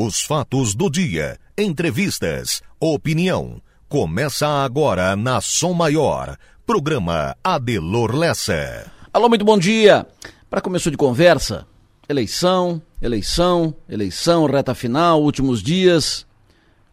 [0.00, 3.60] Os fatos do dia, entrevistas, opinião.
[3.88, 6.38] Começa agora na Som Maior.
[6.64, 8.92] Programa Adelor Lessa.
[9.12, 10.06] Alô, muito bom dia.
[10.48, 11.66] Para começo de conversa,
[12.08, 16.24] eleição, eleição, eleição, reta final, últimos dias.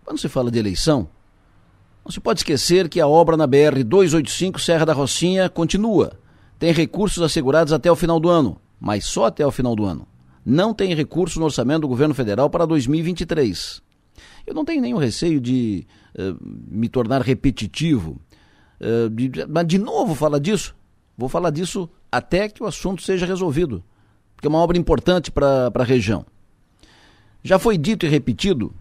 [0.04, 1.08] Quando se fala de eleição,
[2.04, 6.14] não se pode esquecer que a obra na BR 285 Serra da Rocinha continua.
[6.58, 10.08] Tem recursos assegurados até o final do ano, mas só até o final do ano
[10.46, 13.82] não tem recurso no orçamento do governo federal para 2023.
[14.46, 16.38] Eu não tenho nenhum receio de uh,
[16.70, 18.22] me tornar repetitivo,
[18.80, 20.76] uh, de, mas de novo falar disso.
[21.18, 23.84] Vou falar disso até que o assunto seja resolvido,
[24.36, 26.26] porque é uma obra importante para a região.
[27.44, 28.74] Já foi dito e repetido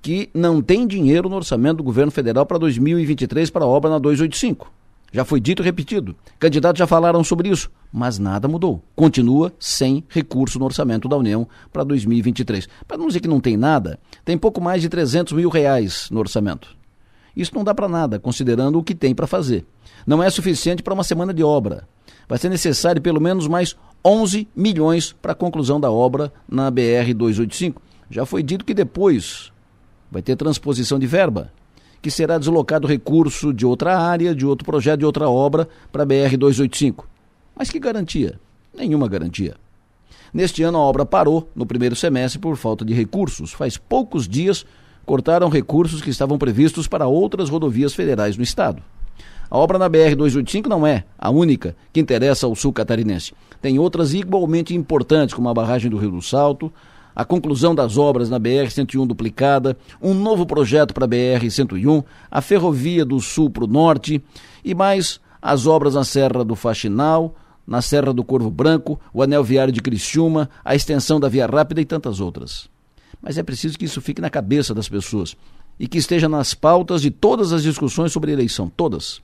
[0.00, 3.98] que não tem dinheiro no orçamento do governo federal para 2023 para a obra na
[3.98, 4.72] 285.
[5.12, 6.16] Já foi dito e repetido.
[6.38, 8.82] Candidatos já falaram sobre isso, mas nada mudou.
[8.96, 12.66] Continua sem recurso no orçamento da União para 2023.
[12.88, 16.18] Para não dizer que não tem nada, tem pouco mais de 300 mil reais no
[16.18, 16.74] orçamento.
[17.36, 19.66] Isso não dá para nada, considerando o que tem para fazer.
[20.06, 21.86] Não é suficiente para uma semana de obra.
[22.26, 27.12] Vai ser necessário pelo menos mais 11 milhões para a conclusão da obra na BR
[27.14, 27.82] 285.
[28.10, 29.52] Já foi dito que depois
[30.10, 31.52] vai ter transposição de verba
[32.02, 36.06] que será deslocado recurso de outra área, de outro projeto, de outra obra para a
[36.06, 37.04] BR-285.
[37.56, 38.40] Mas que garantia?
[38.76, 39.54] Nenhuma garantia.
[40.34, 43.52] Neste ano a obra parou no primeiro semestre por falta de recursos.
[43.52, 44.66] Faz poucos dias
[45.06, 48.82] cortaram recursos que estavam previstos para outras rodovias federais no estado.
[49.50, 53.34] A obra na BR-285 não é a única que interessa ao sul catarinense.
[53.60, 56.72] Tem outras igualmente importantes, como a barragem do Rio do Salto,
[57.14, 63.04] a conclusão das obras na BR-101 duplicada, um novo projeto para a BR-101, a Ferrovia
[63.04, 64.22] do Sul para o Norte
[64.64, 67.34] e mais as obras na Serra do Faxinal,
[67.66, 71.80] na Serra do Corvo Branco, o Anel Viário de Criciúma, a extensão da Via Rápida
[71.80, 72.68] e tantas outras.
[73.20, 75.36] Mas é preciso que isso fique na cabeça das pessoas
[75.78, 79.20] e que esteja nas pautas de todas as discussões sobre eleição, todas.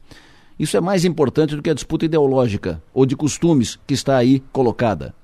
[0.58, 4.42] Isso é mais importante do que a disputa ideológica ou de costumes que está aí
[4.52, 5.14] colocada.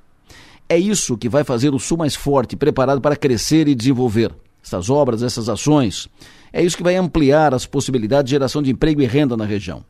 [0.68, 4.34] É isso que vai fazer o Sul mais forte, preparado para crescer e desenvolver.
[4.64, 6.08] Essas obras, essas ações.
[6.52, 9.84] É isso que vai ampliar as possibilidades de geração de emprego e renda na região.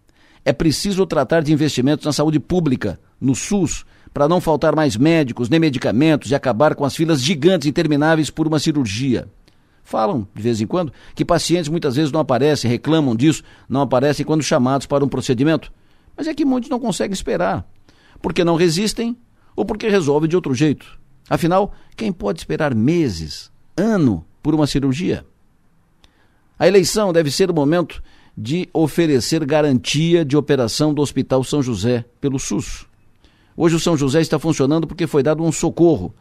[0.45, 5.49] É preciso tratar de investimentos na saúde pública, no SUS, para não faltar mais médicos
[5.49, 9.29] nem medicamentos e acabar com as filas gigantes intermináveis por uma cirurgia.
[9.83, 14.25] Falam, de vez em quando, que pacientes muitas vezes não aparecem, reclamam disso, não aparecem
[14.25, 15.73] quando chamados para um procedimento.
[16.17, 17.67] Mas é que muitos não conseguem esperar.
[18.23, 19.17] Porque não resistem
[19.55, 20.99] ou porque resolve de outro jeito.
[21.29, 25.25] Afinal, quem pode esperar meses, ano, por uma cirurgia?
[26.59, 28.03] A eleição deve ser o momento
[28.37, 32.87] de oferecer garantia de operação do Hospital São José pelo SUS.
[33.57, 36.13] Hoje o São José está funcionando porque foi dado um socorro,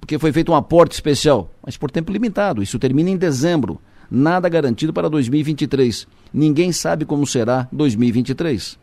[0.00, 2.62] porque foi feito um aporte especial, mas por tempo limitado.
[2.62, 3.80] Isso termina em dezembro.
[4.10, 6.06] Nada garantido para 2023.
[6.32, 8.78] Ninguém sabe como será 2023.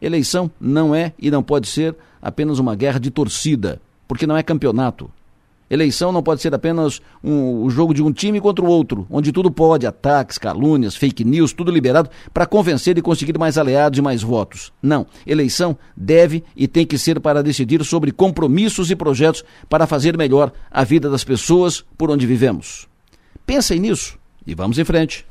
[0.00, 4.42] Eleição não é e não pode ser apenas uma guerra de torcida, porque não é
[4.42, 5.08] campeonato.
[5.70, 9.30] Eleição não pode ser apenas um, o jogo de um time contra o outro, onde
[9.30, 14.02] tudo pode, ataques, calúnias, fake news, tudo liberado para convencer e conseguir mais aliados e
[14.02, 14.72] mais votos.
[14.82, 15.06] Não.
[15.24, 20.52] Eleição deve e tem que ser para decidir sobre compromissos e projetos para fazer melhor
[20.68, 22.88] a vida das pessoas por onde vivemos.
[23.46, 25.24] Pensem nisso e vamos em frente.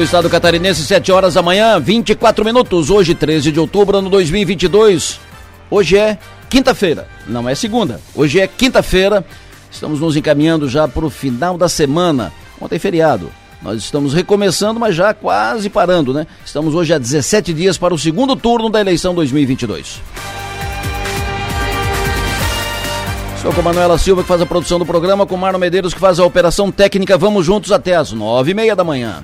[0.00, 2.88] Do estado catarinense, 7 horas da manhã, 24 minutos.
[2.88, 5.20] Hoje, 13 de outubro, ano 2022.
[5.70, 6.16] Hoje é
[6.48, 8.00] quinta-feira, não é segunda.
[8.14, 9.22] Hoje é quinta-feira.
[9.70, 12.32] Estamos nos encaminhando já para o final da semana.
[12.58, 13.30] Ontem é feriado.
[13.60, 16.26] Nós estamos recomeçando, mas já quase parando, né?
[16.46, 20.00] Estamos hoje a 17 dias para o segundo turno da eleição 2022.
[23.36, 26.00] Estou com a Manuela Silva, que faz a produção do programa, com Marno Medeiros, que
[26.00, 27.18] faz a operação técnica.
[27.18, 29.22] Vamos juntos até as nove e meia da manhã.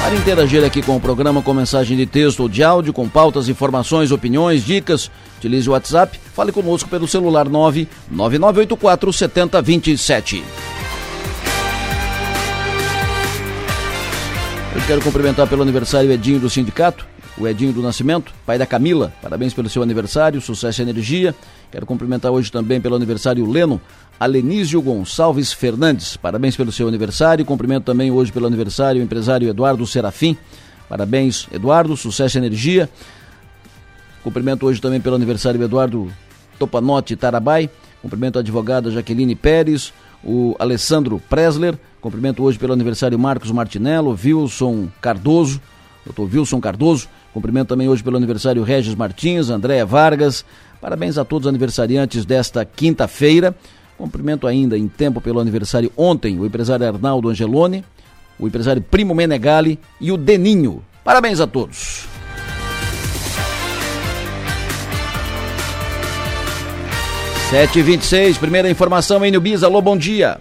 [0.00, 3.50] Para interagir aqui com o programa com mensagem de texto ou de áudio, com pautas,
[3.50, 10.42] informações, opiniões, dicas, utilize o WhatsApp, fale conosco pelo celular 99984 7027.
[14.74, 17.06] Eu quero cumprimentar pelo aniversário Edinho do Sindicato,
[17.38, 19.12] o Edinho do Nascimento, pai da Camila.
[19.22, 21.34] Parabéns pelo seu aniversário, sucesso e energia.
[21.70, 23.80] Quero cumprimentar hoje também pelo aniversário Leno,
[24.18, 26.16] Alenísio Gonçalves Fernandes.
[26.16, 27.44] Parabéns pelo seu aniversário.
[27.44, 30.36] Cumprimento também hoje pelo aniversário o empresário Eduardo Serafim.
[30.88, 32.90] Parabéns, Eduardo, sucesso e energia.
[34.22, 36.12] Cumprimento hoje também pelo aniversário Eduardo
[36.58, 37.70] Topanotti Tarabai.
[38.02, 39.92] Cumprimento a advogada Jaqueline Pérez,
[40.22, 41.78] o Alessandro Presler.
[42.00, 45.60] Cumprimento hoje pelo aniversário Marcos Martinello, Wilson Cardoso,
[46.04, 47.08] doutor Wilson Cardoso.
[47.32, 50.44] Cumprimento também hoje pelo aniversário Regis Martins, Andréa Vargas.
[50.80, 53.54] Parabéns a todos os aniversariantes desta quinta-feira.
[53.96, 57.84] Cumprimento ainda em tempo pelo aniversário ontem o empresário Arnaldo Angeloni,
[58.38, 60.82] o empresário Primo Menegali e o Deninho.
[61.04, 62.08] Parabéns a todos.
[67.50, 69.62] Sete vinte primeira informação em Nubis.
[69.62, 70.40] Alô, bom dia.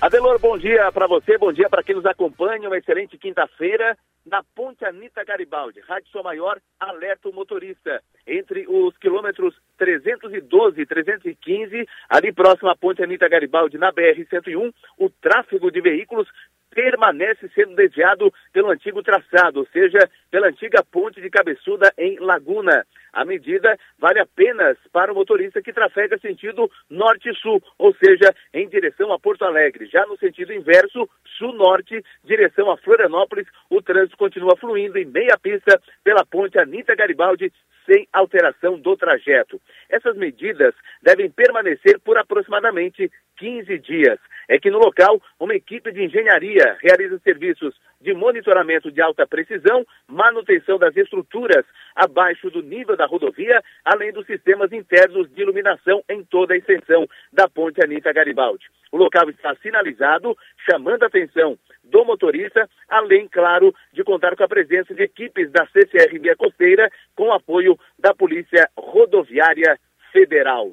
[0.00, 2.68] Adelor, bom dia para você, bom dia para quem nos acompanha.
[2.68, 5.80] Uma excelente quinta-feira na Ponte Anita Garibaldi.
[5.80, 8.02] Rádio Sou Maior, alerta o motorista.
[8.26, 15.10] Entre os quilômetros 312 e 315, ali próximo à Ponte Anita Garibaldi, na BR-101, o
[15.10, 16.28] tráfego de veículos
[16.74, 19.98] permanece sendo desviado pelo antigo traçado, ou seja,
[20.30, 22.86] pela antiga ponte de Cabeçuda em Laguna.
[23.12, 29.12] A medida vale apenas para o motorista que trafega sentido norte-sul, ou seja, em direção
[29.12, 29.84] a Porto Alegre.
[29.86, 35.80] Já no sentido inverso, sul-norte, direção a Florianópolis, o trânsito continua fluindo em meia pista
[36.04, 37.52] pela ponte Anita Garibaldi,
[37.86, 39.60] sem alteração do trajeto.
[39.88, 44.18] Essas medidas devem permanecer por aproximadamente 15 dias.
[44.48, 49.86] É que no local, uma equipe de engenharia realiza serviços de monitoramento de alta precisão,
[50.08, 51.64] manutenção das estruturas
[51.94, 57.06] abaixo do nível da rodovia, além dos sistemas internos de iluminação em toda a extensão
[57.32, 58.66] da ponte Anita Garibaldi.
[58.90, 60.36] O local está sinalizado,
[60.68, 65.66] chamando a atenção do motorista, além, claro, de contar com a presença de equipes da
[65.66, 69.78] CCR Via Costeira, com apoio da Polícia Rodoviária
[70.12, 70.72] Federal.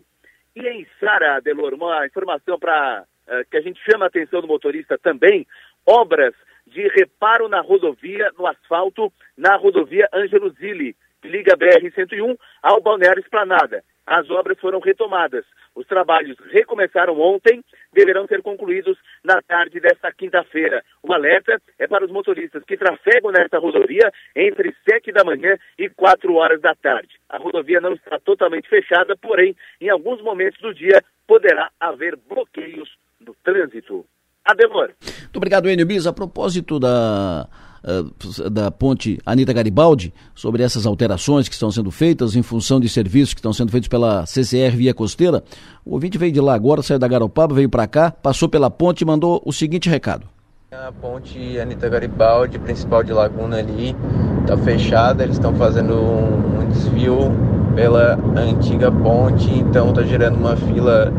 [0.56, 4.42] E em Sara, Delor, uma informação para uh, eh, que a gente chama a atenção
[4.42, 5.48] do motorista também,
[5.86, 6.34] obras
[6.70, 12.82] de reparo na rodovia, no asfalto, na rodovia Ângelo Zilli, que liga a BR-101 ao
[12.82, 13.84] Balneário Esplanada.
[14.06, 15.46] As obras foram retomadas.
[15.76, 17.64] Os trabalhos recomeçaram ontem,
[17.94, 20.84] deverão ser concluídos na tarde desta quinta-feira.
[21.04, 25.90] O alerta é para os motoristas que trafegam nesta rodovia entre 7 da manhã e
[25.90, 27.20] 4 horas da tarde.
[27.30, 32.90] A rodovia não está totalmente fechada, porém, em alguns momentos do dia poderá haver bloqueios
[33.20, 34.06] no trânsito.
[34.50, 34.90] Ademor.
[35.00, 36.08] Muito obrigado, Enio Bis.
[36.08, 37.48] A propósito da,
[37.84, 42.90] eh, da ponte Anita Garibaldi, sobre essas alterações que estão sendo feitas em função de
[42.90, 45.44] serviços que estão sendo feitos pela CCR Via Costeira,
[45.86, 49.02] o ouvinte veio de lá agora, saiu da Garopaba, veio para cá, passou pela ponte
[49.02, 50.28] e mandou o seguinte recado.
[50.72, 53.96] A ponte Anita Garibaldi, principal de Laguna ali,
[54.42, 57.32] está fechada, eles estão fazendo um, um desvio
[57.76, 61.14] pela antiga ponte, então está gerando uma fila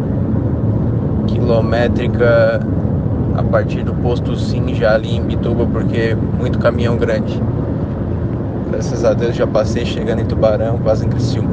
[1.27, 2.61] quilométrica
[3.41, 7.41] a partir do posto Sim já ali em Bituba, porque muito caminhão grande.
[8.71, 11.51] Graças a Deus já passei chegando em Tubarão, quase em Criciúma.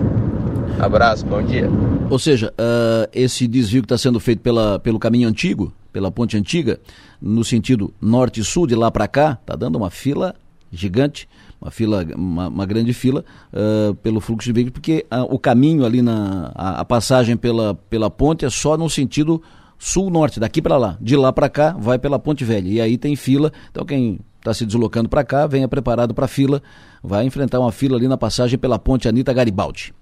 [0.80, 1.70] Abraço, bom dia.
[2.10, 6.38] Ou seja, uh, esse desvio que está sendo feito pela, pelo caminho antigo, pela ponte
[6.38, 6.80] antiga,
[7.20, 10.36] no sentido norte e sul, de lá para cá, está dando uma fila
[10.72, 11.28] gigante,
[11.60, 15.86] uma fila, uma, uma grande fila uh, pelo fluxo de veículos, porque uh, o caminho
[15.86, 19.42] ali na a, a, passagem pela, pela ponte é só no sentido
[19.78, 20.98] sul-norte, daqui para lá.
[21.00, 22.68] De lá para cá, vai pela Ponte Velha.
[22.68, 23.52] E aí tem fila.
[23.70, 26.62] Então, quem está se deslocando para cá, venha preparado para a fila.
[27.04, 29.94] Vai enfrentar uma fila ali na passagem pela Ponte Anita Garibaldi.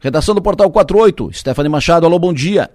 [0.00, 2.68] Redação do Portal 48, Stephanie Machado, alô, bom dia.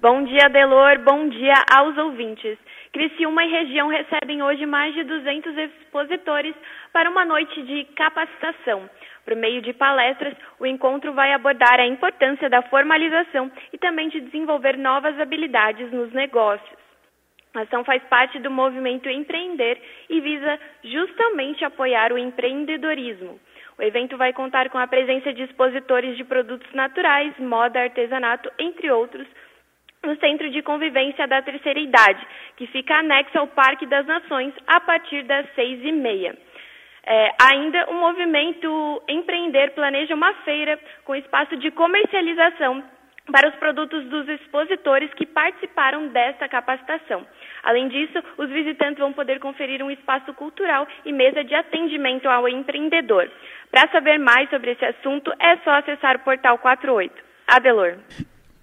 [0.00, 2.56] Bom dia, Delor, bom dia aos ouvintes.
[2.92, 6.54] Criciúma e região recebem hoje mais de 200 expositores
[6.92, 8.88] para uma noite de capacitação.
[9.28, 14.22] Por meio de palestras, o encontro vai abordar a importância da formalização e também de
[14.22, 16.78] desenvolver novas habilidades nos negócios.
[17.54, 23.38] A ação faz parte do movimento Empreender e visa justamente apoiar o empreendedorismo.
[23.78, 28.90] O evento vai contar com a presença de expositores de produtos naturais, moda, artesanato, entre
[28.90, 29.26] outros,
[30.02, 34.80] no Centro de Convivência da Terceira Idade, que fica anexo ao Parque das Nações a
[34.80, 36.34] partir das seis e meia.
[37.10, 42.84] É, ainda o movimento Empreender planeja uma feira com espaço de comercialização
[43.32, 47.26] para os produtos dos expositores que participaram desta capacitação.
[47.62, 52.46] Além disso, os visitantes vão poder conferir um espaço cultural e mesa de atendimento ao
[52.46, 53.30] empreendedor.
[53.70, 57.12] Para saber mais sobre esse assunto, é só acessar o portal 48.
[57.46, 57.96] Adelor.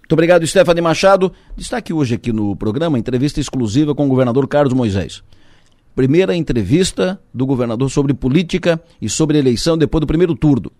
[0.06, 1.32] Muito obrigado, Stephanie Machado.
[1.56, 5.24] Destaque hoje aqui no programa entrevista exclusiva com o governador Carlos Moisés.
[5.96, 10.70] Primeira entrevista do governador sobre política e sobre eleição depois do primeiro turno.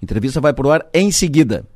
[0.00, 1.66] Entrevista vai pro ar em seguida.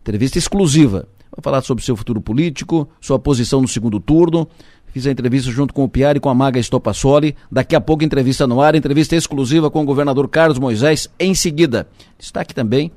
[0.00, 1.06] Entrevista exclusiva.
[1.30, 4.48] Vai falar sobre seu futuro político, sua posição no segundo turno.
[4.86, 7.36] Fiz a entrevista junto com o Piari e com a Maga Estopassoli.
[7.52, 11.86] Daqui a pouco, entrevista no ar, entrevista exclusiva com o governador Carlos Moisés em seguida.
[12.18, 12.90] Destaque também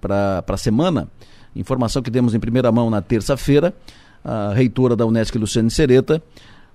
[0.00, 1.08] para a semana
[1.54, 3.72] Informação que demos em primeira mão na terça-feira,
[4.24, 6.22] a reitora da Unesco, Luciane Sereta,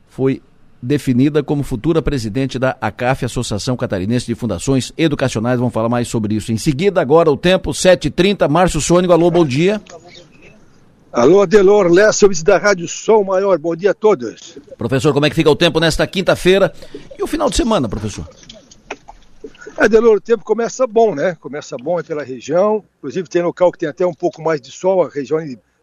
[0.07, 0.41] foi
[0.81, 5.59] definida como futura presidente da ACAF, Associação Catarinense de Fundações Educacionais.
[5.59, 7.01] Vamos falar mais sobre isso em seguida.
[7.01, 8.47] Agora o tempo, 7h30.
[8.49, 9.81] Márcio Sônico, alô, bom dia.
[11.11, 13.57] Alô, Adelor Lessa, da Rádio Som Maior.
[13.57, 14.57] Bom dia a todos.
[14.77, 16.71] Professor, como é que fica o tempo nesta quinta-feira
[17.17, 18.27] e o final de semana, professor?
[19.75, 21.35] Adelor, o tempo começa bom, né?
[21.39, 22.83] Começa bom pela região.
[22.99, 25.39] Inclusive tem local que tem até um pouco mais de sol, a região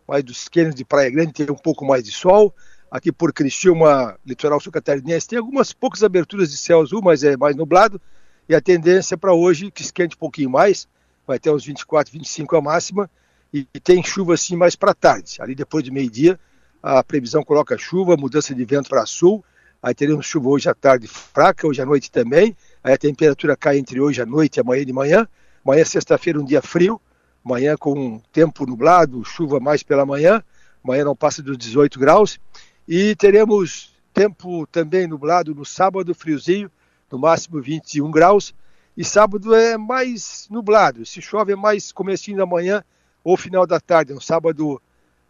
[0.06, 2.54] mais dos cânions de Praia Grande tem um pouco mais de sol.
[2.90, 7.36] Aqui por Criciúma, litoral sul catarinense, tem algumas poucas aberturas de céu azul, mas é
[7.36, 8.00] mais nublado.
[8.48, 10.88] E a tendência para hoje que esquente um pouquinho mais,
[11.26, 13.10] vai até uns 24, 25 a máxima.
[13.52, 15.36] E, e tem chuva assim mais para tarde.
[15.40, 16.38] Ali depois de meio-dia,
[16.82, 19.44] a previsão coloca chuva, mudança de vento para sul.
[19.82, 23.78] Aí teremos chuva hoje à tarde fraca, hoje à noite também Aí a temperatura cai
[23.78, 25.28] entre hoje à noite e amanhã de manhã.
[25.64, 27.00] Amanhã, sexta-feira, um dia frio.
[27.44, 30.40] Amanhã com tempo nublado, chuva mais pela manhã.
[30.84, 32.38] Amanhã não passa dos 18 graus.
[32.86, 36.70] E teremos tempo também nublado no sábado, friozinho,
[37.10, 38.54] no máximo 21 graus.
[38.96, 41.04] E sábado é mais nublado.
[41.04, 42.82] Se chove é mais comecinho da manhã
[43.22, 44.12] ou final da tarde.
[44.12, 44.80] É um sábado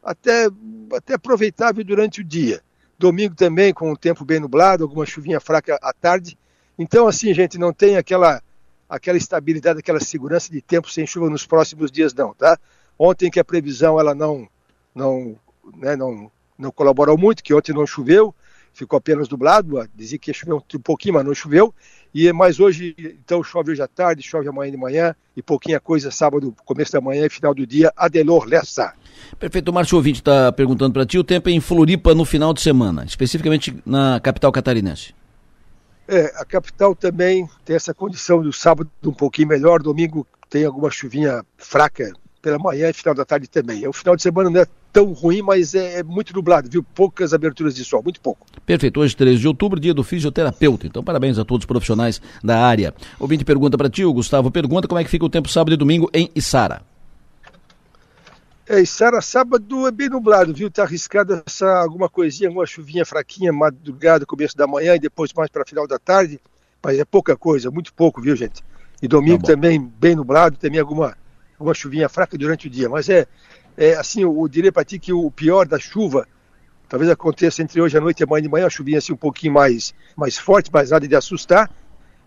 [0.03, 0.49] até,
[0.95, 2.63] até aproveitável durante o dia.
[2.99, 6.39] Domingo também com o tempo bem nublado, alguma chuvinha fraca à tarde
[6.79, 8.43] então, assim, gente, não tem aquela,
[8.89, 12.59] aquela estabilidade, aquela segurança de tempo sem chuva nos próximos dias, não, tá?
[12.99, 14.49] Ontem que a previsão ela não,
[14.95, 15.39] não,
[15.77, 18.35] né, não, não colaborou muito, que ontem não choveu,
[18.73, 21.75] ficou apenas nublado, dizia que ia chover um, pouquinho, mas não choveu.
[22.15, 26.11] E mas hoje, então, chove hoje à tarde, chove amanhã de manhã e pouquinha coisa
[26.11, 27.93] sábado, começo da manhã e final do dia.
[27.97, 28.93] Adelor Lessa.
[29.39, 29.71] Perfeito.
[29.71, 32.61] O Márcio Ouvinte está perguntando para ti o tempo é em Floripa no final de
[32.61, 35.15] semana, especificamente na capital catarinense.
[36.09, 40.91] É, a capital também tem essa condição do sábado um pouquinho melhor, domingo tem alguma
[40.91, 42.13] chuvinha fraca
[42.47, 43.89] pela manhã e final da tarde também.
[43.89, 46.81] O final de semana não é tão ruim, mas é, é, muito nublado, viu?
[46.81, 48.47] Poucas aberturas de sol, muito pouco.
[48.65, 49.01] Perfeito.
[49.01, 50.87] Hoje, 13 de outubro, dia do fisioterapeuta.
[50.87, 52.95] Então, parabéns a todos os profissionais da área.
[53.19, 55.77] Ouvinte pergunta para ti, o Gustavo pergunta como é que fica o tempo sábado e
[55.77, 56.83] domingo em Içara.
[58.69, 60.71] É, Sara, sábado é bem nublado, viu?
[60.71, 65.51] Tá arriscado essa alguma coisinha, alguma chuvinha fraquinha, madrugada, começo da manhã e depois mais
[65.51, 66.39] para final da tarde,
[66.81, 68.63] mas é pouca coisa, muito pouco, viu, gente?
[69.03, 71.17] E domingo tá também bem nublado, também alguma,
[71.59, 73.27] alguma chuvinha fraca durante o dia, mas é,
[73.77, 76.27] é assim, eu, eu diria para ti que o pior da chuva
[76.89, 79.53] talvez aconteça entre hoje à noite e amanhã de manhã, uma chuvinha assim um pouquinho
[79.53, 81.71] mais, mais forte, mas nada de assustar,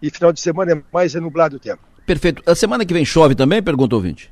[0.02, 1.82] e final de semana é mais é nublado o tempo.
[2.06, 2.42] Perfeito.
[2.46, 4.32] A semana que vem chove também, pergunta o ouvinte?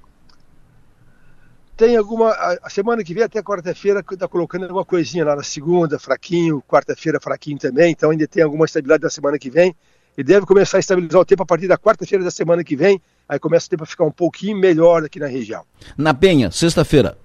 [1.77, 2.31] tem alguma.
[2.63, 7.19] A semana que vem, até quarta-feira, está colocando alguma coisinha lá na segunda, fraquinho, quarta-feira,
[7.21, 7.91] fraquinho também.
[7.91, 9.75] Então ainda tem alguma estabilidade na semana que vem.
[10.17, 12.99] E deve começar a estabilizar o tempo a partir da quarta-feira da semana que vem.
[13.29, 15.63] Aí começa o tempo a ficar um pouquinho melhor aqui na região.
[15.95, 17.17] Na Penha, sexta-feira.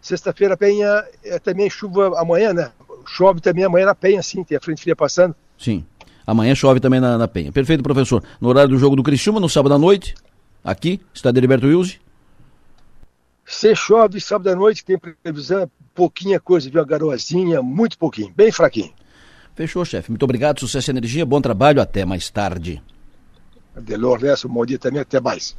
[0.00, 2.70] Sexta-feira, Penha, é também chuva amanhã, né?
[3.06, 5.34] Chove também amanhã na Penha, sim, tem a frente fria passando.
[5.58, 5.84] Sim.
[6.26, 7.50] Amanhã chove também na, na Penha.
[7.50, 8.22] Perfeito, professor.
[8.40, 10.14] No horário do jogo do Criciúma, no sábado à noite,
[10.62, 11.96] aqui, Estádio Heriberto Wilson.
[13.44, 16.80] Se chove sábado à noite, tem previsão, pouquinha coisa, viu?
[16.80, 18.92] A garoazinha, muito pouquinho, bem fraquinho.
[19.54, 20.10] Fechou, chefe.
[20.10, 22.82] Muito obrigado, sucesso e energia, bom trabalho, até mais tarde.
[23.80, 25.56] Delor Lessa, um bom dia também, até mais.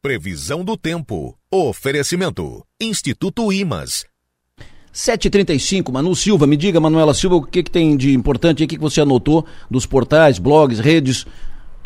[0.00, 1.36] Previsão do tempo.
[1.50, 2.64] Oferecimento.
[2.80, 4.06] Instituto Imas.
[4.94, 8.68] 7h35, Manu Silva, me diga, Manuela Silva, o que, que tem de importante aí, o
[8.68, 11.26] que, que você anotou dos portais, blogs, redes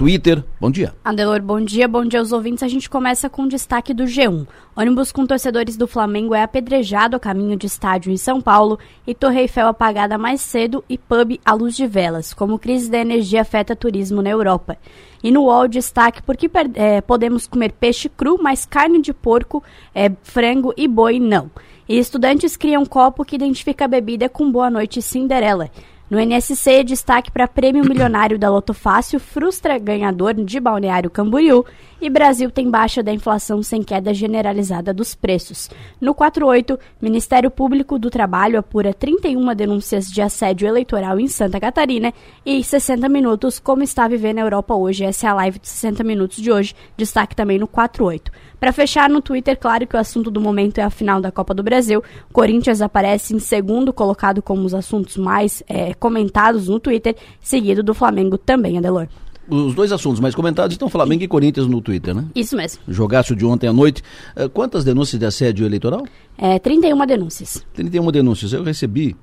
[0.03, 0.43] Twitter.
[0.61, 0.93] Bom dia.
[1.05, 1.87] Adelor, bom dia.
[1.87, 2.65] Bom dia aos ouvintes.
[2.65, 4.49] A gente começa com o destaque do G1.
[4.75, 9.15] Ônibus com torcedores do Flamengo é apedrejado a caminho de estádio em São Paulo e
[9.15, 13.43] Torre Eiffel apagada mais cedo e pub à luz de velas, como crise da energia
[13.43, 14.77] afeta turismo na Europa.
[15.23, 19.63] E no UOL, destaque porque é, podemos comer peixe cru, mas carne de porco,
[19.95, 21.49] é, frango e boi não.
[21.89, 25.71] E estudantes criam um copo que identifica a bebida com Boa Noite Cinderela.
[26.13, 31.65] No NSC, destaque para prêmio milionário da Loto Fácil frustra ganhador de Balneário Camboriú
[32.03, 35.71] e Brasil tem baixa da inflação sem queda generalizada dos preços.
[35.99, 42.13] No 48, Ministério Público do Trabalho apura 31 denúncias de assédio eleitoral em Santa Catarina
[42.45, 45.05] e 60 minutos como está vivendo a Europa hoje.
[45.05, 46.75] Essa é a live de 60 minutos de hoje.
[46.95, 48.31] Destaque também no 48.
[48.63, 51.53] Para fechar no Twitter, claro que o assunto do momento é a final da Copa
[51.53, 52.01] do Brasil.
[52.33, 57.93] Corinthians aparece em segundo colocado como os assuntos mais é, comentados no Twitter, seguido do
[57.93, 59.09] Flamengo também, Adelor.
[59.49, 62.25] Os dois assuntos mais comentados estão Flamengo e Corinthians no Twitter, né?
[62.37, 62.81] Isso mesmo.
[62.87, 64.01] Jogaço de ontem à noite.
[64.37, 66.05] Uh, quantas denúncias de assédio eleitoral?
[66.39, 67.67] É, 31 denúncias.
[67.75, 68.53] 31 denúncias.
[68.53, 69.17] Eu recebi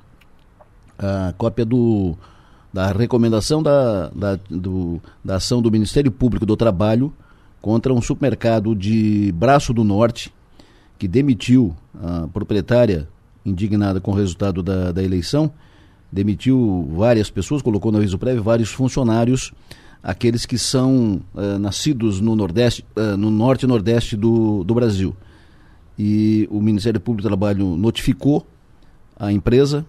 [0.98, 2.14] a cópia do,
[2.74, 7.14] da recomendação da, da, do, da ação do Ministério Público do Trabalho
[7.62, 10.34] contra um supermercado de Braço do Norte,
[10.98, 13.08] que demitiu a proprietária
[13.46, 15.52] indignada com o resultado da, da eleição,
[16.12, 19.54] demitiu várias pessoas, colocou no aviso prévio vários funcionários,
[20.02, 25.16] aqueles que são uh, nascidos no Nordeste, uh, no Norte e Nordeste do, do Brasil.
[25.98, 28.46] E o Ministério Público do Trabalho notificou
[29.18, 29.86] a empresa,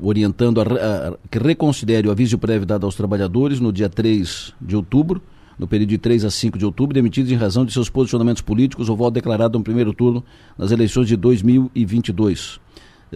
[0.00, 4.76] orientando a, a, que reconsidere o aviso prévio dado aos trabalhadores no dia 3 de
[4.76, 5.20] outubro,
[5.58, 8.88] no período de 3 a 5 de outubro, demitidos em razão de seus posicionamentos políticos
[8.88, 10.24] ou voto declarado no primeiro turno
[10.56, 12.60] nas eleições de 2022.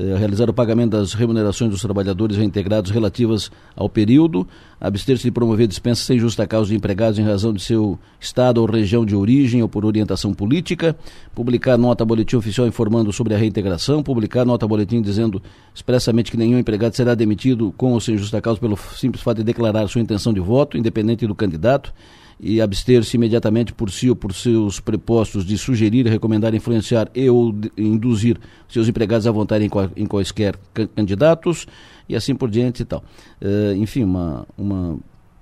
[0.00, 4.46] Eh, realizar o pagamento das remunerações dos trabalhadores reintegrados relativas ao período,
[4.80, 8.66] abster-se de promover dispensa sem justa causa de empregados em razão de seu estado ou
[8.70, 10.96] região de origem ou por orientação política,
[11.34, 15.42] publicar nota boletim oficial informando sobre a reintegração, publicar nota boletim dizendo
[15.74, 19.42] expressamente que nenhum empregado será demitido com ou sem justa causa pelo simples fato de
[19.42, 21.92] declarar sua intenção de voto, independente do candidato,
[22.40, 27.54] e abster-se imediatamente por si ou por seus prepostos de sugerir, recomendar, influenciar e ou
[27.76, 30.56] induzir seus empregados a votarem em, quaisquer
[30.94, 31.66] candidatos
[32.08, 33.02] e assim por diante e tal.
[33.42, 35.00] Uh, enfim, uma, uma,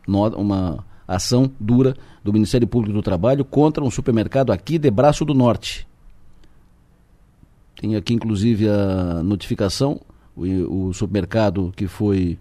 [0.08, 5.34] uma ação dura do Ministério Público do Trabalho contra um supermercado aqui de Braço do
[5.34, 5.86] Norte.
[7.78, 10.00] Tem aqui inclusive a notificação,
[10.34, 12.38] o, o supermercado que foi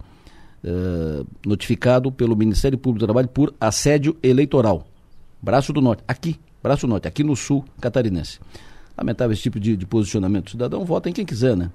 [0.68, 4.88] eh, notificado pelo Ministério Público do Trabalho por assédio eleitoral.
[5.40, 8.40] Braço do Norte, aqui, Braço Norte, aqui no sul catarinense.
[8.98, 10.48] Lamentável esse tipo de, de posicionamento.
[10.48, 11.70] O cidadão vota em quem quiser, né?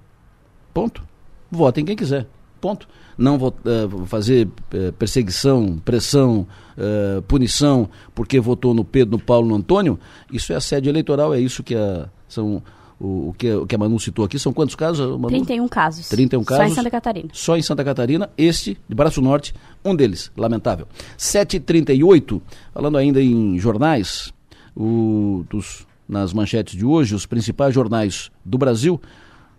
[0.75, 1.05] Ponto.
[1.49, 2.27] Vota em quem quiser.
[2.61, 2.89] Ponto.
[3.17, 6.45] Não vou uh, fazer uh, perseguição, pressão,
[6.77, 10.01] uh, punição porque votou no Pedro, no Paulo, no Antônio.
[10.33, 12.61] Isso é assédio eleitoral, é isso que a, são
[13.01, 15.07] o, o, que, o que a Manu citou aqui, são quantos casos?
[15.19, 15.29] Manu?
[15.29, 16.09] 31 casos.
[16.09, 16.65] 31 casos.
[16.65, 17.29] Só em Santa Catarina.
[17.33, 20.87] Só em Santa Catarina, este, de Braço Norte, um deles, lamentável.
[21.19, 22.41] 7h38,
[22.75, 24.35] falando ainda em jornais,
[24.77, 29.01] o, dos, nas manchetes de hoje, os principais jornais do Brasil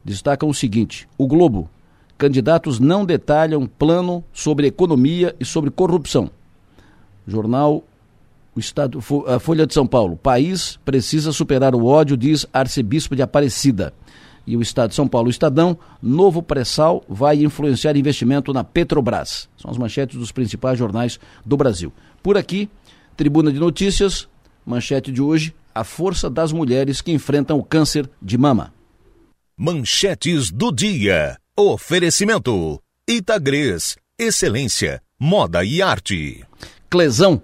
[0.05, 1.67] destacam o seguinte: o Globo,
[2.19, 6.29] candidatos não detalham plano sobre economia e sobre corrupção.
[7.27, 7.83] Jornal
[8.55, 10.17] o Estado, a Folha de São Paulo.
[10.17, 13.93] País precisa superar o ódio, diz arcebispo de Aparecida.
[14.45, 19.47] E o Estado de São Paulo, o Estadão, novo pré-sal vai influenciar investimento na Petrobras.
[19.55, 21.93] São as manchetes dos principais jornais do Brasil.
[22.23, 22.69] Por aqui,
[23.15, 24.27] Tribuna de Notícias,
[24.65, 28.73] manchete de hoje, a força das mulheres que enfrentam o câncer de mama.
[29.55, 31.37] Manchetes do dia.
[31.55, 32.81] Oferecimento.
[33.07, 33.95] Itagres.
[34.17, 35.01] Excelência.
[35.19, 36.43] Moda e arte.
[36.89, 37.41] Clesão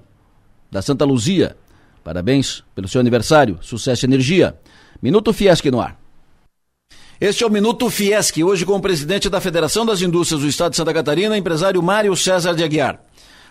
[0.71, 1.55] da Santa Luzia.
[2.03, 3.59] Parabéns pelo seu aniversário.
[3.61, 4.57] Sucesso e energia.
[5.01, 5.99] Minuto Fiesc no ar.
[7.19, 10.71] Este é o Minuto Fiesc, hoje com o presidente da Federação das Indústrias do Estado
[10.71, 13.01] de Santa Catarina, empresário Mário César de Aguiar.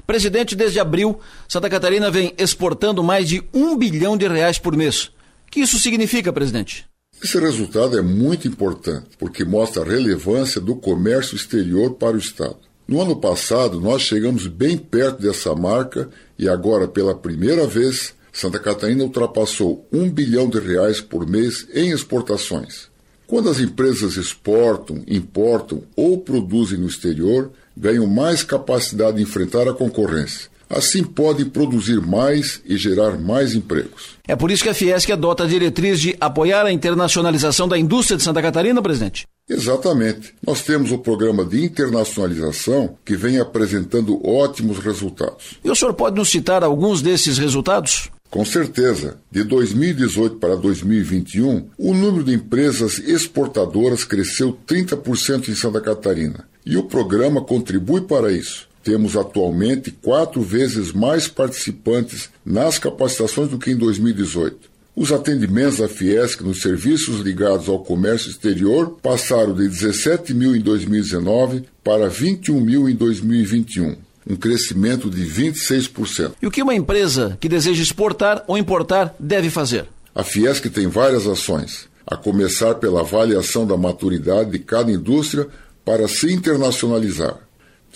[0.06, 5.06] Presidente, desde abril, Santa Catarina vem exportando mais de um bilhão de reais por mês.
[5.06, 6.86] O que isso significa, presidente?
[7.22, 12.58] Esse resultado é muito importante, porque mostra a relevância do comércio exterior para o Estado.
[12.86, 18.58] No ano passado, nós chegamos bem perto dessa marca e agora, pela primeira vez, Santa
[18.58, 22.88] Catarina ultrapassou um bilhão de reais por mês em exportações.
[23.26, 29.72] Quando as empresas exportam, importam ou produzem no exterior, ganham mais capacidade de enfrentar a
[29.72, 30.50] concorrência.
[30.68, 34.16] Assim podem produzir mais e gerar mais empregos.
[34.26, 38.16] É por isso que a Fiesc adota a diretriz de apoiar a internacionalização da indústria
[38.16, 39.26] de Santa Catarina, presidente?
[39.48, 40.34] Exatamente.
[40.44, 45.54] Nós temos o programa de internacionalização que vem apresentando ótimos resultados.
[45.62, 48.10] E o senhor pode nos citar alguns desses resultados?
[48.28, 49.18] Com certeza.
[49.30, 56.44] De 2018 para 2021, o número de empresas exportadoras cresceu 30% em Santa Catarina.
[56.64, 58.68] E o programa contribui para isso.
[58.86, 64.70] Temos atualmente quatro vezes mais participantes nas capacitações do que em 2018.
[64.94, 70.60] Os atendimentos da Fiesc nos serviços ligados ao comércio exterior passaram de 17 mil em
[70.60, 76.34] 2019 para 21 mil em 2021, um crescimento de 26%.
[76.40, 79.86] E o que uma empresa que deseja exportar ou importar deve fazer?
[80.14, 85.48] A Fiesc tem várias ações, a começar pela avaliação da maturidade de cada indústria
[85.84, 87.45] para se internacionalizar.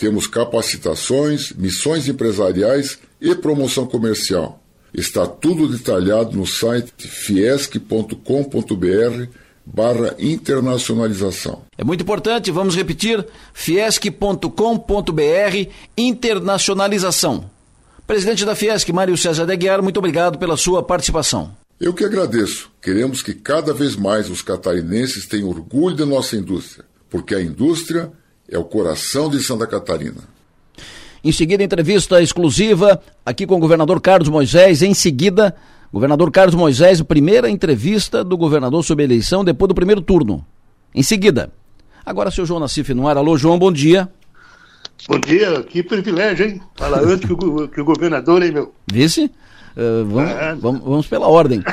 [0.01, 4.59] Temos capacitações, missões empresariais e promoção comercial.
[4.91, 8.15] Está tudo detalhado no site fiesc.com.br
[9.63, 11.61] barra internacionalização.
[11.77, 14.49] É muito importante, vamos repetir, fiesc.com.br
[15.95, 17.51] internacionalização.
[18.07, 21.55] Presidente da Fiesc, Mário César de Aguiar, muito obrigado pela sua participação.
[21.79, 22.71] Eu que agradeço.
[22.81, 28.11] Queremos que cada vez mais os catarinenses tenham orgulho da nossa indústria, porque a indústria
[28.51, 30.29] é o coração de Santa Catarina.
[31.23, 34.81] Em seguida, entrevista exclusiva aqui com o governador Carlos Moisés.
[34.81, 35.55] Em seguida,
[35.93, 40.45] governador Carlos Moisés, primeira entrevista do governador sobre a eleição depois do primeiro turno.
[40.93, 41.51] Em seguida.
[42.05, 43.15] Agora, seu João Nassif no ar.
[43.15, 44.09] Alô, João, bom dia.
[45.07, 46.61] Bom dia, que privilégio, hein?
[46.75, 48.73] Fala antes que o, que o governador, hein, meu?
[48.91, 49.31] Vice?
[49.77, 51.63] Uh, vamos, ah, vamos, vamos, pela ordem.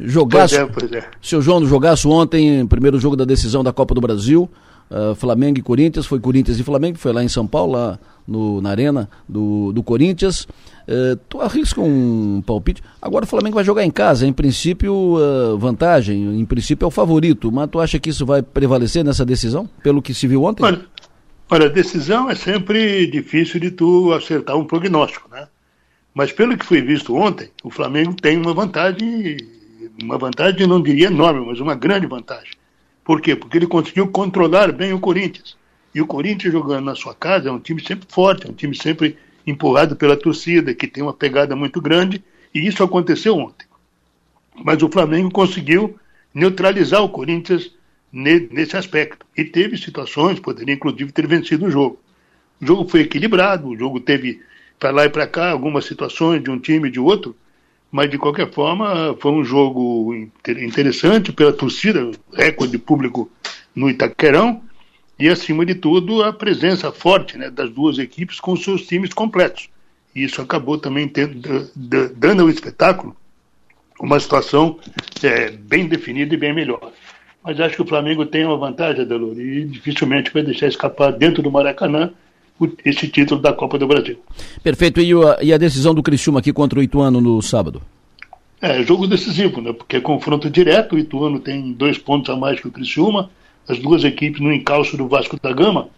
[0.00, 1.10] Jogaço, pois é, pois é.
[1.20, 4.48] Seu João, jogaço ontem, primeiro jogo da decisão da Copa do Brasil.
[4.92, 8.60] Uh, Flamengo e Corinthians, foi Corinthians e Flamengo, foi lá em São Paulo, lá no,
[8.60, 10.42] na arena do, do Corinthians.
[10.86, 12.82] Uh, tu arrisca um palpite.
[13.00, 16.90] Agora o Flamengo vai jogar em casa, em princípio, uh, vantagem, em princípio é o
[16.90, 20.62] favorito, mas tu acha que isso vai prevalecer nessa decisão, pelo que se viu ontem?
[20.62, 20.84] Olha,
[21.50, 25.48] olha, decisão é sempre difícil de tu acertar um prognóstico, né?
[26.14, 29.38] Mas pelo que foi visto ontem, o Flamengo tem uma vantagem,
[30.02, 32.60] uma vantagem, não diria enorme, mas uma grande vantagem.
[33.04, 33.34] Por quê?
[33.34, 35.56] Porque ele conseguiu controlar bem o Corinthians.
[35.94, 38.74] E o Corinthians jogando na sua casa é um time sempre forte, é um time
[38.76, 42.22] sempre empurrado pela torcida, que tem uma pegada muito grande,
[42.54, 43.66] e isso aconteceu ontem.
[44.64, 45.98] Mas o Flamengo conseguiu
[46.32, 47.70] neutralizar o Corinthians
[48.12, 49.26] nesse aspecto.
[49.36, 51.98] E teve situações, poderia inclusive ter vencido o jogo.
[52.60, 54.40] O jogo foi equilibrado, o jogo teve
[54.78, 57.36] para lá e para cá algumas situações de um time e de outro,
[57.92, 60.14] mas de qualquer forma foi um jogo
[60.48, 63.30] interessante pela torcida, recorde de público
[63.74, 64.62] no Itaquerão,
[65.18, 69.68] e, acima de tudo, a presença forte né, das duas equipes com seus times completos.
[70.14, 73.14] E isso acabou também tendo, dando ao espetáculo
[74.00, 74.80] uma situação
[75.22, 76.90] é, bem definida e bem melhor.
[77.44, 81.42] Mas acho que o Flamengo tem uma vantagem, Delor, e dificilmente vai deixar escapar dentro
[81.42, 82.12] do Maracanã
[82.84, 84.18] esse título da Copa do Brasil.
[84.62, 85.00] Perfeito.
[85.00, 87.82] E a, e a decisão do Criciúma aqui contra o Ituano no sábado?
[88.60, 89.72] É, jogo decisivo, né?
[89.72, 93.28] Porque é confronto direto, o Ituano tem dois pontos a mais que o Criciúma,
[93.68, 95.88] as duas equipes no encalço do Vasco da Gama.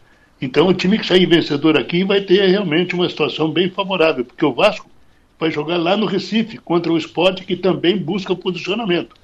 [0.41, 4.45] Então, o time que sair vencedor aqui vai ter realmente uma situação bem favorável, porque
[4.45, 4.89] o Vasco
[5.39, 9.15] vai jogar lá no Recife contra o Sport, que também busca posicionamento.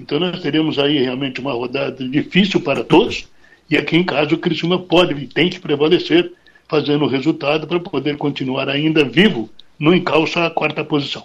[0.00, 3.28] Então, nós teremos aí realmente uma rodada difícil para todos.
[3.70, 6.32] E aqui em casa, o Criciúma pode e tem que prevalecer,
[6.68, 11.24] fazendo o resultado para poder continuar ainda vivo no encalço à quarta posição.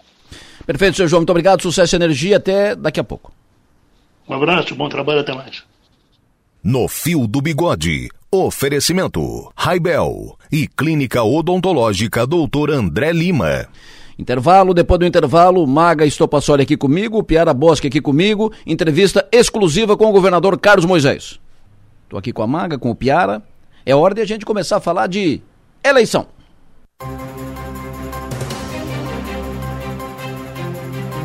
[0.66, 1.22] Perfeito, senhor João.
[1.22, 1.62] Muito obrigado.
[1.62, 2.38] Sucesso e energia.
[2.38, 3.32] Até daqui a pouco.
[4.28, 5.20] Um abraço, bom trabalho.
[5.20, 5.64] Até mais.
[6.64, 8.10] No Fio do Bigode.
[8.32, 12.72] Oferecimento: Raibel e Clínica Odontológica Dr.
[12.72, 13.68] André Lima.
[14.18, 20.06] Intervalo, depois do intervalo, Maga Estopassoli aqui comigo, Piara Bosque aqui comigo, entrevista exclusiva com
[20.06, 21.40] o governador Carlos Moisés.
[22.04, 23.42] Estou aqui com a Maga, com o Piara.
[23.86, 25.42] É hora de a gente começar a falar de
[25.84, 26.26] eleição.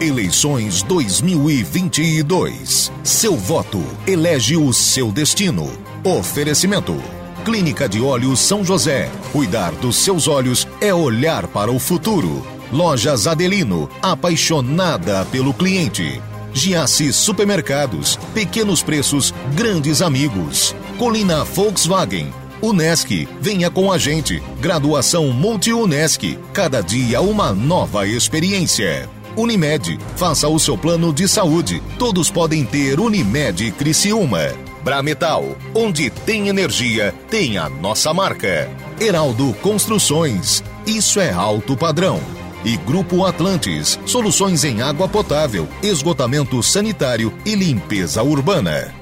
[0.00, 2.90] Eleições 2022.
[3.04, 5.70] Seu voto elege o seu destino.
[6.04, 6.96] Oferecimento.
[7.44, 9.10] Clínica de Olhos São José.
[9.32, 12.44] Cuidar dos seus olhos é olhar para o futuro.
[12.72, 16.20] Lojas Adelino, apaixonada pelo cliente.
[16.52, 20.74] Giasse Supermercados, pequenos preços, grandes amigos.
[20.98, 22.32] Colina Volkswagen.
[22.60, 24.42] Unesc, venha com a gente.
[24.60, 29.08] Graduação Multi-Unesc, cada dia uma nova experiência.
[29.36, 29.98] Unimed.
[30.16, 31.80] Faça o seu plano de saúde.
[31.98, 34.52] Todos podem ter Unimed Criciúma.
[34.82, 38.68] Brametal, onde tem energia, tem a nossa marca.
[39.00, 40.64] Heraldo Construções.
[40.84, 42.20] Isso é alto padrão.
[42.64, 48.97] E Grupo Atlantes, soluções em água potável, esgotamento sanitário e limpeza urbana.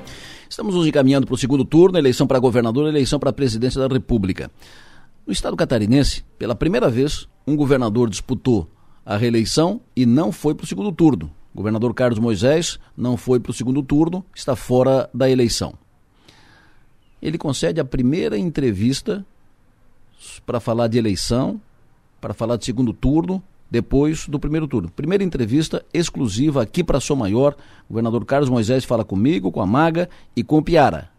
[0.48, 3.92] Estamos nos encaminhando para o segundo turno, eleição para governador eleição para a presidência da
[3.92, 4.50] República.
[5.26, 8.68] No estado catarinense, pela primeira vez, um governador disputou
[9.04, 11.30] a reeleição e não foi para o segundo turno.
[11.52, 15.74] O governador Carlos Moisés não foi para o segundo turno, está fora da eleição.
[17.20, 19.24] Ele concede a primeira entrevista
[20.44, 21.60] para falar de eleição,
[22.20, 24.90] para falar de segundo turno, depois do primeiro turno.
[24.90, 27.56] Primeira entrevista exclusiva aqui para Sou Maior.
[27.88, 31.16] O governador Carlos Moisés fala comigo, com a Maga e com o Piara.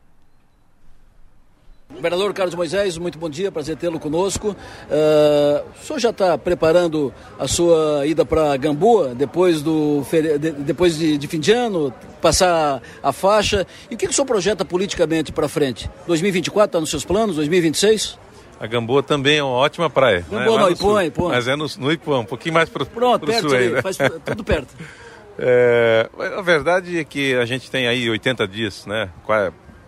[1.94, 4.50] Governador Carlos Moisés, muito bom dia, prazer tê-lo conosco.
[4.50, 10.04] Uh, o senhor já está preparando a sua ida para Gamboa depois, do,
[10.40, 13.66] de, depois de, de, fim de ano, passar a faixa?
[13.90, 15.90] E o que, que o senhor projeta politicamente para frente?
[16.06, 17.38] 2024 está nos seus planos?
[17.38, 18.20] 2026?
[18.60, 20.26] A Gamboa também é uma ótima praia.
[20.30, 20.64] Gamboa né?
[20.64, 21.30] não, Ipuã, Ipuã.
[21.30, 23.82] Mas é no, no Ipuã, um pouquinho mais para o Pronto, perto sul aí, né?
[23.82, 24.76] faz tudo perto.
[25.40, 29.08] É, a verdade é que a gente tem aí 80 dias, né?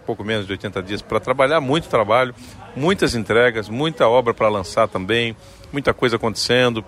[0.06, 2.34] pouco menos de 80 dias para trabalhar, muito trabalho,
[2.76, 5.36] muitas entregas, muita obra para lançar também,
[5.72, 6.84] muita coisa acontecendo.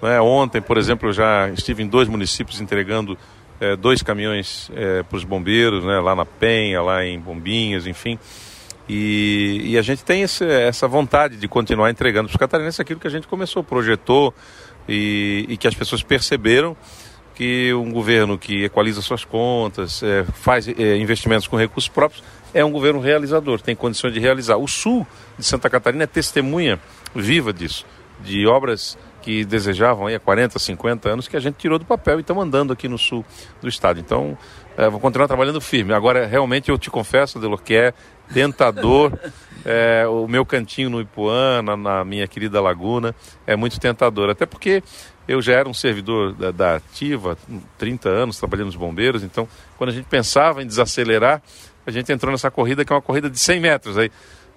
[0.00, 0.20] Né?
[0.20, 3.16] Ontem, por exemplo, eu já estive em dois municípios entregando
[3.60, 6.00] é, dois caminhões é, para os bombeiros, né?
[6.00, 8.18] lá na Penha, lá em Bombinhas, enfim.
[8.94, 13.00] E, e a gente tem esse, essa vontade de continuar entregando para os catarinenses aquilo
[13.00, 14.34] que a gente começou, projetou
[14.86, 16.76] e, e que as pessoas perceberam
[17.34, 22.62] que um governo que equaliza suas contas, é, faz é, investimentos com recursos próprios, é
[22.62, 24.58] um governo realizador, tem condições de realizar.
[24.58, 25.06] O sul
[25.38, 26.78] de Santa Catarina é testemunha
[27.14, 27.86] viva disso,
[28.20, 32.18] de obras que desejavam aí há 40, 50 anos que a gente tirou do papel
[32.18, 33.24] e estamos andando aqui no sul
[33.62, 33.98] do estado.
[33.98, 34.36] Então,
[34.76, 35.94] é, vou continuar trabalhando firme.
[35.94, 37.94] Agora, realmente, eu te confesso, Delor, que é
[38.32, 39.12] tentador.
[39.64, 43.14] É, o meu cantinho no Ipuã, na, na, minha querida Laguna,
[43.46, 44.28] é muito tentador.
[44.28, 44.82] Até porque
[45.28, 47.38] eu já era um servidor da, da Ativa,
[47.78, 49.22] 30 anos, trabalhando nos bombeiros.
[49.22, 49.46] Então,
[49.78, 51.40] quando a gente pensava em desacelerar,
[51.86, 54.10] a gente entrou nessa corrida que é uma corrida de 100 metros aí.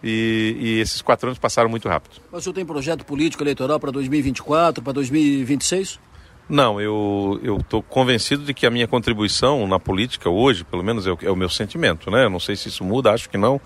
[0.03, 2.21] E, e, esses quatro anos passaram muito rápido.
[2.31, 5.99] Mas o senhor tem projeto político eleitoral para 2024, para 2026?
[6.47, 11.11] Não, eu estou convencido de que a minha contribuição na política hoje, pelo menos é
[11.11, 12.25] o, é o meu sentimento, né?
[12.25, 13.59] Eu não sei se isso muda, acho que não.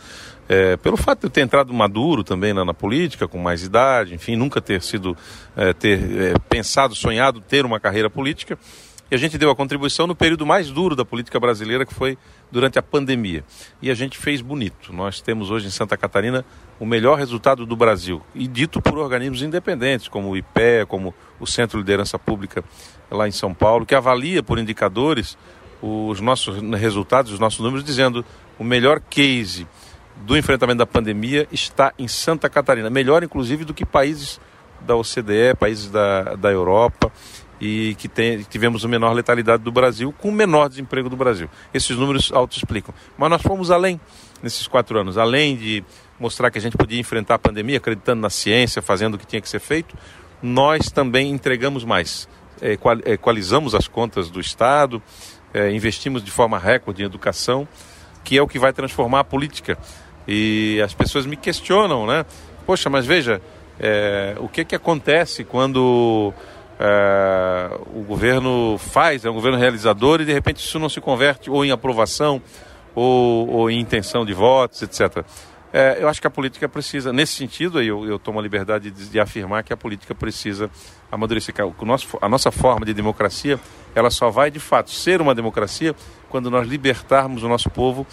[0.48, 4.16] É, pelo fato de eu ter entrado maduro também na, na política, com mais idade,
[4.16, 5.16] enfim, nunca ter sido,
[5.58, 8.58] é, ter é, pensado, sonhado ter uma carreira política.
[9.12, 12.18] E a gente deu a contribuição no período mais duro da política brasileira, que foi
[12.52, 13.44] durante a pandemia.
[13.82, 14.94] E a gente fez bonito.
[14.94, 16.46] Nós temos hoje em Santa Catarina
[16.80, 18.22] o melhor resultado do Brasil.
[18.34, 22.64] E dito por organismos independentes, como o IPE, como o Centro de Liderança Pública
[23.12, 25.38] lá em São Paulo, que avalia por indicadores
[25.82, 28.26] os nossos resultados, os nossos números, dizendo
[28.58, 29.68] o melhor case
[30.18, 32.90] do enfrentamento da pandemia está em Santa Catarina.
[32.90, 34.40] Melhor, inclusive, do que países
[34.82, 37.12] da OCDE, países da, da Europa
[37.60, 41.50] e que tem, tivemos a menor letalidade do Brasil com o menor desemprego do Brasil.
[41.74, 42.94] Esses números auto-explicam.
[43.18, 44.00] Mas nós fomos além
[44.42, 45.84] nesses quatro anos, além de
[46.20, 49.42] mostrar que a gente podia enfrentar a pandemia acreditando na ciência, fazendo o que tinha
[49.42, 49.96] que ser feito,
[50.42, 52.28] nós também entregamos mais.
[52.62, 55.02] É, equalizamos as contas do Estado,
[55.54, 57.68] é, investimos de forma recorde em educação,
[58.24, 59.78] que é o que vai transformar a política.
[60.28, 62.26] E as pessoas me questionam, né?
[62.66, 63.42] Poxa, mas veja,
[63.80, 66.34] é, o que, que acontece quando
[66.80, 71.50] é, o governo faz, é um governo realizador e de repente isso não se converte
[71.50, 72.42] ou em aprovação
[72.94, 75.24] ou, ou em intenção de votos, etc.
[75.72, 79.08] É, eu acho que a política precisa, nesse sentido, eu, eu tomo a liberdade de,
[79.08, 80.70] de afirmar que a política precisa
[81.12, 81.54] amadurecer.
[81.80, 83.60] O nosso, a nossa forma de democracia,
[83.94, 85.96] ela só vai de fato ser uma democracia
[86.28, 88.06] quando nós libertarmos o nosso povo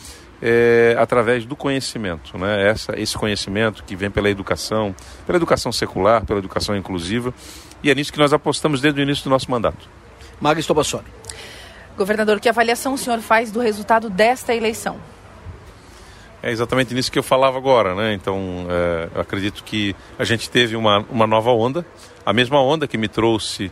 [0.42, 2.68] é, através do conhecimento, né?
[2.68, 7.32] Essa, esse conhecimento que vem pela educação, pela educação secular, pela educação inclusiva,
[7.82, 9.88] e é nisso que nós apostamos desde o início do nosso mandato.
[10.40, 11.06] Maga Stobassoli.
[11.96, 14.98] Governador, que avaliação o senhor faz do resultado desta eleição?
[16.46, 18.14] É exatamente nisso que eu falava agora, né?
[18.14, 21.84] Então, é, eu acredito que a gente teve uma, uma nova onda,
[22.24, 23.68] a mesma onda que me trouxe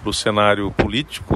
[0.00, 1.34] para o cenário político,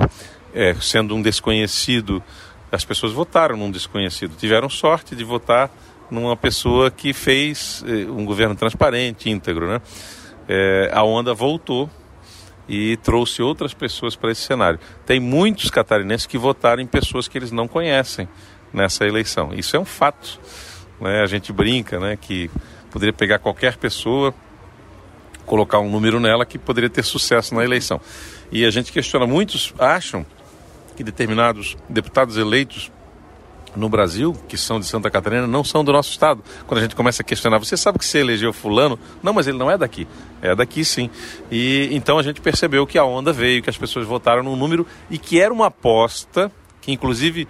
[0.55, 2.23] é, sendo um desconhecido,
[2.71, 5.69] as pessoas votaram num desconhecido, tiveram sorte de votar
[6.09, 9.81] numa pessoa que fez é, um governo transparente, íntegro, né?
[10.49, 11.91] É, a onda voltou
[12.69, 14.79] e trouxe outras pessoas para esse cenário.
[15.05, 18.29] Tem muitos catarinenses que votaram em pessoas que eles não conhecem
[18.73, 19.53] nessa eleição.
[19.53, 20.41] Isso é um fato.
[21.01, 21.23] Né?
[21.23, 22.51] A gente brinca né, que
[22.91, 24.35] poderia pegar qualquer pessoa,
[25.47, 28.01] colocar um número nela que poderia ter sucesso na eleição.
[28.51, 30.25] E a gente questiona, muitos acham
[30.97, 32.91] que determinados deputados eleitos
[33.77, 36.43] no Brasil, que são de Santa Catarina, não são do nosso estado.
[36.67, 38.99] Quando a gente começa a questionar, você sabe que você elegeu fulano?
[39.23, 40.07] Não, mas ele não é daqui.
[40.43, 41.11] É daqui sim.
[41.51, 44.87] E então a gente percebeu que a onda veio, que as pessoas votaram num número
[45.11, 46.51] e que era uma aposta
[46.81, 47.47] que inclusive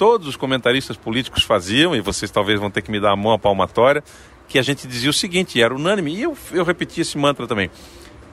[0.00, 3.34] todos os comentaristas políticos faziam, e vocês talvez vão ter que me dar a mão
[3.34, 4.02] à palmatória,
[4.48, 7.46] que a gente dizia o seguinte, e era unânime, e eu, eu repeti esse mantra
[7.46, 7.70] também.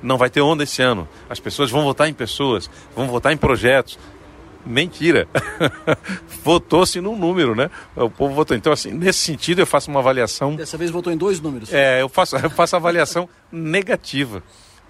[0.01, 1.05] Não vai ter onda esse ano.
[1.29, 3.99] As pessoas vão votar em pessoas, vão votar em projetos.
[4.65, 5.27] Mentira.
[6.41, 7.69] Votou-se num número, né?
[7.97, 8.55] O povo votou.
[8.55, 10.55] Então, assim, nesse sentido, eu faço uma avaliação.
[10.55, 11.73] Dessa vez votou em dois números.
[11.73, 14.41] É, eu faço, eu faço avaliação negativa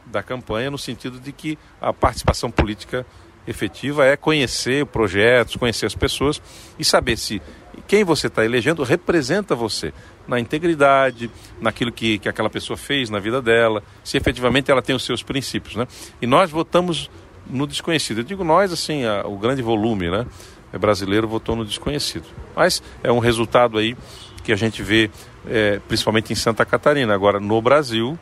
[0.05, 3.03] da campanha, no sentido de que a participação política
[3.47, 6.41] efetiva é conhecer projetos, conhecer as pessoas
[6.77, 7.41] e saber se
[7.87, 9.93] quem você está elegendo representa você
[10.27, 11.31] na integridade,
[11.61, 15.23] naquilo que, que aquela pessoa fez na vida dela, se efetivamente ela tem os seus
[15.23, 15.75] princípios.
[15.75, 15.87] Né?
[16.21, 17.09] E nós votamos
[17.49, 18.19] no desconhecido.
[18.19, 20.25] Eu digo nós, assim, a, o grande volume né,
[20.73, 22.25] é brasileiro votou no desconhecido.
[22.55, 23.95] Mas é um resultado aí
[24.43, 25.09] que a gente vê,
[25.47, 27.13] é, principalmente em Santa Catarina.
[27.13, 28.19] Agora, no Brasil,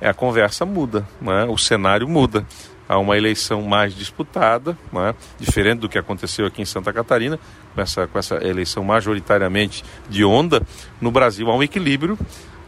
[0.00, 1.44] é, a conversa muda, né?
[1.48, 2.46] o cenário muda
[2.92, 5.14] a uma eleição mais disputada, né?
[5.40, 7.38] diferente do que aconteceu aqui em Santa Catarina,
[7.74, 10.60] com essa, com essa eleição majoritariamente de onda,
[11.00, 12.18] no Brasil há um equilíbrio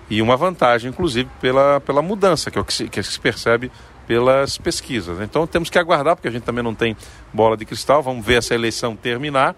[0.08, 3.70] e uma vantagem, inclusive, pela, pela mudança, que é o que se, que se percebe
[4.06, 5.20] pelas pesquisas.
[5.20, 6.96] Então temos que aguardar, porque a gente também não tem
[7.30, 9.54] bola de cristal, vamos ver essa eleição terminar.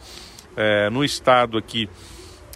[0.56, 1.88] É, no estado aqui,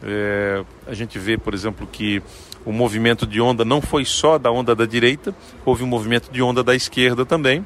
[0.02, 2.20] é, a gente vê, por exemplo, que
[2.64, 5.32] o movimento de onda não foi só da onda da direita,
[5.64, 7.64] houve um movimento de onda da esquerda também.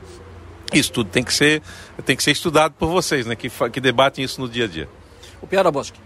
[0.75, 1.63] Isso tudo tem que ser,
[2.05, 4.89] tem que ser estudado por vocês, né, que, que debatem isso no dia a dia.
[5.41, 5.99] O Piara Bosque.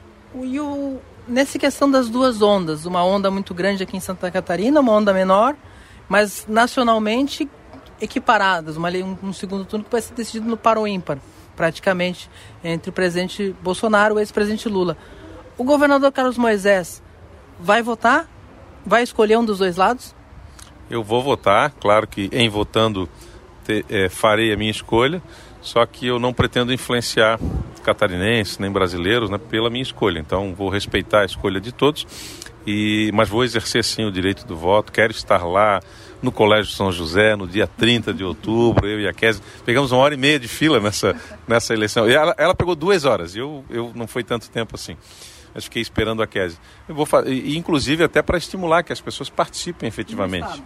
[0.43, 4.81] E o, nessa questão das duas ondas, uma onda muito grande aqui em Santa Catarina,
[4.81, 5.57] uma onda menor,
[6.09, 7.49] mas nacionalmente
[8.01, 11.19] equiparadas, uma, um, um segundo turno que vai ser decidido no par ou ímpar,
[11.57, 12.31] praticamente,
[12.63, 14.97] entre o presidente Bolsonaro e o ex-presidente Lula.
[15.57, 17.03] O governador Carlos Moisés
[17.59, 18.29] vai votar?
[18.87, 20.15] Vai escolher um dos dois lados?
[20.89, 23.09] Eu vou votar, claro que em votando
[23.69, 25.23] te, é, farei a minha escolha,
[25.61, 27.39] só que eu não pretendo influenciar
[27.85, 30.19] catarinenses nem brasileiros né, pela minha escolha.
[30.19, 32.07] Então vou respeitar a escolha de todos,
[32.67, 35.81] e, mas vou exercer sim o direito do voto, quero estar lá
[36.21, 39.43] no Colégio São José, no dia 30 de outubro, eu e a Kézia.
[39.65, 41.15] Pegamos uma hora e meia de fila nessa,
[41.47, 42.09] nessa eleição.
[42.09, 44.97] E ela, ela pegou duas horas, eu, eu não foi tanto tempo assim.
[45.55, 46.59] Mas fiquei esperando a Kézia.
[46.89, 50.63] Eu vou e, inclusive até para estimular que as pessoas participem efetivamente.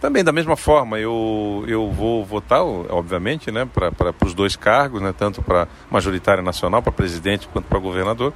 [0.00, 5.14] Também da mesma forma, eu, eu vou votar, obviamente, né, para os dois cargos, né,
[5.16, 8.32] tanto para majoritária nacional, para presidente, quanto para governador,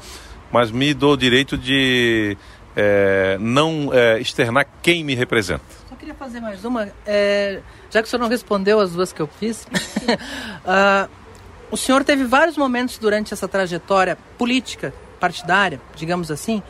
[0.53, 2.37] mas me dou o direito de
[2.77, 6.89] é, não é, externar quem me representa queria fazer mais uma.
[7.07, 11.09] É, já que o senhor não respondeu as duas que eu fiz, uh,
[11.73, 16.63] o senhor teve vários momentos durante essa trajetória política, partidária, digamos assim,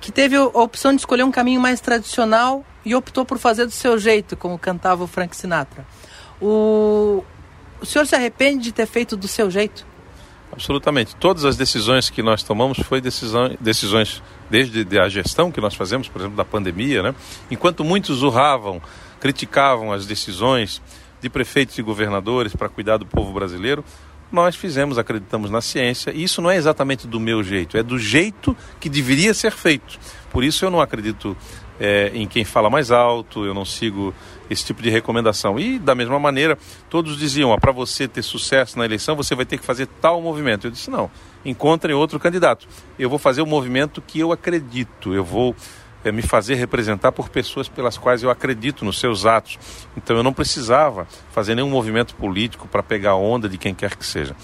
[0.00, 3.72] que teve a opção de escolher um caminho mais tradicional e optou por fazer do
[3.72, 5.86] seu jeito, como cantava o Frank Sinatra.
[6.40, 7.24] O,
[7.80, 9.86] o senhor se arrepende de ter feito do seu jeito?
[10.52, 11.14] Absolutamente.
[11.16, 16.08] Todas as decisões que nós tomamos foi decisão, decisões desde a gestão que nós fazemos,
[16.08, 17.14] por exemplo, da pandemia, né?
[17.50, 18.82] Enquanto muitos urravam,
[19.20, 20.82] criticavam as decisões
[21.20, 23.84] de prefeitos e governadores para cuidar do povo brasileiro,
[24.32, 27.98] nós fizemos, acreditamos na ciência, e isso não é exatamente do meu jeito, é do
[27.98, 29.98] jeito que deveria ser feito.
[30.30, 31.36] Por isso eu não acredito
[31.80, 34.14] é, em quem fala mais alto, eu não sigo
[34.50, 35.58] esse tipo de recomendação.
[35.58, 36.58] E da mesma maneira,
[36.90, 40.66] todos diziam: para você ter sucesso na eleição, você vai ter que fazer tal movimento.
[40.66, 41.10] Eu disse: não,
[41.42, 42.68] encontrem outro candidato.
[42.98, 45.56] Eu vou fazer o movimento que eu acredito, eu vou
[46.04, 49.58] é, me fazer representar por pessoas pelas quais eu acredito nos seus atos.
[49.96, 53.96] Então eu não precisava fazer nenhum movimento político para pegar a onda de quem quer
[53.96, 54.36] que seja.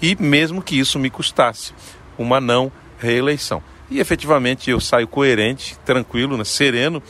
[0.00, 1.72] E mesmo que isso me custasse
[2.18, 3.62] uma não reeleição.
[3.92, 7.02] E efetivamente eu saio coerente, tranquilo, né, sereno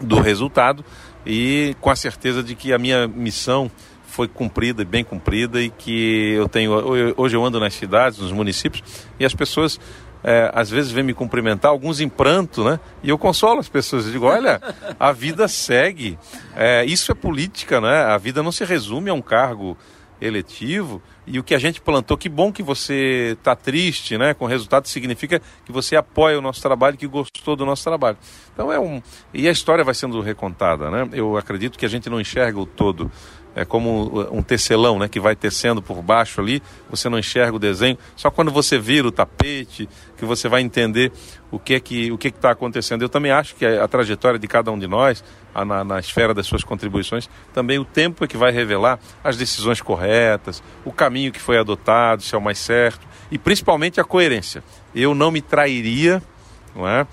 [0.00, 0.82] do resultado
[1.26, 3.70] e com a certeza de que a minha missão
[4.06, 6.72] foi cumprida, bem cumprida e que eu tenho
[7.14, 8.82] hoje eu ando nas cidades, nos municípios
[9.20, 9.78] e as pessoas
[10.24, 12.80] é, às vezes vêm me cumprimentar, alguns em pranto, né?
[13.02, 14.06] E eu consolo as pessoas.
[14.06, 14.60] Eu digo, olha,
[14.98, 16.18] a vida segue.
[16.56, 18.02] É, isso é política, né?
[18.02, 19.76] A vida não se resume a um cargo
[20.20, 24.32] eletivo e o que a gente plantou, que bom que você está triste, né?
[24.32, 28.16] Com o resultado significa que você apoia o nosso trabalho, que gostou do nosso trabalho.
[28.52, 29.02] Então é um
[29.34, 31.08] e a história vai sendo recontada, né?
[31.12, 33.10] Eu acredito que a gente não enxerga o todo
[33.56, 37.58] é como um tecelão, né, que vai tecendo por baixo ali, você não enxerga o
[37.58, 39.88] desenho, só quando você vira o tapete
[40.18, 41.10] que você vai entender
[41.50, 43.00] o que é que o que está acontecendo.
[43.00, 45.98] Eu também acho que a, a, trajetória de cada um de nós, a, na, na
[45.98, 50.92] esfera das suas contribuições, também o tempo é que vai revelar as decisões corretas, o
[50.92, 54.62] caminho que foi adotado, se é o mais certo, e principalmente a coerência.
[54.94, 56.22] Eu não me trairia,
[56.74, 57.06] não é?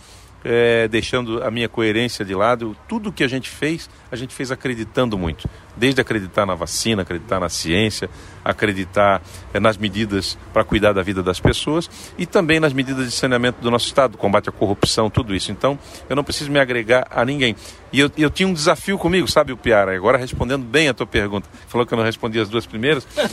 [0.43, 2.75] É, deixando a minha coerência de lado.
[2.87, 5.49] Tudo que a gente fez, a gente fez acreditando muito.
[5.75, 8.09] Desde acreditar na vacina, acreditar na ciência,
[8.43, 9.21] acreditar
[9.53, 13.61] é, nas medidas para cuidar da vida das pessoas e também nas medidas de saneamento
[13.61, 15.51] do nosso Estado, combate à corrupção, tudo isso.
[15.51, 15.79] Então,
[16.09, 17.55] eu não preciso me agregar a ninguém.
[17.91, 19.95] E eu, eu tinha um desafio comigo, sabe, o Piara?
[19.95, 21.47] Agora respondendo bem a tua pergunta.
[21.67, 23.07] Falou que eu não respondi as duas primeiras.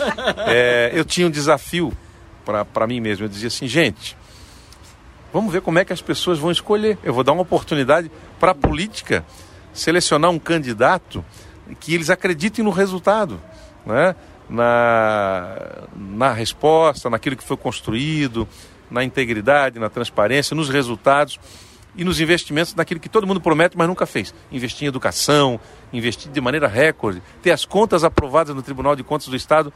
[0.46, 1.92] É, eu tinha um desafio
[2.72, 3.24] para mim mesmo.
[3.24, 4.16] Eu dizia assim, gente,
[5.32, 6.98] Vamos ver como é que as pessoas vão escolher.
[7.02, 9.24] Eu vou dar uma oportunidade para a política
[9.72, 11.24] selecionar um candidato
[11.78, 13.40] que eles acreditem no resultado,
[13.86, 14.16] né?
[14.48, 15.56] na,
[15.94, 18.46] na resposta, naquilo que foi construído,
[18.90, 21.38] na integridade, na transparência, nos resultados
[21.94, 24.34] e nos investimentos naquilo que todo mundo promete, mas nunca fez.
[24.50, 25.60] Investir em educação,
[25.92, 29.72] investir de maneira recorde, ter as contas aprovadas no Tribunal de Contas do Estado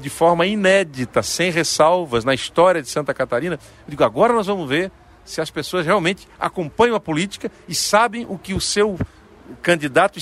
[0.00, 3.58] de forma inédita, sem ressalvas, na história de Santa Catarina.
[3.86, 4.90] Eu digo, agora nós vamos ver
[5.24, 8.98] se as pessoas realmente acompanham a política e sabem o que o seu
[9.60, 10.18] candidato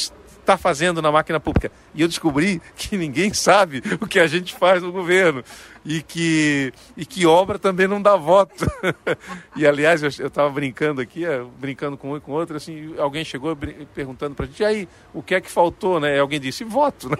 [0.50, 1.70] está fazendo na máquina pública.
[1.94, 5.44] E eu descobri que ninguém sabe o que a gente faz no governo
[5.84, 8.66] e que, e que obra também não dá voto.
[9.54, 13.24] e aliás, eu estava brincando aqui, é, brincando com um e com outro, assim, alguém
[13.24, 13.56] chegou
[13.94, 16.16] perguntando para a gente, e aí, o que é que faltou, né?
[16.16, 17.16] E alguém disse, voto, né?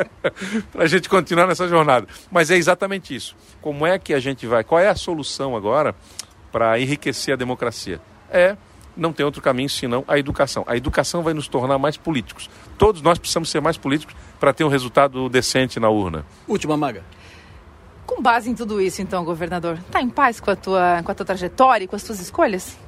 [0.72, 2.06] para a gente continuar nessa jornada.
[2.30, 3.36] Mas é exatamente isso.
[3.60, 5.94] Como é que a gente vai, qual é a solução agora
[6.50, 8.00] para enriquecer a democracia?
[8.30, 8.56] É
[8.96, 10.64] não tem outro caminho senão a educação.
[10.66, 12.48] A educação vai nos tornar mais políticos.
[12.78, 16.24] Todos nós precisamos ser mais políticos para ter um resultado decente na urna.
[16.46, 17.02] Última maga.
[18.06, 21.14] Com base em tudo isso, então, governador, está em paz com a tua, com a
[21.14, 22.78] tua trajetória e com as tuas escolhas?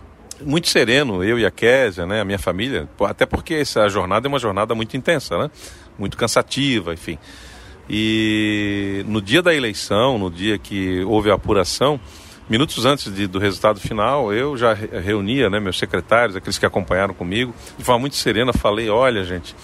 [0.45, 4.29] Muito sereno, eu e a Késia, né, a minha família, até porque essa jornada é
[4.29, 5.51] uma jornada muito intensa, né?
[5.99, 7.19] Muito cansativa, enfim.
[7.89, 11.99] E no dia da eleição, no dia que houve a apuração,
[12.49, 17.15] minutos antes de, do resultado final, eu já reunia né, meus secretários, aqueles que acompanharam
[17.15, 19.55] comigo, de forma muito serena, falei: olha, gente,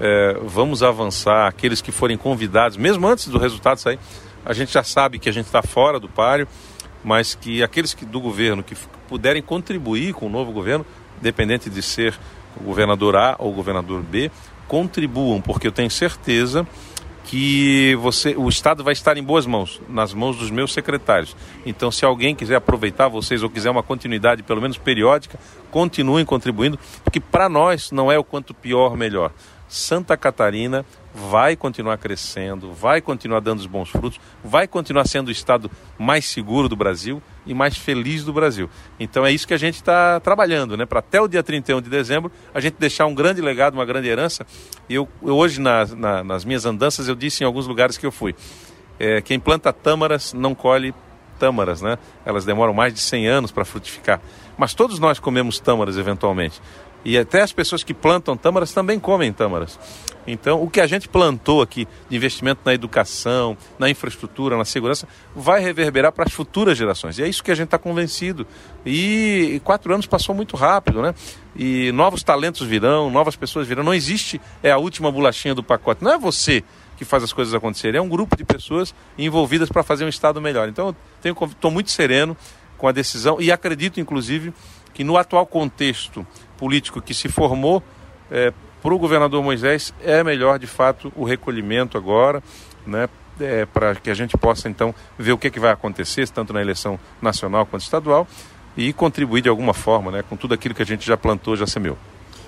[0.00, 1.46] é, vamos avançar.
[1.46, 3.98] Aqueles que forem convidados, mesmo antes do resultado sair,
[4.44, 6.46] a gente já sabe que a gente está fora do páreo,
[7.04, 8.76] mas que aqueles que, do governo que
[9.08, 10.86] puderem contribuir com o novo governo,
[11.18, 12.14] independente de ser
[12.56, 14.30] o governador A ou o governador B,
[14.66, 16.66] contribuam, porque eu tenho certeza
[17.28, 21.36] que você, o Estado vai estar em boas mãos, nas mãos dos meus secretários.
[21.66, 25.38] Então, se alguém quiser aproveitar vocês ou quiser uma continuidade, pelo menos periódica,
[25.70, 29.30] continuem contribuindo, porque para nós não é o quanto pior, melhor.
[29.68, 30.86] Santa Catarina
[31.18, 36.24] vai continuar crescendo, vai continuar dando os bons frutos, vai continuar sendo o estado mais
[36.24, 38.70] seguro do Brasil e mais feliz do Brasil.
[39.00, 40.86] Então é isso que a gente está trabalhando, né?
[40.86, 44.08] Para até o dia 31 de dezembro a gente deixar um grande legado, uma grande
[44.08, 44.46] herança.
[44.88, 48.12] Eu, eu hoje, na, na, nas minhas andanças, eu disse em alguns lugares que eu
[48.12, 48.34] fui:
[48.98, 50.94] é, quem planta tâmaras não colhe
[51.38, 51.98] tâmaras, né?
[52.24, 54.20] Elas demoram mais de 100 anos para frutificar.
[54.56, 56.60] Mas todos nós comemos tâmaras eventualmente.
[57.04, 59.78] E até as pessoas que plantam tâmaras também comem tâmaras.
[60.26, 65.08] Então, o que a gente plantou aqui de investimento na educação, na infraestrutura, na segurança,
[65.34, 67.18] vai reverberar para as futuras gerações.
[67.18, 68.46] E é isso que a gente está convencido.
[68.84, 71.14] E, quatro anos passou muito rápido, né?
[71.56, 73.82] E novos talentos virão, novas pessoas virão.
[73.82, 76.04] Não existe é a última bolachinha do pacote.
[76.04, 76.62] Não é você
[76.98, 80.42] que faz as coisas acontecerem, é um grupo de pessoas envolvidas para fazer um Estado
[80.42, 80.68] melhor.
[80.68, 80.94] Então,
[81.24, 82.36] estou muito sereno
[82.76, 84.52] com a decisão e acredito, inclusive,
[84.92, 86.26] que no atual contexto
[86.58, 87.82] político que se formou
[88.30, 88.52] é,
[88.82, 92.42] para o governador Moisés, é melhor de fato o recolhimento agora,
[92.86, 93.08] né,
[93.40, 96.52] é, para que a gente possa então ver o que, é que vai acontecer, tanto
[96.52, 98.26] na eleição nacional quanto estadual,
[98.76, 101.66] e contribuir de alguma forma né, com tudo aquilo que a gente já plantou, já
[101.66, 101.96] semeou.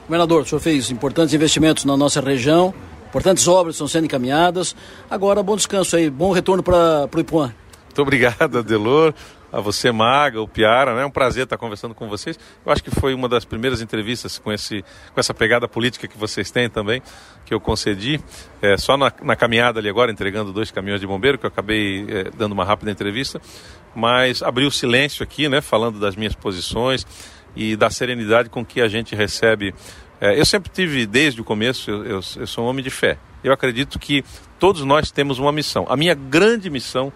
[0.05, 2.75] Governador, o senhor fez importantes investimentos na nossa região,
[3.09, 4.75] importantes obras estão sendo encaminhadas.
[5.09, 7.53] Agora, bom descanso aí, bom retorno para o Ipuã.
[7.87, 9.15] Muito obrigado, Adelor
[9.53, 11.03] a você, Maga, o Piara, né?
[11.03, 12.39] É um prazer estar conversando com vocês.
[12.65, 16.17] Eu acho que foi uma das primeiras entrevistas com, esse, com essa pegada política que
[16.17, 17.03] vocês têm também,
[17.45, 18.21] que eu concedi.
[18.63, 22.07] É, só na, na caminhada ali agora, entregando dois caminhões de bombeiro, que eu acabei
[22.09, 23.41] é, dando uma rápida entrevista.
[23.95, 25.61] Mas abri o silêncio aqui, né?
[25.61, 27.07] Falando das minhas posições
[27.57, 29.75] e da serenidade com que a gente recebe.
[30.21, 33.19] É, eu sempre tive, desde o começo, eu, eu, eu sou um homem de fé.
[33.43, 34.23] Eu acredito que
[34.59, 35.87] todos nós temos uma missão.
[35.89, 37.13] A minha grande missão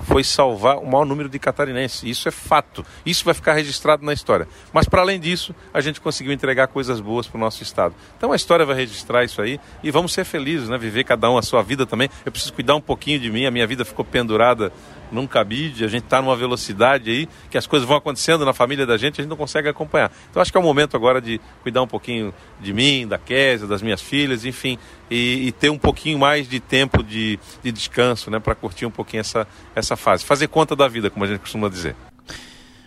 [0.00, 2.02] foi salvar o maior número de catarinenses.
[2.04, 2.84] Isso é fato.
[3.04, 4.48] Isso vai ficar registrado na história.
[4.72, 7.94] Mas, para além disso, a gente conseguiu entregar coisas boas para o nosso Estado.
[8.16, 10.78] Então, a história vai registrar isso aí e vamos ser felizes, né?
[10.78, 12.08] Viver cada um a sua vida também.
[12.24, 13.46] Eu preciso cuidar um pouquinho de mim.
[13.46, 14.72] A minha vida ficou pendurada
[15.10, 18.86] num cabide, a gente está numa velocidade aí que as coisas vão acontecendo na família
[18.86, 20.10] da gente, a gente não consegue acompanhar.
[20.30, 23.66] Então acho que é o momento agora de cuidar um pouquinho de mim, da Késia,
[23.66, 24.78] das minhas filhas, enfim,
[25.10, 28.90] e, e ter um pouquinho mais de tempo de, de descanso, né, para curtir um
[28.90, 30.24] pouquinho essa, essa fase.
[30.24, 31.94] Fazer conta da vida, como a gente costuma dizer.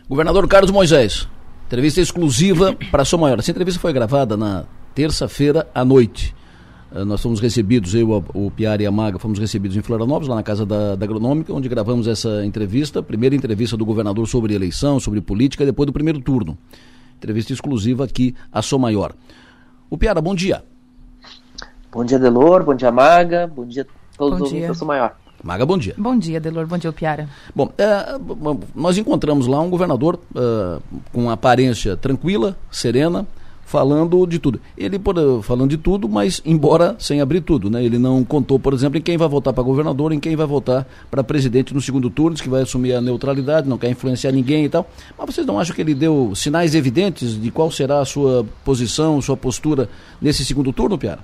[0.07, 1.27] Governador Carlos Moisés,
[1.65, 3.39] entrevista exclusiva para Sou Maior.
[3.39, 6.35] Essa entrevista foi gravada na terça-feira à noite.
[6.93, 10.35] Eh, nós fomos recebidos, eu, o Piara e a Maga, fomos recebidos em Florianópolis, lá
[10.35, 14.99] na casa da, da Agronômica, onde gravamos essa entrevista, primeira entrevista do governador sobre eleição,
[14.99, 16.57] sobre política, depois do primeiro turno.
[17.17, 19.13] Entrevista exclusiva aqui a Sou Maior.
[19.89, 20.63] O Piara, bom dia.
[21.91, 25.15] Bom dia, Delor, bom dia, Maga, bom dia a todos os ouvintes da Sou Maior.
[25.43, 25.95] Maga, bom dia.
[25.97, 26.67] Bom dia, Delor.
[26.67, 27.27] Bom dia, Piara.
[27.55, 28.19] Bom, é,
[28.75, 30.79] nós encontramos lá um governador é,
[31.11, 33.25] com aparência tranquila, serena,
[33.65, 34.59] falando de tudo.
[34.77, 37.83] Ele por, falando de tudo, mas embora sem abrir tudo, né?
[37.83, 40.85] Ele não contou, por exemplo, em quem vai votar para governador, em quem vai votar
[41.09, 44.69] para presidente no segundo turno, que vai assumir a neutralidade, não quer influenciar ninguém e
[44.69, 44.85] tal.
[45.17, 49.21] Mas vocês não acham que ele deu sinais evidentes de qual será a sua posição,
[49.21, 49.89] sua postura
[50.21, 51.19] nesse segundo turno, Piara?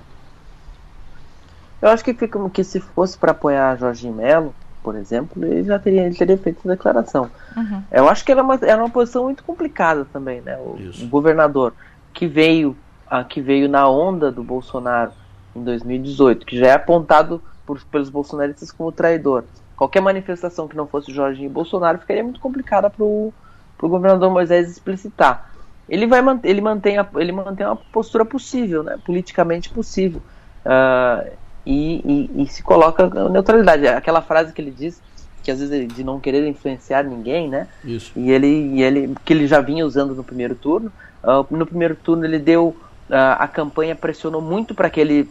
[1.80, 5.78] Eu acho que fica que se fosse para apoiar Jorginho Melo, por exemplo, ele já
[5.78, 7.30] teria, ele teria feito essa declaração.
[7.56, 7.82] Uhum.
[7.92, 10.56] Eu acho que era uma, era uma posição muito complicada também, né?
[10.56, 11.74] O, o governador
[12.12, 15.12] que veio, a, que veio na onda do Bolsonaro
[15.54, 19.44] em 2018, que já é apontado por, pelos bolsonaristas como traidor.
[19.76, 23.32] Qualquer manifestação que não fosse Jorginho Bolsonaro ficaria muito complicada para o
[23.80, 25.52] governador Moisés explicitar.
[25.88, 30.20] Ele vai ele mantém, a, ele mantém uma postura possível, né, politicamente possível,
[30.66, 31.30] uh,
[31.64, 33.86] e, e, e, se coloca neutralidade.
[33.86, 35.00] Aquela frase que ele diz
[35.42, 37.68] que às vezes de não querer influenciar ninguém, né?
[37.84, 38.12] Isso.
[38.16, 40.92] E ele, e ele que ele já vinha usando no primeiro turno.
[41.22, 45.28] Uh, no primeiro turno ele deu uh, a campanha pressionou muito para que ele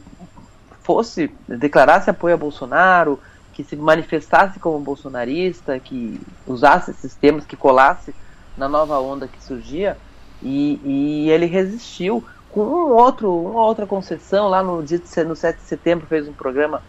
[0.81, 3.19] fosse declarasse apoio a Bolsonaro,
[3.53, 8.13] que se manifestasse como bolsonarista, que usasse esses temas, que colasse
[8.55, 9.97] na nova onda que surgia,
[10.41, 15.35] e, e ele resistiu com um outro, uma outra concessão lá no dia de, no
[15.35, 16.81] 7 de setembro fez um programa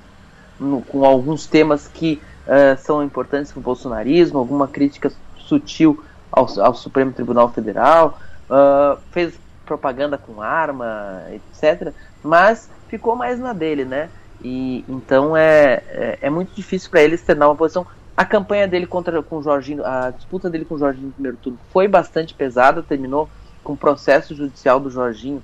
[0.60, 6.46] no, com alguns temas que uh, são importantes para o bolsonarismo, alguma crítica sutil ao,
[6.60, 8.18] ao Supremo Tribunal Federal,
[8.50, 11.92] uh, fez propaganda com arma, etc.
[12.22, 14.08] Mas ficou mais na dele, né?
[14.42, 17.86] E então é, é, é muito difícil para ele externar uma posição.
[18.16, 21.36] A campanha dele contra com o Jorginho, a disputa dele com o Jorginho no primeiro
[21.36, 23.28] turno foi bastante pesada, terminou
[23.62, 25.42] com processo judicial do Jorginho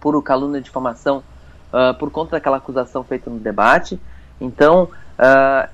[0.00, 1.22] por calúnia de difamação
[1.72, 4.00] uh, por conta daquela acusação feita no debate.
[4.40, 5.68] Então, uh,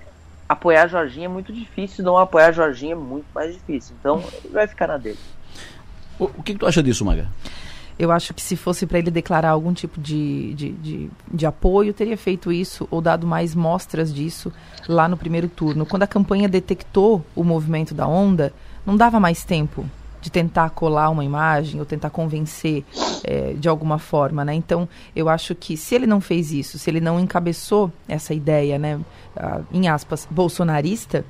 [0.48, 3.94] apoiar Jorginho é muito difícil, não apoiar Jorginho é muito mais difícil.
[3.98, 5.18] Então, ele vai ficar na dele.
[6.20, 7.26] O, o que, que tu acha disso, Maga?
[7.98, 11.92] Eu acho que se fosse para ele declarar algum tipo de, de, de, de, apoio,
[11.92, 14.52] teria feito isso ou dado mais mostras disso
[14.88, 15.84] lá no primeiro turno.
[15.84, 18.54] Quando a campanha detectou o movimento da onda,
[18.86, 19.84] não dava mais tempo
[20.20, 22.84] de tentar colar uma imagem ou tentar convencer
[23.24, 24.54] é, de alguma forma, né?
[24.54, 28.78] Então, eu acho que se ele não fez isso, se ele não encabeçou essa ideia,
[28.78, 29.00] né,
[29.72, 31.24] em aspas, bolsonarista,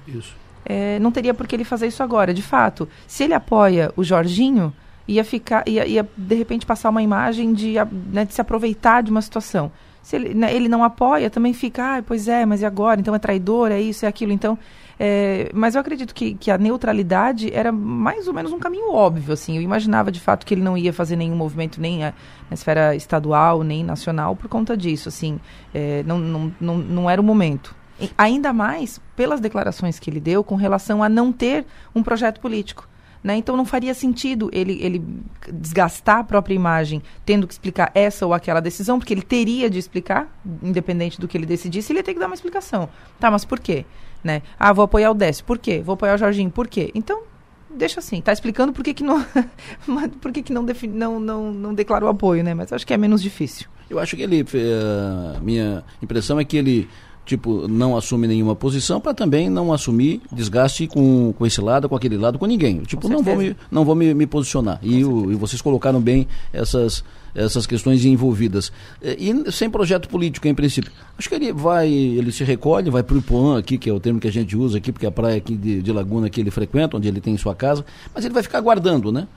[0.65, 2.35] é, não teria por que ele fazer isso agora.
[2.35, 4.73] De fato, se ele apoia o Jorginho,
[5.11, 7.75] ia ficar, ia, ia de repente passar uma imagem de,
[8.13, 9.73] né, de se aproveitar de uma situação.
[10.03, 13.01] Se ele, né, ele não apoia, também fica, ah, pois é, mas e agora?
[13.01, 14.33] Então é traidor, é isso, é aquilo.
[14.33, 14.57] Então,
[14.99, 19.33] é, mas eu acredito que, que a neutralidade era mais ou menos um caminho óbvio,
[19.33, 19.57] assim.
[19.57, 22.15] Eu imaginava de fato que ele não ia fazer nenhum movimento nem a,
[22.49, 25.41] na esfera estadual, nem nacional por conta disso, assim.
[25.75, 27.75] É, não, não, não, não era o momento.
[28.01, 32.41] E ainda mais pelas declarações que ele deu com relação a não ter um projeto
[32.41, 32.89] político.
[33.23, 33.37] Né?
[33.37, 35.05] Então não faria sentido ele, ele
[35.53, 39.79] desgastar a própria imagem tendo que explicar essa ou aquela decisão, porque ele teria de
[39.79, 40.27] explicar,
[40.63, 42.89] independente do que ele decidisse, ele ia ter que dar uma explicação.
[43.19, 43.85] Tá, mas por quê?
[44.25, 44.43] Né?
[44.59, 45.83] Ah, vou apoiar o Décio, por quê?
[45.85, 46.91] Vou apoiar o Jorginho, por quê?
[46.95, 47.23] Então,
[47.69, 49.25] deixa assim, tá explicando por que, que não
[50.21, 52.55] por que, que não, defini, não, não, não declarou apoio, né?
[52.55, 53.69] Mas acho que é menos difícil.
[53.89, 56.89] Eu acho que ele, uh, minha impressão é que ele
[57.31, 61.95] tipo, não assume nenhuma posição para também não assumir desgaste com, com esse lado, com
[61.95, 62.81] aquele lado, com ninguém.
[62.81, 64.81] Tipo, com não vou, me, não vou me, me posicionar.
[64.83, 68.73] E, o, e vocês colocaram bem essas, essas questões envolvidas.
[69.01, 70.91] E sem projeto político, em princípio.
[71.17, 74.01] Acho que ele vai, ele se recolhe, vai para o Ipuã aqui, que é o
[74.01, 76.41] termo que a gente usa aqui, porque é a praia aqui de, de Laguna que
[76.41, 79.29] ele frequenta, onde ele tem sua casa, mas ele vai ficar aguardando, né?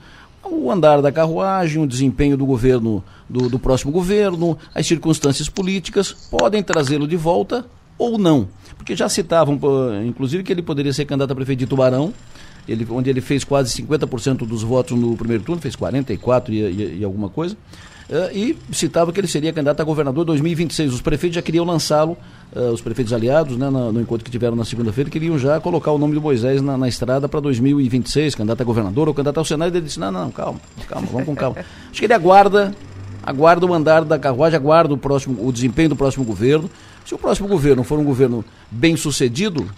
[0.50, 6.12] o andar da carruagem, o desempenho do governo, do, do próximo governo, as circunstâncias políticas
[6.12, 7.64] podem trazê-lo de volta
[7.98, 8.48] ou não.
[8.76, 9.58] Porque já citavam,
[10.04, 12.12] inclusive, que ele poderia ser candidato a prefeito de Tubarão,
[12.68, 16.98] ele, onde ele fez quase 50% dos votos no primeiro turno, fez 44 e, e,
[17.00, 17.56] e alguma coisa.
[18.08, 20.92] Uh, e citava que ele seria candidato a governador em 2026.
[20.92, 22.18] Os prefeitos já queriam lançá-lo,
[22.54, 25.96] uh, os prefeitos aliados, né, no, encontro que tiveram na segunda-feira, queriam já colocar o
[25.96, 29.74] nome do Moisés na, na estrada para 2026, candidato a governador ou candidato ao Senado.
[29.74, 31.56] Ele disse: não, não, calma, calma, vamos com calma.
[31.90, 32.74] Acho que ele aguarda,
[33.22, 36.70] aguarda o andar da carruagem, aguarda o, próximo, o desempenho do próximo governo.
[37.04, 39.70] Se o próximo governo for um governo bem sucedido,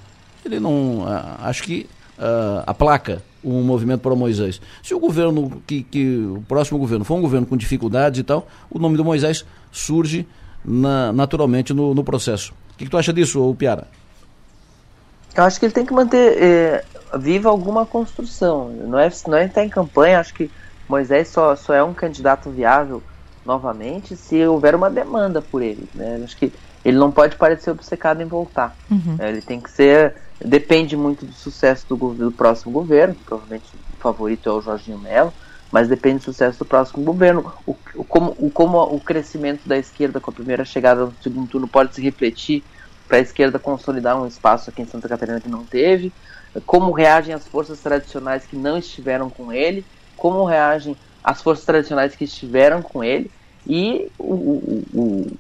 [0.45, 1.05] ele não.
[1.41, 4.61] acho que uh, aplaca um movimento para Moisés.
[4.83, 8.49] Se o governo, que, que o próximo governo for um governo com dificuldades e tal,
[8.71, 10.27] o nome do Moisés surge
[10.65, 12.53] na, naturalmente no, no processo.
[12.75, 13.87] O que, que, tu acha disso, Piara?
[15.35, 16.85] Eu acho que ele tem que manter é,
[17.19, 18.71] viva alguma construção.
[18.71, 20.51] Não é, não é estar em campanha, acho que
[20.89, 23.03] Moisés só, só é um candidato viável
[23.45, 25.89] novamente se houver uma demanda por ele.
[25.95, 26.21] Né?
[26.25, 26.53] Acho que
[26.87, 28.77] ele não pode parecer obcecado em voltar.
[28.89, 29.17] Uhum.
[29.19, 30.15] É, ele tem que ser.
[30.39, 35.33] Depende muito do sucesso do, do próximo governo, provavelmente o favorito é o Jorginho Melo,
[35.73, 37.53] mas depende do sucesso do próximo governo.
[37.67, 41.49] O, o, como, o, como o crescimento da esquerda com a primeira chegada no segundo
[41.49, 42.63] turno pode se refletir
[43.09, 46.13] para a esquerda consolidar um espaço aqui em Santa Catarina que não teve,
[46.67, 49.85] como reagem as forças tradicionais que não estiveram com ele,
[50.17, 53.29] como reagem as forças tradicionais que estiveram com ele
[53.67, 55.37] e o, o, o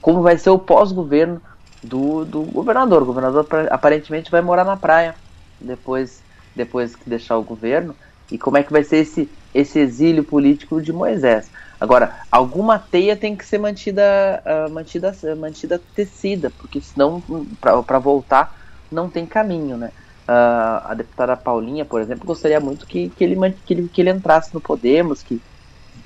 [0.00, 1.40] como vai ser o pós-governo
[1.82, 3.02] do, do governador.
[3.02, 5.14] O governador aparentemente vai morar na praia
[5.60, 6.22] depois,
[6.54, 7.94] depois que deixar o governo.
[8.30, 11.48] E como é que vai ser esse, esse exílio político de Moisés?
[11.80, 14.02] Agora, alguma teia tem que ser mantida,
[14.44, 17.22] uh, mantida, mantida tecida, porque senão,
[17.60, 18.56] para voltar,
[18.90, 19.92] não tem caminho, né?
[20.28, 24.10] Uh, a deputada Paulinha, por exemplo, gostaria muito que, que, ele, que, ele, que ele
[24.10, 25.40] entrasse no Podemos, que,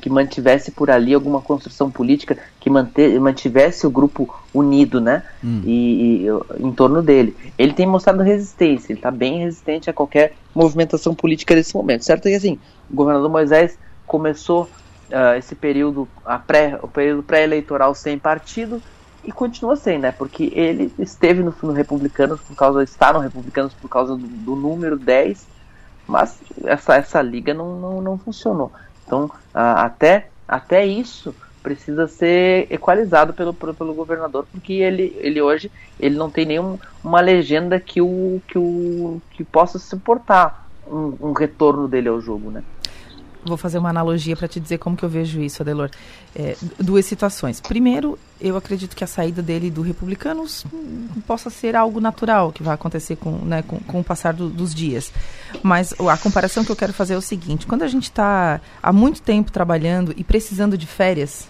[0.00, 5.22] que mantivesse por ali alguma construção política, que manter, mantivesse o grupo unido, né?
[5.44, 5.62] Hum.
[5.64, 7.36] E, e, em torno dele.
[7.58, 12.04] Ele tem mostrado resistência, ele está bem resistente a qualquer movimentação política nesse momento.
[12.04, 12.58] Certo que assim,
[12.90, 14.62] o governador Moisés começou
[15.10, 18.82] uh, esse período, a pré, o período pré-eleitoral sem partido
[19.22, 20.12] e continua sem, né?
[20.12, 24.56] Porque ele esteve no, no Republicanos por causa, está no Republicanos por causa do, do
[24.56, 25.46] número 10,
[26.06, 28.72] mas essa, essa liga não, não, não funcionou.
[29.10, 36.16] Então, até, até isso precisa ser equalizado pelo, pelo governador, porque ele, ele hoje ele
[36.16, 42.08] não tem nenhuma legenda que o, que o que possa suportar um, um retorno dele
[42.08, 42.62] ao jogo, né?
[43.44, 45.90] Vou fazer uma analogia para te dizer como que eu vejo isso, Adelor.
[46.34, 47.60] É, duas situações.
[47.60, 50.64] Primeiro, eu acredito que a saída dele do Republicanos
[51.26, 54.74] possa ser algo natural que vai acontecer com, né, com, com o passar do, dos
[54.74, 55.12] dias.
[55.62, 58.92] Mas a comparação que eu quero fazer é o seguinte: quando a gente está há
[58.92, 61.48] muito tempo trabalhando e precisando de férias,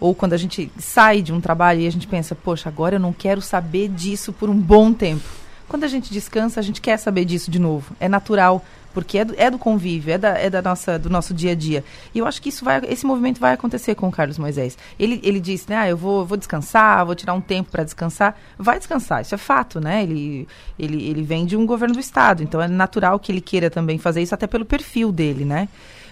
[0.00, 3.00] ou quando a gente sai de um trabalho e a gente pensa, poxa, agora eu
[3.00, 5.22] não quero saber disso por um bom tempo.
[5.68, 7.94] Quando a gente descansa, a gente quer saber disso de novo.
[8.00, 11.34] É natural porque é do, é do convívio, é, da, é da nossa, do nosso
[11.34, 11.84] dia a dia.
[12.14, 14.76] E eu acho que isso vai, esse movimento vai acontecer com o Carlos Moisés.
[14.98, 18.36] Ele, ele disse, né, ah, eu vou, vou descansar, vou tirar um tempo para descansar.
[18.58, 20.02] Vai descansar, isso é fato, né?
[20.02, 20.46] Ele,
[20.78, 23.98] ele, ele vem de um governo do Estado, então é natural que ele queira também
[23.98, 25.68] fazer isso, até pelo perfil dele, né?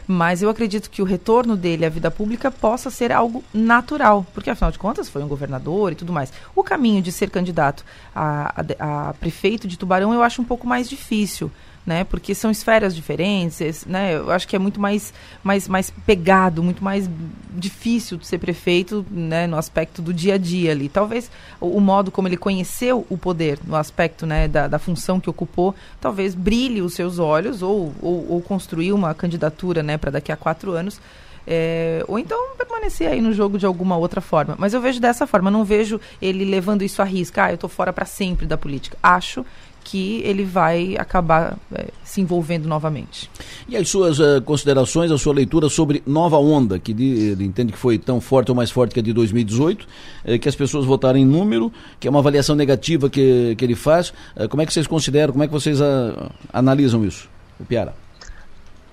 [0.07, 4.51] Mas eu acredito que o retorno dele à vida pública possa ser algo natural, porque
[4.51, 6.33] afinal de contas foi um governador e tudo mais.
[6.53, 10.67] O caminho de ser candidato a, a, a prefeito de Tubarão eu acho um pouco
[10.67, 11.49] mais difícil
[11.85, 12.05] né?
[12.05, 14.17] Porque são esferas diferentes, né?
[14.17, 15.13] Eu acho que é muito mais,
[15.43, 17.09] mais, mais pegado, muito mais
[17.51, 19.47] difícil de ser prefeito, né?
[19.47, 20.89] No aspecto do dia a dia ali.
[20.89, 24.47] Talvez o, o modo como ele conheceu o poder, no aspecto, né?
[24.47, 29.15] Da, da função que ocupou, talvez brilhe os seus olhos ou, ou, ou construir uma
[29.15, 29.97] candidatura, né?
[29.97, 31.01] Para daqui a quatro anos.
[31.47, 34.55] É, ou então permanecer aí no jogo de alguma outra forma.
[34.59, 37.45] Mas eu vejo dessa forma, não vejo ele levando isso à risca.
[37.45, 38.97] Ah, eu estou fora para sempre da política.
[39.03, 39.45] Acho
[39.83, 43.31] que ele vai acabar é, se envolvendo novamente.
[43.69, 47.73] E as suas uh, considerações, a sua leitura sobre Nova Onda, que de, ele entende
[47.73, 49.87] que foi tão forte ou mais forte que a de 2018,
[50.25, 53.75] eh, que as pessoas votaram em número, que é uma avaliação negativa que, que ele
[53.75, 54.11] faz.
[54.37, 57.29] Uh, como é que vocês consideram, como é que vocês uh, analisam isso,
[57.59, 57.95] o Piara?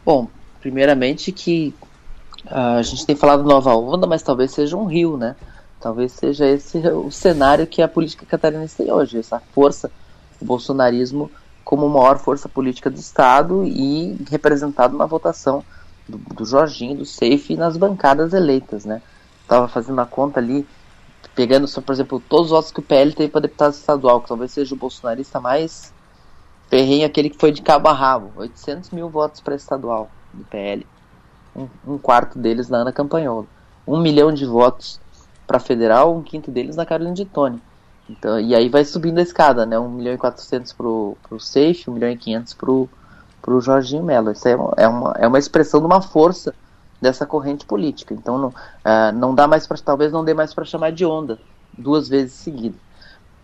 [0.06, 0.28] Bom,
[0.62, 1.74] primeiramente que
[2.50, 5.36] a gente tem falado Nova Onda, mas talvez seja um rio, né?
[5.82, 9.92] Talvez seja esse o cenário que a política catarinense tem hoje, essa força
[10.42, 11.32] o bolsonarismo
[11.64, 15.64] como maior força política do Estado e representado na votação
[16.08, 19.02] do, do Jorginho, do Seife e nas bancadas eleitas, né?
[19.42, 20.66] Estava fazendo a conta ali,
[21.36, 24.28] pegando, só, por exemplo, todos os votos que o PL teve para deputado estadual, que
[24.28, 25.94] talvez seja o bolsonarista mais
[26.70, 30.86] ferrenho, aquele que foi de cabo a rabo, 800 mil votos para estadual do PL,
[31.56, 33.48] um, um, quarto deles na Ana Campanholo,
[33.86, 35.00] um milhão de votos
[35.46, 37.62] para federal, um quinto deles na Carolina de Tony.
[38.10, 39.78] Então, e aí vai subindo a escada, né?
[39.78, 42.90] 1 milhão e 400 pro, pro Safe, 1 milhão e 500 pro,
[43.42, 44.32] pro Jorginho Mello.
[44.32, 46.54] Isso é uma, é, uma, é uma expressão de uma força
[47.02, 48.14] dessa corrente política.
[48.14, 51.40] Então não, uh, não dá mais para talvez não dê mais para chamar de onda
[51.78, 52.80] duas vezes seguidas.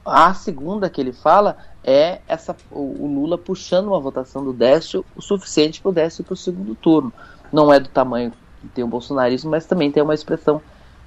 [0.05, 5.05] A segunda que ele fala é essa o, o Lula puxando uma votação do Décio
[5.15, 7.13] o suficiente para o Décio para o segundo turno.
[7.51, 10.61] Não é do tamanho que tem o bolsonarismo, mas também tem uma expressão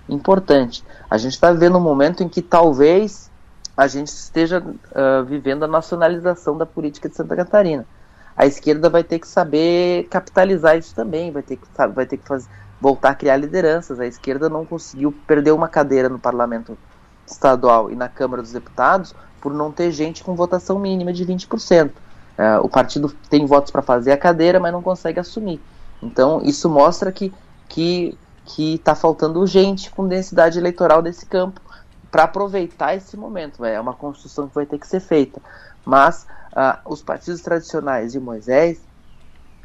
[0.09, 0.84] importante.
[1.11, 3.26] A gente está vivendo um momento em que talvez
[3.77, 7.87] a gente esteja uh, vivendo a nacionalização da política de Santa Catarina.
[8.37, 12.16] A esquerda vai ter que saber capitalizar isso também, vai ter que, sabe, vai ter
[12.16, 12.49] que fazer,
[12.81, 14.01] voltar a criar lideranças.
[14.01, 16.77] A esquerda não conseguiu perder uma cadeira no parlamento
[17.27, 21.89] estadual e na Câmara dos Deputados por não ter gente com votação mínima de 20%.
[21.89, 21.93] Uh,
[22.39, 25.61] é, o partido tem votos para fazer a cadeira, mas não consegue assumir.
[26.03, 27.33] Então, isso mostra que
[27.68, 31.61] que que está faltando gente com densidade eleitoral desse campo
[32.16, 33.62] para aproveitar esse momento.
[33.62, 35.38] É uma construção que vai ter que ser feita.
[35.84, 38.80] Mas uh, os partidos tradicionais de Moisés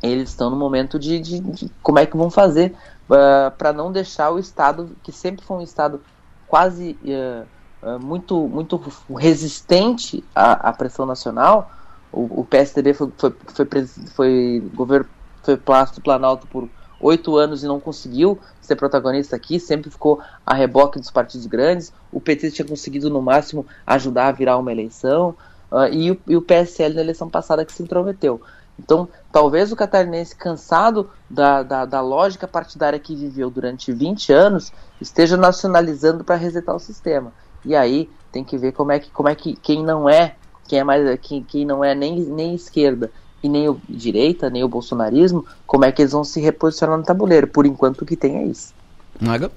[0.04, 2.76] eles estão no momento de, de, de como é que vão fazer
[3.10, 6.02] uh, para não deixar o Estado, que sempre foi um Estado
[6.46, 7.48] quase uh,
[7.88, 8.82] uh, muito, muito
[9.16, 11.72] resistente à, à pressão nacional,
[12.12, 15.08] o, o PSDB foi, foi, foi, foi, governo,
[15.42, 16.68] foi Palácio Planalto por
[17.02, 21.92] oito anos e não conseguiu ser protagonista aqui, sempre ficou a reboque dos partidos grandes.
[22.12, 25.36] O PT tinha conseguido, no máximo, ajudar a virar uma eleição,
[25.72, 28.42] uh, e, o, e, o, PSL na eleição passada que se intrometeu.
[28.80, 34.72] Então, talvez o catarinense, cansado da, da, da lógica partidária que viveu durante 20 anos,
[35.00, 37.32] esteja nacionalizando para resetar o sistema.
[37.64, 40.36] E aí tem que ver como é que, como é que quem não é,
[40.68, 43.12] quem é mais quem, quem não é nem, nem esquerda
[43.44, 47.04] e nem o direita, nem o bolsonarismo, como é que eles vão se reposicionar no
[47.04, 47.48] tabuleiro.
[47.48, 48.74] Por enquanto o que tem é isso.
[49.20, 49.52] Naga?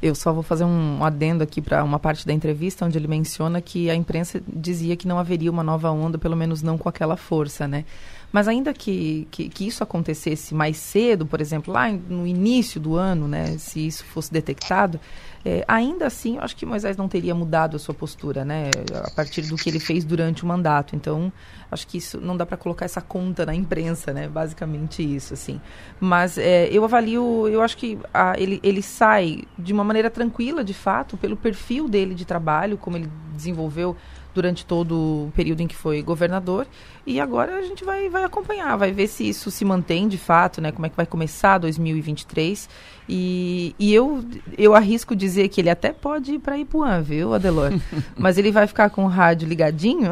[0.00, 3.60] Eu só vou fazer um adendo aqui para uma parte da entrevista onde ele menciona
[3.60, 7.16] que a imprensa dizia que não haveria uma nova onda, pelo menos não com aquela
[7.16, 7.84] força, né?
[8.30, 12.94] Mas ainda que, que, que, isso acontecesse mais cedo, por exemplo, lá no início do
[12.94, 15.00] ano, né, se isso fosse detectado,
[15.44, 18.70] é, ainda assim, eu acho que Moisés não teria mudado a sua postura, né,
[19.02, 20.94] a partir do que ele fez durante o mandato.
[20.94, 21.32] Então,
[21.70, 25.58] acho que isso não dá para colocar essa conta na imprensa, né, basicamente isso, assim.
[25.98, 30.62] Mas é, eu avalio, eu acho que a, ele, ele sai de uma maneira tranquila,
[30.62, 33.96] de fato, pelo perfil dele de trabalho, como ele desenvolveu
[34.38, 36.64] durante todo o período em que foi governador.
[37.04, 40.60] E agora a gente vai, vai acompanhar, vai ver se isso se mantém de fato,
[40.60, 40.70] né?
[40.70, 42.68] Como é que vai começar 2023.
[43.08, 44.22] E, e eu,
[44.58, 47.72] eu arrisco dizer que ele até pode ir para Ipuã, viu, Adelor?
[48.16, 50.10] Mas ele vai ficar com o rádio ligadinho.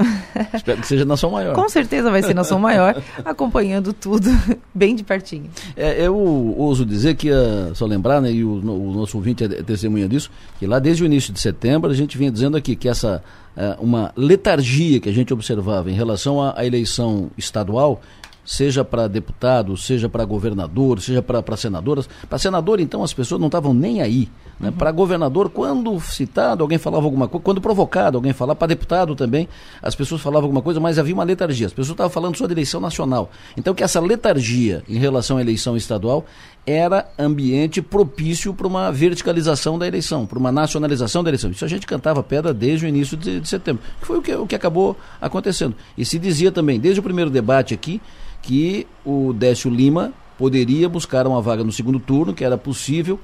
[0.54, 1.54] Espero que seja na Som Maior.
[1.54, 4.30] Com certeza vai ser na Som Maior, acompanhando tudo
[4.74, 5.50] bem de pertinho.
[5.76, 9.48] É, eu ouso dizer que, uh, só lembrar, né, e o, o nosso ouvinte é
[9.48, 12.88] testemunha disso, que lá desde o início de setembro a gente vinha dizendo aqui que
[12.88, 13.22] essa
[13.56, 18.00] uh, uma letargia que a gente observava em relação à eleição estadual
[18.46, 22.08] seja para deputado, seja para governador, seja para senadoras.
[22.28, 24.28] Para senador, então, as pessoas não estavam nem aí.
[24.58, 24.68] Né?
[24.68, 24.72] Uhum.
[24.72, 29.48] Para governador, quando citado, alguém falava alguma coisa, quando provocado, alguém falava, para deputado também,
[29.82, 31.66] as pessoas falavam alguma coisa, mas havia uma letargia.
[31.66, 33.30] As pessoas estavam falando só de eleição nacional.
[33.56, 36.24] Então, que essa letargia em relação à eleição estadual
[36.66, 41.50] era ambiente propício para uma verticalização da eleição, para uma nacionalização da eleição.
[41.50, 44.34] Isso a gente cantava pedra desde o início de, de setembro, que foi o que,
[44.34, 45.76] o que acabou acontecendo.
[45.96, 48.00] E se dizia também, desde o primeiro debate aqui,
[48.42, 53.18] que o Décio Lima poderia buscar uma vaga no segundo turno, que era possível,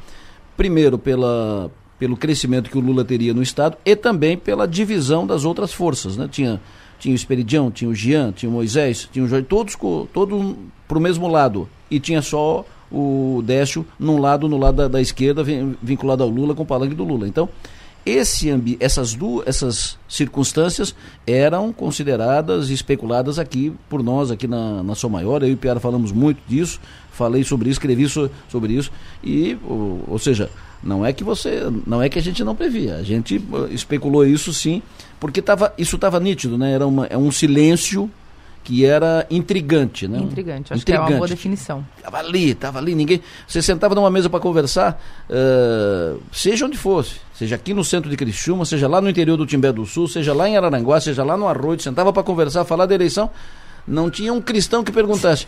[0.56, 5.44] primeiro pela, pelo crescimento que o Lula teria no Estado e também pela divisão das
[5.44, 6.16] outras forças.
[6.16, 6.28] Né?
[6.30, 6.60] Tinha,
[6.98, 9.76] tinha o Esperidião, tinha o Jean, tinha o Moisés, tinha o Jorge, todos,
[10.12, 10.54] todos
[10.86, 11.68] para o mesmo lado.
[11.90, 15.42] E tinha só o Décio num lado, no lado da, da esquerda,
[15.82, 17.26] vinculado ao Lula, com o palanque do Lula.
[17.26, 17.48] Então,
[18.04, 18.48] esse
[18.80, 20.92] essas duas essas circunstâncias
[21.24, 25.42] eram consideradas e especuladas aqui por nós aqui na, na Sou Maior.
[25.42, 26.80] Eu e o Piara falamos muito disso
[27.12, 28.90] falei sobre isso escrevi so, sobre isso.
[29.22, 30.50] E ou, ou, seja
[30.82, 32.96] não é que você não é que a gente não previa.
[32.96, 33.40] A gente
[33.70, 34.82] especulou isso sim
[35.20, 36.72] porque tava, isso estava nítido né?
[36.72, 38.10] Era uma, é um silêncio
[38.64, 40.18] que era intrigante, né?
[40.18, 41.06] Intrigante, acho intrigante.
[41.06, 41.84] que é uma boa definição.
[42.02, 43.20] Tava ali, tava ali, ninguém.
[43.46, 48.16] Você sentava numa mesa para conversar, uh, seja onde fosse, seja aqui no centro de
[48.16, 51.36] Criciúma, seja lá no interior do Timbé do Sul, seja lá em Araranguá, seja lá
[51.36, 53.30] no Arroio, sentava para conversar, falar da eleição,
[53.86, 55.46] não tinha um cristão que perguntasse.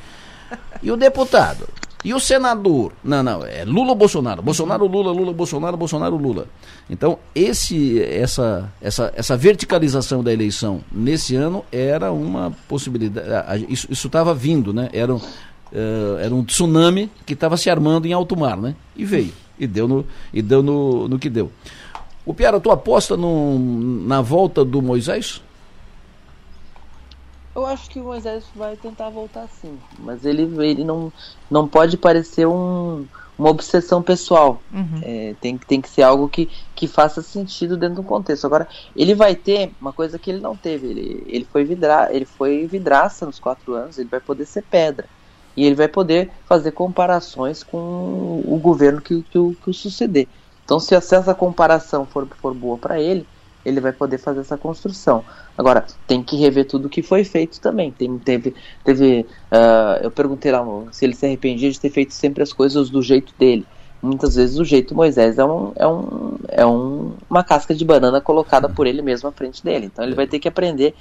[0.82, 1.68] E o deputado?
[2.04, 2.92] E o senador?
[3.02, 4.42] Não, não, é Lula ou Bolsonaro?
[4.42, 6.46] Bolsonaro, Lula, Lula, Bolsonaro, Bolsonaro, Lula.
[6.88, 13.66] Então, esse, essa, essa, essa verticalização da eleição nesse ano era uma possibilidade.
[13.70, 14.90] Isso estava vindo, né?
[14.92, 18.74] Era um, uh, era um tsunami que estava se armando em alto mar, né?
[18.94, 19.32] E veio.
[19.58, 21.50] E deu no, e deu no, no que deu.
[22.26, 23.58] O Piara, tu aposta no,
[24.06, 25.40] na volta do Moisés?
[27.54, 31.12] Eu acho que o Moisés vai tentar voltar sim, mas ele, ele não,
[31.48, 33.06] não pode parecer um,
[33.38, 34.60] uma obsessão pessoal.
[34.72, 35.00] Uhum.
[35.02, 38.44] É, tem, tem que ser algo que, que faça sentido dentro do contexto.
[38.44, 40.88] Agora, ele vai ter uma coisa que ele não teve.
[40.88, 45.06] Ele, ele, foi, vidra, ele foi vidraça nos quatro anos, ele vai poder ser pedra.
[45.56, 50.26] E ele vai poder fazer comparações com o governo que, que, o, que o suceder.
[50.64, 53.26] Então, se essa comparação for, for boa para ele,
[53.64, 55.24] ele vai poder fazer essa construção.
[55.56, 57.90] Agora, tem que rever tudo o que foi feito também.
[57.90, 58.54] Tem, teve,
[58.84, 62.90] teve uh, eu perguntei lá se ele se arrependia de ter feito sempre as coisas
[62.90, 63.66] do jeito dele.
[64.02, 68.20] Muitas vezes o jeito Moisés é, um, é, um, é um, uma casca de banana
[68.20, 69.86] colocada por ele mesmo à frente dele.
[69.86, 70.94] Então ele vai ter que aprender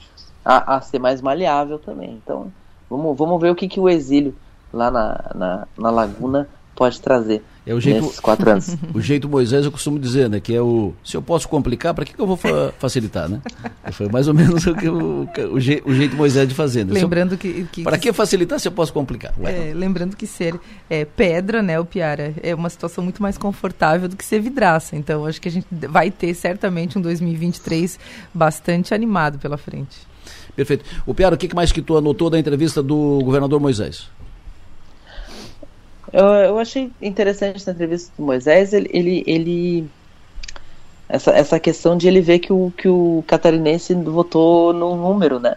[0.45, 2.19] a, a ser mais maleável também.
[2.23, 2.51] Então
[2.89, 4.33] vamos, vamos ver o que, que o exílio
[4.71, 7.43] lá na, na, na Laguna pode trazer.
[7.65, 8.75] É o jeito, nesses quatro anos.
[8.93, 10.39] o jeito Moisés eu costumo dizer, né?
[10.39, 13.41] Que é o se eu posso complicar, para que, que eu vou fa facilitar, né?
[13.93, 16.85] Foi mais ou menos o, que, o, o, je, o jeito Moisés de fazer.
[16.85, 16.93] Né?
[16.93, 19.33] Lembrando que, que para que facilitar se eu posso complicar?
[19.43, 20.59] É, lembrando que ser
[20.89, 24.95] é, pedra, né, o Piara, é uma situação muito mais confortável do que ser vidraça.
[24.95, 27.99] Então acho que a gente vai ter certamente um 2023
[28.33, 29.97] bastante animado pela frente.
[30.55, 30.85] Perfeito.
[31.05, 34.09] O Piara, o que mais que tu anotou da entrevista do governador Moisés?
[36.13, 39.89] Eu, eu achei interessante na entrevista do Moisés, ele, ele, ele
[41.09, 45.55] essa, essa questão de ele ver que o, que o catarinense votou no número, né?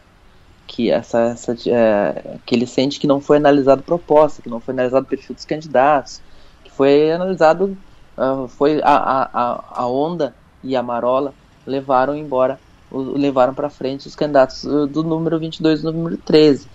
[0.66, 4.72] Que, essa, essa, é, que ele sente que não foi analisado proposta, que não foi
[4.72, 6.22] analisado o perfil dos candidatos,
[6.64, 7.76] que foi analisado,
[8.16, 10.34] uh, foi a, a, a onda
[10.64, 11.34] e a marola
[11.66, 12.59] levaram embora,
[12.90, 16.66] o, levaram para frente os candidatos do número 22 e do número 13.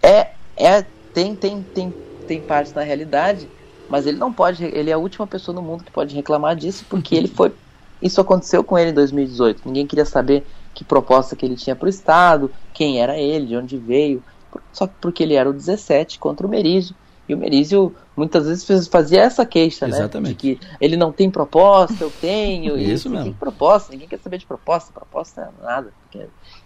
[0.00, 1.92] É, é, tem, tem, tem
[2.26, 3.48] tem parte na realidade,
[3.88, 6.84] mas ele não pode, ele é a última pessoa no mundo que pode reclamar disso,
[6.88, 7.52] porque ele foi.
[8.00, 9.62] Isso aconteceu com ele em 2018.
[9.64, 10.44] Ninguém queria saber
[10.74, 14.22] que proposta que ele tinha para o Estado, quem era ele, de onde veio,
[14.72, 16.94] só porque ele era o 17 contra o Merizio.
[17.28, 20.22] E o Merizio muitas vezes fazia essa queixa, Exatamente.
[20.22, 20.28] né?
[20.30, 22.76] De que ele não tem proposta, eu tenho.
[22.78, 23.24] Isso e, mesmo.
[23.24, 25.92] Tem proposta, ninguém quer saber de proposta, proposta é nada.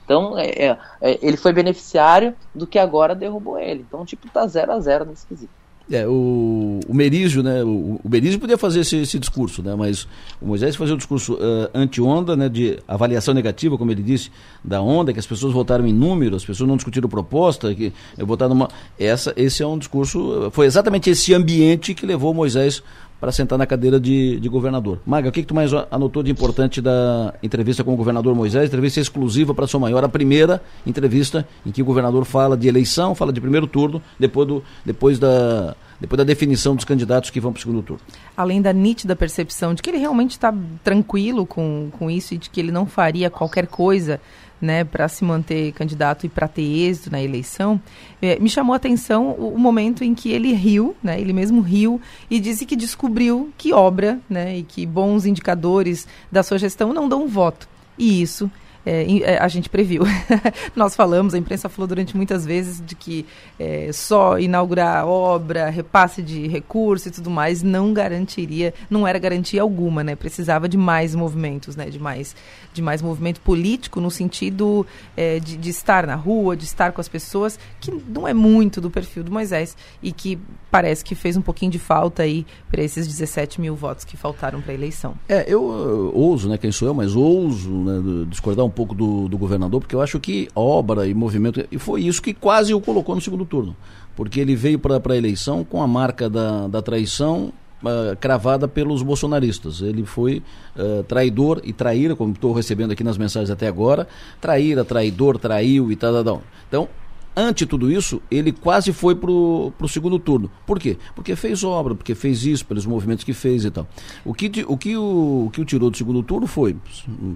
[0.09, 3.84] Então, é, é, é, ele foi beneficiário do que agora derrubou ele.
[3.86, 5.50] Então, tipo, tá 0 a 0 nesse quesito.
[5.90, 7.62] É, o, o Merizio, né?
[7.62, 9.74] O, o Merizio podia fazer esse, esse, discurso, né?
[9.74, 10.09] Mas
[10.40, 12.48] o Moisés fazia o discurso uh, anti-onda, né?
[12.48, 14.30] De avaliação negativa, como ele disse,
[14.64, 18.54] da onda, que as pessoas votaram em número, as pessoas não discutiram proposta, que votaram
[18.54, 18.68] numa.
[18.98, 20.50] Essa, esse é um discurso.
[20.52, 22.82] Foi exatamente esse ambiente que levou Moisés
[23.20, 25.00] para sentar na cadeira de, de governador.
[25.04, 28.68] Maga, o que, que tu mais anotou de importante da entrevista com o governador Moisés?
[28.68, 33.14] Entrevista exclusiva para sua maior, a primeira entrevista em que o governador fala de eleição,
[33.14, 37.52] fala de primeiro turno, depois, do, depois, da, depois da definição dos candidatos que vão
[37.52, 38.02] para o segundo turno.
[38.36, 40.54] Além da nítida percepção de que ele realmente está
[40.84, 44.20] tranquilo com, com isso e de que ele não faria qualquer coisa
[44.61, 47.80] né, para se manter candidato e para ter êxito na eleição,
[48.20, 51.61] é, me chamou a atenção o, o, momento em que ele riu, né, ele mesmo
[51.61, 52.00] riu
[52.30, 57.09] e disse que descobriu que obra né, e que bons indicadores da sua gestão não
[57.09, 57.68] dão voto.
[57.96, 58.50] E isso
[58.89, 60.03] é, é, a gente previu.
[60.74, 63.26] Nós falamos, a imprensa falou durante muitas vezes de que
[63.59, 69.61] é, só inaugurar obra, repasse de recurso e tudo mais não garantiria, não era garantia
[69.61, 70.16] alguma, né?
[70.16, 71.91] Precisava de mais movimentos, né?
[71.91, 72.34] De mais,
[72.72, 77.01] de mais movimento político no sentido é, de, de estar na rua, de estar com
[77.03, 80.39] as pessoas, que não é muito do perfil do Moisés e que
[80.70, 84.62] parece que fez um pouquinho de falta aí para esses 17 mil votos que faltaram
[84.62, 85.14] para a eleição.
[85.28, 86.57] É, eu, eu ouso, né?
[86.57, 90.20] Quem sou eu, mas ouso né, discordar um pouco do, do governador, porque eu acho
[90.20, 93.74] que obra e movimento, e foi isso que quase o colocou no segundo turno,
[94.14, 97.53] porque ele veio para a eleição com a marca da, da traição
[97.83, 99.81] uh, cravada pelos bolsonaristas.
[99.81, 100.45] Ele foi
[100.76, 104.07] uh, traidor e traíra, como estou recebendo aqui nas mensagens até agora,
[104.41, 106.43] traíra, traidor, traiu e tal, tal, tal.
[106.68, 106.89] Então,
[107.37, 110.51] ante tudo isso, ele quase foi para o segundo turno.
[110.66, 110.97] Por quê?
[111.14, 113.87] Porque fez obra, porque fez isso, pelos movimentos que fez e tal.
[114.24, 116.76] O que o, que o, o, que o tirou do segundo turno foi,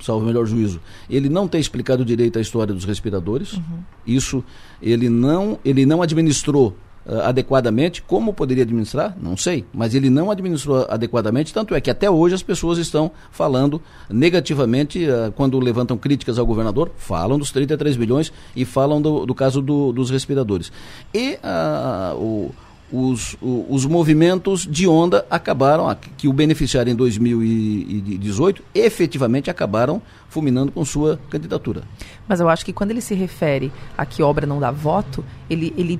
[0.01, 3.55] salvo o melhor juízo, ele não ter explicado direito a história dos respiradores.
[3.55, 3.78] Uhum.
[4.07, 4.45] Isso
[4.80, 6.76] ele não, ele não administrou
[7.07, 8.03] uh, adequadamente.
[8.03, 9.16] Como poderia administrar?
[9.20, 9.64] Não sei.
[9.72, 15.05] Mas ele não administrou adequadamente, tanto é que até hoje as pessoas estão falando negativamente,
[15.07, 19.61] uh, quando levantam críticas ao governador, falam dos 33 bilhões e falam do, do caso
[19.61, 20.72] do, dos respiradores.
[21.14, 22.55] E uh, o
[22.92, 30.84] os, os, movimentos de onda acabaram, que o beneficiaram em 2018, efetivamente acabaram fulminando com
[30.84, 31.84] sua candidatura.
[32.28, 35.72] Mas eu acho que quando ele se refere a que obra não dá voto, ele,
[35.76, 35.98] ele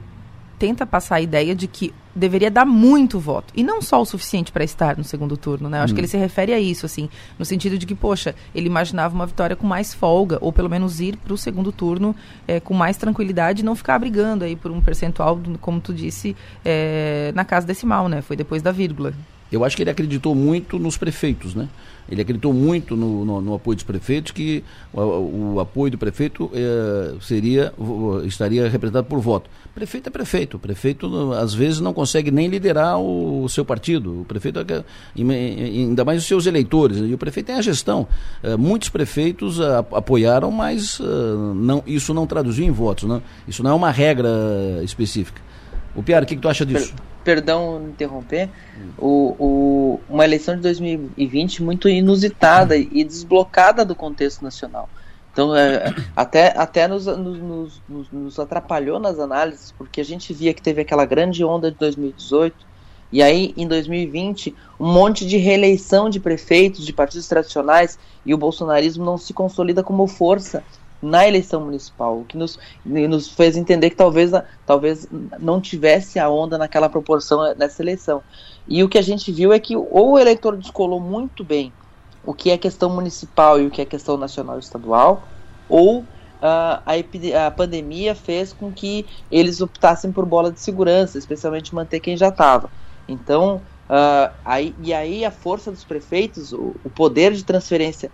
[0.62, 3.52] tenta passar a ideia de que deveria dar muito voto.
[3.56, 5.78] E não só o suficiente para estar no segundo turno, né?
[5.78, 5.96] Eu acho hum.
[5.96, 9.26] que ele se refere a isso, assim, no sentido de que, poxa, ele imaginava uma
[9.26, 12.14] vitória com mais folga, ou pelo menos ir para o segundo turno
[12.46, 16.36] é, com mais tranquilidade e não ficar brigando aí por um percentual, como tu disse,
[16.64, 18.22] é, na casa decimal, né?
[18.22, 19.12] Foi depois da vírgula.
[19.50, 21.68] Eu acho que ele acreditou muito nos prefeitos, né?
[22.09, 26.50] Ele acreditou muito no, no, no apoio dos prefeitos, que o, o apoio do prefeito
[26.53, 27.72] é, seria,
[28.24, 29.48] estaria representado por voto.
[29.74, 30.57] Prefeito é prefeito.
[30.57, 34.22] O prefeito, às vezes, não consegue nem liderar o, o seu partido.
[34.22, 34.84] O prefeito, é,
[35.16, 36.98] ainda mais os seus eleitores.
[36.98, 38.07] E o prefeito tem a gestão.
[38.42, 41.00] É, muitos prefeitos a, apoiaram, mas
[41.57, 43.09] não, isso não traduziu em votos.
[43.09, 43.22] Né?
[43.48, 44.28] Isso não é uma regra
[44.82, 45.40] específica.
[45.94, 46.94] O Piara, o que, que tu acha disso?
[47.24, 48.48] Perdão interromper,
[48.98, 54.88] o, o, uma eleição de 2020 muito inusitada e desblocada do contexto nacional.
[55.32, 60.52] Então, é, até, até nos, nos, nos, nos, atrapalhou nas análises, porque a gente via
[60.52, 62.72] que teve aquela grande onda de 2018,
[63.12, 68.38] E aí, em 2020, um monte de reeleição de prefeitos, de partidos tradicionais, e o
[68.38, 70.62] bolsonarismo não se consolida como força
[71.03, 74.30] na eleição municipal, o que nos, nos fez entender que talvez,
[74.64, 78.22] talvez não tivesse a onda naquela proporção nessa eleição.
[78.68, 81.72] E o que a gente viu é que ou o eleitor descolou muito bem
[82.24, 85.24] o que é questão municipal e o que é questão nacional e estadual,
[85.68, 86.05] ou uh,
[86.42, 92.16] a, a pandemia fez com que eles optassem por bola de segurança, especialmente manter quem
[92.16, 92.70] já estava.
[93.09, 93.57] Então,
[93.88, 98.11] uh, aí, e aí a força dos prefeitos, o, o poder de transferência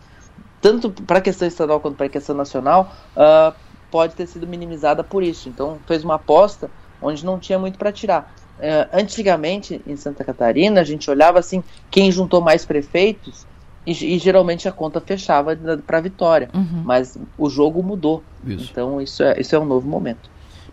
[0.60, 3.54] tanto para a questão estadual quanto para a questão nacional, uh,
[3.90, 5.48] pode ter sido minimizada por isso.
[5.48, 8.34] Então, fez uma aposta onde não tinha muito para tirar.
[8.58, 13.46] Uh, antigamente, em Santa Catarina, a gente olhava assim, quem juntou mais prefeitos,
[13.86, 15.56] e, e geralmente a conta fechava
[15.86, 16.50] para a vitória.
[16.52, 16.82] Uhum.
[16.84, 18.22] Mas o jogo mudou.
[18.44, 18.68] Isso.
[18.70, 20.28] Então, isso é, isso é um novo momento.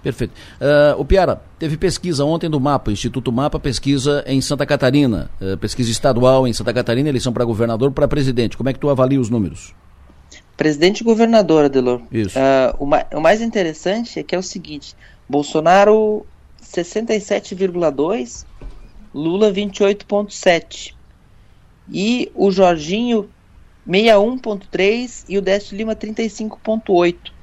[0.05, 0.33] Perfeito.
[0.61, 5.57] Uh, o Piara, teve pesquisa ontem do MAPA, Instituto MAPA, pesquisa em Santa Catarina, uh,
[5.57, 8.55] pesquisa estadual em Santa Catarina, eleição para governador, para presidente.
[8.55, 9.73] Como é que tu avalia os números?
[10.55, 12.03] Presidente e governador, Adelor.
[12.11, 12.37] Isso.
[12.37, 14.95] Uh, o, ma o, mais interessante é que é o seguinte:
[15.27, 16.23] Bolsonaro
[16.61, 18.45] 67,2,
[19.11, 20.93] Lula 28,7.
[21.91, 23.27] E o Jorginho
[23.89, 27.33] 61,3 e o Décio Lima 35,8.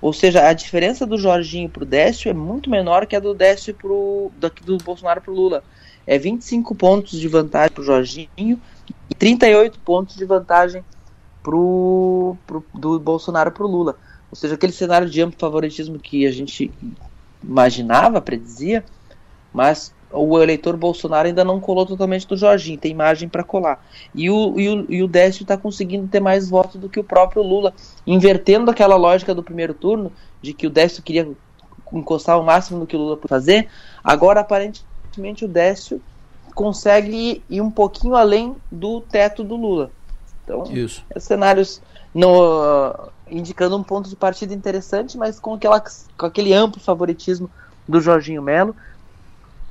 [0.00, 3.34] Ou seja, a diferença do Jorginho para o Décio é muito menor que a do
[3.34, 5.62] Décio pro, daqui do Bolsonaro para o Lula.
[6.06, 8.60] É 25 pontos de vantagem para o Jorginho
[9.08, 10.82] e 38 pontos de vantagem
[11.42, 13.96] pro, pro, do Bolsonaro para o Lula.
[14.30, 16.70] Ou seja, aquele cenário de amplo favoritismo que a gente
[17.42, 18.84] imaginava, predizia,
[19.52, 23.84] mas o eleitor Bolsonaro ainda não colou totalmente do Jorginho, tem imagem para colar.
[24.14, 27.04] E o, e o, e o Décio está conseguindo ter mais votos do que o
[27.04, 27.72] próprio Lula,
[28.06, 31.28] invertendo aquela lógica do primeiro turno, de que o Décio queria
[31.92, 33.68] encostar o máximo no que o Lula podia fazer.
[34.02, 36.00] Agora, aparentemente, o Décio
[36.54, 39.90] consegue ir um pouquinho além do teto do Lula.
[40.44, 41.04] Então, Isso.
[41.14, 41.80] É cenários
[42.12, 47.48] no, uh, indicando um ponto de partida interessante, mas com, aquela, com aquele amplo favoritismo
[47.88, 48.74] do Jorginho Melo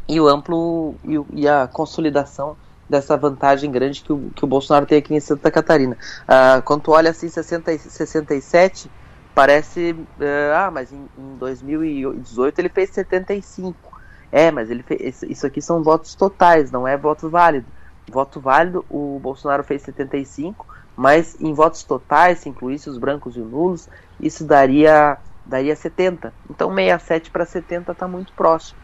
[0.09, 2.57] e o amplo e, e, a consolidação
[2.89, 5.95] dessa vantagem grande que o, que o Bolsonaro tem aqui em Santa Catarina.
[6.23, 8.91] Uh, quando tu olha assim 60, 67,
[9.33, 13.99] parece, uh, ah, mas em, em 2018 ele fez 75.
[14.31, 17.65] É, mas ele fez, isso aqui são votos totais, não é voto válido
[18.09, 23.39] voto válido, o Bolsonaro fez 75, mas em votos totais, se incluísse os brancos e
[23.39, 23.89] os nulos,
[24.19, 26.33] isso daria, daria 70.
[26.49, 28.79] Então 67 para 70 está muito próximo.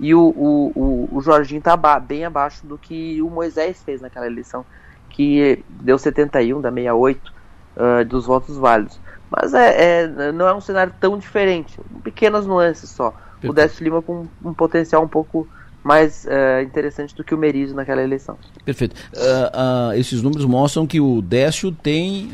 [0.00, 4.26] E o, o, o, o Jorginho está bem abaixo do que o Moisés fez naquela
[4.26, 4.64] eleição,
[5.10, 7.32] que deu 71 da 68
[7.76, 8.98] uh, dos votos válidos.
[9.30, 13.10] Mas é, é, não é um cenário tão diferente, pequenas nuances só.
[13.10, 13.50] Perfeito.
[13.50, 15.46] O Décio Lima com um potencial um pouco
[15.82, 18.36] mais uh, interessante do que o Merizio naquela eleição.
[18.64, 18.94] Perfeito.
[19.14, 22.30] Uh, uh, esses números mostram que o Décio tem,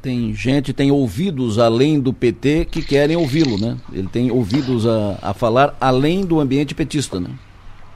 [0.00, 3.76] tem gente, tem ouvidos além do PT que querem ouvi-lo, né?
[3.92, 7.30] Ele tem ouvidos a, a falar além do ambiente petista, né?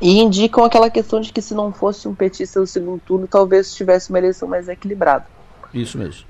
[0.00, 3.72] E indicam aquela questão de que se não fosse um petista no segundo turno, talvez
[3.72, 5.26] tivesse uma eleição mais equilibrada.
[5.72, 6.26] Isso mesmo.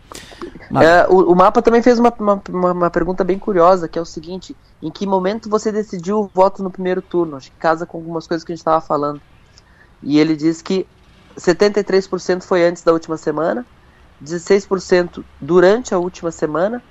[0.81, 4.07] É, o, o, mapa também fez uma, uma, uma, pergunta bem curiosa, que é o
[4.07, 7.37] seguinte: em que momento você decidiu o voto no primeiro turno?
[7.37, 9.21] Acho que casa com algumas coisas que a gente estava falando.
[10.03, 10.87] E ele diz que
[11.37, 13.67] 73% foi antes da última semana,
[14.23, 16.83] 16% durante a última semana,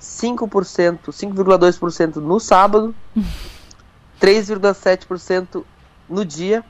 [0.00, 2.94] 5%, 5,2% no sábado,
[4.20, 5.64] 3,7%
[6.08, 6.64] no dia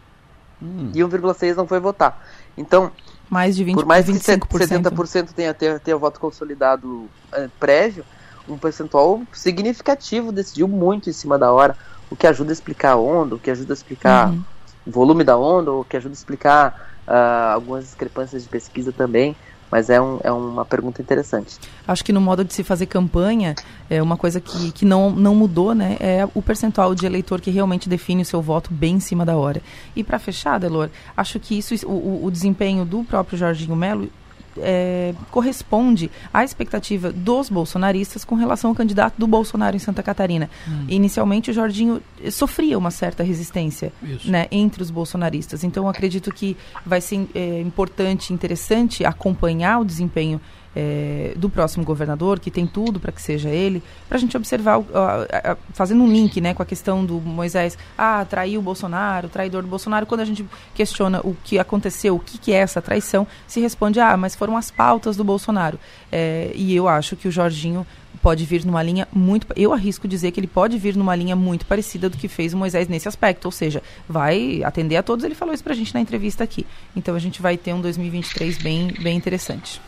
[0.63, 0.91] hum.
[0.95, 2.25] e 1,6% não foi votar.
[2.57, 2.93] Então,
[3.31, 3.75] mais de 20%.
[3.75, 8.05] Por mais que 70% tenha, tenha, tenha voto consolidado é, prévio,
[8.49, 11.77] um percentual significativo decidiu muito em cima da hora,
[12.11, 14.43] o que ajuda a explicar a onda, o que ajuda a explicar uhum.
[14.85, 19.37] o volume da onda, o que ajuda a explicar uh, algumas discrepâncias de pesquisa também.
[19.71, 21.59] Mas é, um, é uma pergunta interessante.
[21.87, 23.55] Acho que no modo de se fazer campanha,
[23.89, 25.97] é uma coisa que, que não, não mudou, né?
[26.01, 29.37] É o percentual de eleitor que realmente define o seu voto bem em cima da
[29.37, 29.63] hora.
[29.95, 34.11] E para fechar, Delor, acho que isso, o, o desempenho do próprio Jorginho Melo
[34.59, 40.51] é, corresponde à expectativa dos bolsonaristas com relação ao candidato do Bolsonaro em Santa Catarina.
[40.69, 40.87] Hum.
[40.89, 43.93] Inicialmente, o Jorginho sofria uma certa resistência
[44.25, 45.65] né, entre os bolsonaristas.
[45.65, 50.41] Então, acredito que vai ser é, importante, interessante acompanhar o desempenho
[50.75, 54.79] é, do próximo governador, que tem tudo para que seja ele, para a gente observar,
[54.79, 59.29] uh, uh, fazendo um link né, com a questão do Moisés, ah, traiu o Bolsonaro,
[59.29, 62.81] traidor do Bolsonaro, quando a gente questiona o que aconteceu, o que, que é essa
[62.81, 65.79] traição, se responde, ah, mas foram as pautas do Bolsonaro.
[66.11, 67.87] É, e eu acho que o Jorginho
[68.23, 69.47] pode vir numa linha muito.
[69.57, 72.57] Eu arrisco dizer que ele pode vir numa linha muito parecida do que fez o
[72.57, 73.47] Moisés nesse aspecto.
[73.47, 75.25] Ou seja, vai atender a todos.
[75.25, 76.67] Ele falou isso pra gente na entrevista aqui.
[76.95, 79.81] Então a gente vai ter um 2023 bem, bem interessante.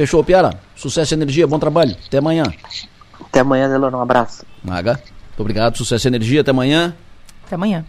[0.00, 0.58] Fechou, Piara.
[0.74, 1.94] Sucesso e energia, bom trabalho.
[2.06, 2.44] Até amanhã.
[3.20, 3.94] Até amanhã, Delor.
[3.94, 4.46] Um abraço.
[4.64, 5.76] Maga, muito obrigado.
[5.76, 6.40] Sucesso e energia.
[6.40, 6.94] Até amanhã.
[7.44, 7.84] Até amanhã.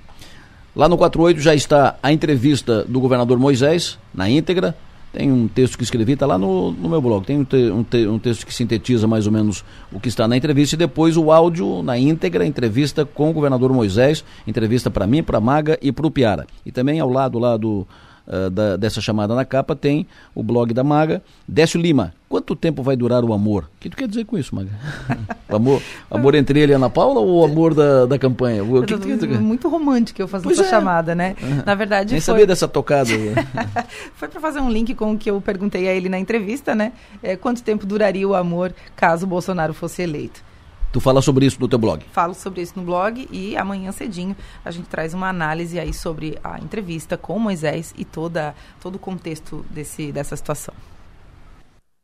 [0.76, 4.76] Lá no 48 já está a entrevista do governador Moisés, na íntegra.
[5.14, 7.26] Tem um texto que escrevi, está lá no, no, meu blog.
[7.26, 10.28] Tem um, te, um, te, um, texto que sintetiza mais ou menos o que está
[10.28, 15.07] na entrevista e depois o áudio na íntegra, entrevista com o governador Moisés, entrevista para
[15.07, 16.45] mim, para a Maga e para o Piara.
[16.66, 17.88] E também ao lado lá do,
[18.28, 22.14] uh, da, dessa chamada na capa tem o blog da Maga, Décio Lima.
[22.30, 23.64] Quanto tempo vai durar o amor?
[23.64, 24.70] O que tu quer dizer com isso, Maga?
[25.50, 28.64] o amor, amor entre ele e Ana Paula ou o amor da, da campanha?
[28.64, 30.70] O que, que, que, muito romântico eu fazendo essa é.
[30.70, 31.36] chamada, né?
[31.42, 31.64] Uhum.
[31.66, 32.14] Na verdade.
[32.14, 32.34] Nem foi...
[32.34, 33.10] sabia dessa tocada.
[34.16, 36.94] foi para fazer um link com o que eu perguntei a ele na entrevista, né?
[37.22, 40.51] É, quanto tempo duraria o amor caso o Bolsonaro fosse eleito?
[40.92, 42.04] Tu fala sobre isso no teu blog?
[42.12, 46.38] Falo sobre isso no blog e amanhã cedinho a gente traz uma análise aí sobre
[46.44, 50.74] a entrevista com Moisés e toda, todo o contexto desse, dessa situação.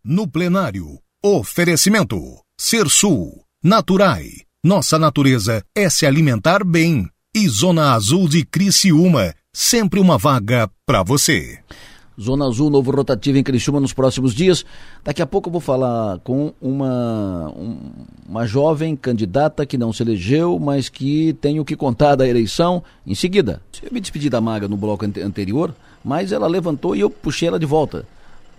[0.03, 2.17] No plenário, oferecimento
[2.57, 4.29] Ser Sul, Naturai.
[4.63, 7.09] Nossa natureza é se alimentar bem.
[7.35, 11.59] E Zona Azul de Criciúma, sempre uma vaga para você.
[12.19, 14.65] Zona Azul, novo rotativo em Criciúma nos próximos dias.
[15.03, 17.77] Daqui a pouco eu vou falar com uma, um,
[18.27, 22.83] uma jovem candidata que não se elegeu, mas que tem o que contar da eleição.
[23.05, 27.09] Em seguida, eu me despedi da Maga no bloco anterior, mas ela levantou e eu
[27.09, 28.03] puxei ela de volta.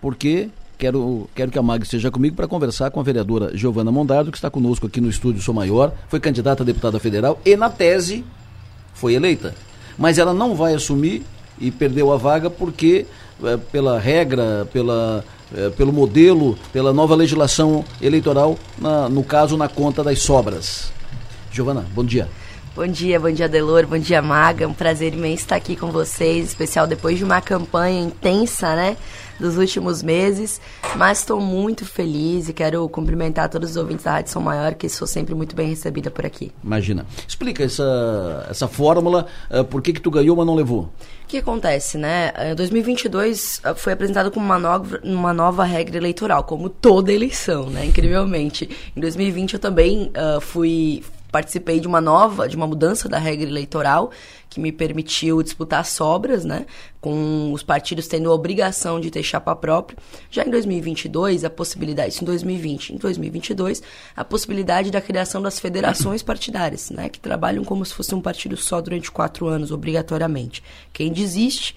[0.01, 0.49] Porque
[0.79, 4.39] quero, quero que a Maga esteja comigo para conversar com a vereadora Giovana Mondardo, que
[4.39, 8.25] está conosco aqui no estúdio Sou Maior, foi candidata a deputada federal e, na tese,
[8.95, 9.53] foi eleita.
[9.99, 11.25] Mas ela não vai assumir
[11.61, 13.05] e perdeu a vaga porque
[13.71, 15.25] pela regra, pela,
[15.55, 20.93] é, pelo modelo, pela nova legislação eleitoral, na, no caso, na conta das sobras.
[21.51, 22.29] Giovana, bom dia.
[22.79, 26.47] Bom dia, bom dia Delor, bom dia Maga, um prazer imenso estar aqui com vocês,
[26.47, 28.97] especial depois de uma campanha intensa, né,
[29.37, 30.61] dos últimos meses,
[30.95, 34.89] mas estou muito feliz e quero cumprimentar todos os ouvintes da Rádio São Maior, que
[34.89, 36.53] sou sempre muito bem recebida por aqui.
[36.63, 37.05] Imagina.
[37.27, 40.83] Explica essa, essa fórmula, uh, por que que tu ganhou, mas não levou?
[41.25, 42.33] O que acontece, né?
[42.55, 47.85] 2022 eh, foi apresentado como uma nova, uma nova regra eleitoral, como toda eleição, né?
[47.85, 48.71] Incrivelmente.
[48.97, 53.49] Em 2020 eu também uh, fui participei de uma nova, de uma mudança da regra
[53.49, 54.11] eleitoral
[54.49, 56.65] que me permitiu disputar sobras, né,
[57.01, 59.99] com os partidos tendo a obrigação de ter chapa própria.
[60.31, 63.83] Já em 2022, a possibilidade, isso em 2020, em 2022,
[64.17, 68.57] a possibilidade da criação das federações partidárias, né, que trabalham como se fosse um partido
[68.57, 70.63] só durante quatro anos, obrigatoriamente.
[70.93, 71.77] Quem desiste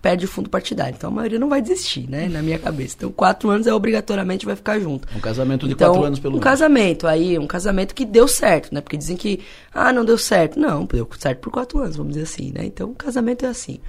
[0.00, 0.94] perde o fundo partidário.
[0.96, 2.28] Então a maioria não vai desistir, né?
[2.28, 2.94] Na minha cabeça.
[2.96, 5.06] Então quatro anos é obrigatoriamente vai ficar junto.
[5.16, 6.44] Um casamento de então, quatro anos pelo Um menos.
[6.44, 8.80] casamento, aí, um casamento que deu certo, né?
[8.80, 9.40] Porque dizem que,
[9.72, 10.58] ah, não deu certo.
[10.58, 12.64] Não, deu certo por quatro anos, vamos dizer assim, né?
[12.64, 13.80] Então o casamento é assim.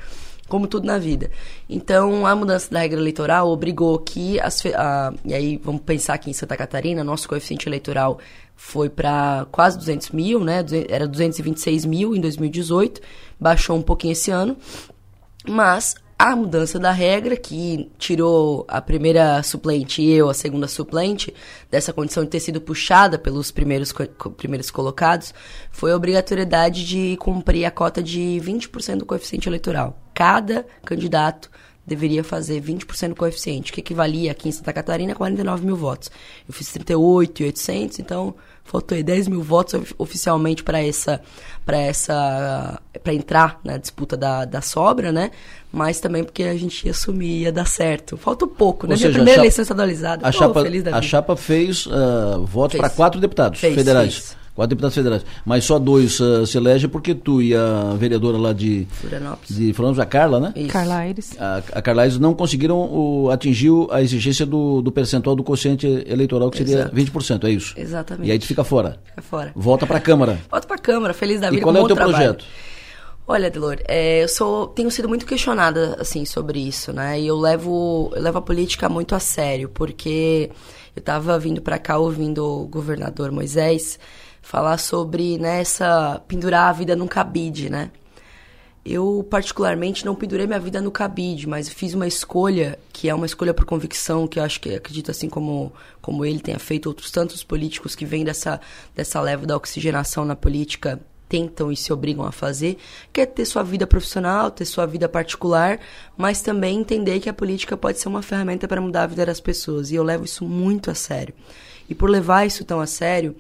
[0.48, 1.32] Como tudo na vida.
[1.70, 4.62] Então, a mudança da regra eleitoral obrigou que as.
[4.76, 8.20] A, e aí, vamos pensar aqui em Santa Catarina, nosso coeficiente eleitoral
[8.54, 10.64] foi para quase 200 mil, né?
[10.90, 13.02] Era 226 mil em 2018,
[13.40, 14.58] baixou um pouquinho esse ano.
[15.48, 21.34] Mas a mudança da regra, que tirou a primeira suplente e eu, a segunda suplente,
[21.70, 23.92] dessa condição de ter sido puxada pelos primeiros,
[24.38, 25.34] primeiros colocados,
[25.72, 30.00] foi a obrigatoriedade de cumprir a cota de 20% do coeficiente eleitoral.
[30.14, 31.50] Cada candidato
[31.88, 36.12] deveria fazer 20% do coeficiente, que equivalia aqui em Santa Catarina a 49 mil votos.
[36.48, 41.22] Eu fiz 38,800, então faltou aí 10 mil votos oficialmente para essa
[41.66, 45.32] para essa para entrar na disputa da, da sobra, né?
[45.72, 48.18] Mas também porque a gente ia assumir, ia dar certo.
[48.18, 48.94] Falta pouco, né?
[48.94, 50.28] Ou Minha seja, primeira chapa, eleição estadualizada.
[50.28, 54.16] A, chapa, a chapa fez uh, votos para quatro deputados fez, federais.
[54.16, 54.41] Fez.
[54.54, 55.26] Quatro deputados federais.
[55.46, 59.74] Mas só dois uh, se elege porque tu e a vereadora lá de Florianópolis, de
[59.74, 60.54] Florianópolis a Carla, né?
[60.56, 60.68] Isso.
[60.68, 61.36] Carla Aires.
[61.40, 65.88] A, a Carla Aires não conseguiram o, atingir a exigência do, do percentual do quociente
[66.06, 66.96] eleitoral, que seria Exato.
[66.96, 67.74] 20%, é isso?
[67.78, 68.28] Exatamente.
[68.28, 69.00] E aí tu fica fora.
[69.06, 69.52] Fica fora.
[69.56, 70.38] Volta para a Câmara.
[70.52, 71.62] Volta para a Câmara, feliz da vida.
[71.62, 72.18] E qual é o teu trabalho.
[72.18, 72.46] projeto?
[73.28, 77.18] Olha, Delor, é, eu sou, tenho sido muito questionada assim sobre isso, né?
[77.18, 80.52] E eu levo, eu levo a política muito a sério, porque
[80.94, 83.98] eu estava vindo para cá ouvindo o governador Moisés
[84.52, 87.90] falar sobre nessa né, pendurar a vida num cabide, né?
[88.84, 93.26] Eu, particularmente, não pendurei minha vida no cabide, mas fiz uma escolha, que é uma
[93.26, 95.72] escolha por convicção, que eu acho que acredito assim como,
[96.02, 98.60] como ele tenha feito outros tantos políticos que vêm dessa,
[98.94, 101.00] dessa leva da oxigenação na política
[101.30, 102.78] tentam e se obrigam a fazer,
[103.14, 105.80] que é ter sua vida profissional, ter sua vida particular,
[106.18, 109.40] mas também entender que a política pode ser uma ferramenta para mudar a vida das
[109.40, 109.92] pessoas.
[109.92, 111.34] E eu levo isso muito a sério.
[111.88, 113.36] E por levar isso tão a sério,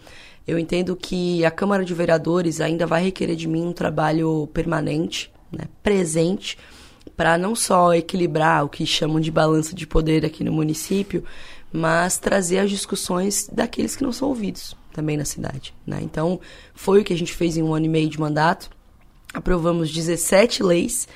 [0.47, 5.31] eu entendo que a Câmara de Vereadores ainda vai requerer de mim um trabalho permanente,
[5.51, 6.57] né, presente,
[7.15, 11.23] para não só equilibrar o que chamam de balança de poder aqui no município,
[11.72, 15.73] mas trazer as discussões daqueles que não são ouvidos também na cidade.
[15.85, 15.99] Né?
[16.01, 16.39] Então,
[16.73, 18.69] foi o que a gente fez em um ano e meio de mandato.
[19.34, 21.07] Aprovamos 17 leis,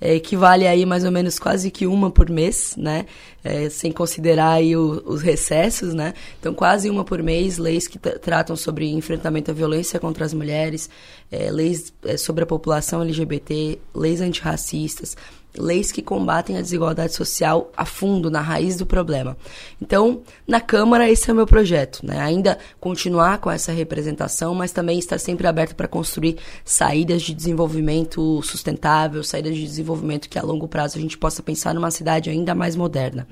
[0.00, 3.06] é, equivale aí mais ou menos quase que uma por mês, né?
[3.42, 6.14] É, sem considerar aí o, os recessos, né?
[6.38, 10.90] Então, quase uma por mês, leis que tratam sobre enfrentamento à violência contra as mulheres,
[11.30, 15.16] é, leis é, sobre a população LGBT, leis antirracistas,
[15.58, 19.36] leis que combatem a desigualdade social a fundo, na raiz do problema.
[19.80, 22.20] Então, na Câmara, esse é o meu projeto, né?
[22.20, 28.40] Ainda continuar com essa representação, mas também estar sempre aberto para construir saídas de desenvolvimento
[28.42, 32.54] sustentável, saídas de desenvolvimento que a longo prazo a gente possa pensar numa cidade ainda
[32.54, 33.26] mais moderna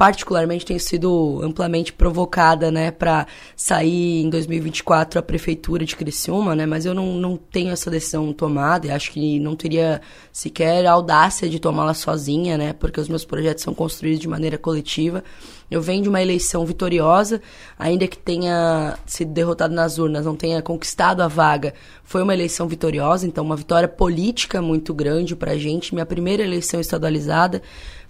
[0.00, 6.64] particularmente tenho sido amplamente provocada, né, para sair em 2024 a prefeitura de Criciúma, né,
[6.64, 10.00] mas eu não, não tenho essa decisão tomada e acho que não teria
[10.32, 15.22] sequer audácia de tomá-la sozinha, né, porque os meus projetos são construídos de maneira coletiva.
[15.70, 17.42] Eu venho de uma eleição vitoriosa,
[17.78, 22.66] ainda que tenha sido derrotado nas urnas, não tenha conquistado a vaga, foi uma eleição
[22.66, 27.60] vitoriosa, então uma vitória política muito grande para a gente, minha primeira eleição estadualizada.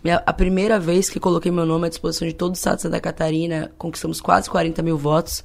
[0.03, 2.83] Minha, a primeira vez que coloquei meu nome à disposição de todo o estado de
[2.83, 5.45] Santa Catarina, conquistamos quase 40 mil votos.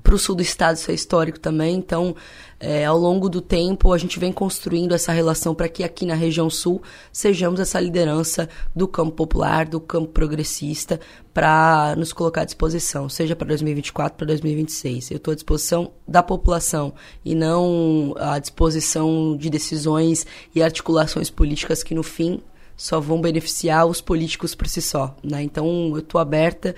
[0.00, 2.14] Para o sul do estado isso é histórico também, então
[2.58, 6.14] é, ao longo do tempo a gente vem construindo essa relação para que aqui na
[6.14, 6.82] região sul
[7.12, 10.98] sejamos essa liderança do campo popular, do campo progressista,
[11.34, 15.10] para nos colocar à disposição, seja para 2024, para 2026.
[15.10, 16.94] Eu estou à disposição da população
[17.24, 22.40] e não à disposição de decisões e articulações políticas que no fim
[22.82, 25.40] só vão beneficiar os políticos por si só, né?
[25.40, 26.74] Então eu estou aberta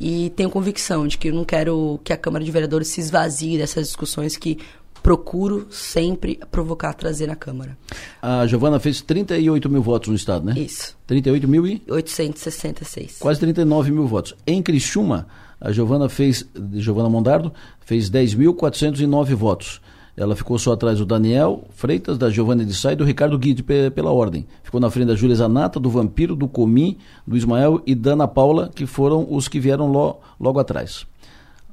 [0.00, 3.56] e tenho convicção de que eu não quero que a Câmara de Vereadores se esvazie
[3.56, 4.58] dessas discussões que
[5.00, 7.78] procuro sempre provocar, trazer na Câmara.
[8.20, 10.54] A Giovana fez 38 mil votos no estado, né?
[10.58, 10.96] Isso.
[11.06, 11.80] 38 mil e?
[11.88, 13.18] 866.
[13.20, 14.34] Quase 39 mil votos.
[14.44, 15.28] Em Criciúma,
[15.60, 19.80] a Giovana fez, Giovana Mondardo, fez 10.409 votos.
[20.16, 23.62] Ela ficou só atrás do Daniel Freitas, da Giovanna de Sá e do Ricardo Guide
[23.62, 24.46] pela ordem.
[24.62, 26.96] Ficou na frente da Júlia Zanata, do Vampiro, do Comim,
[27.26, 31.04] do Ismael e da Ana Paula, que foram os que vieram lo, logo atrás.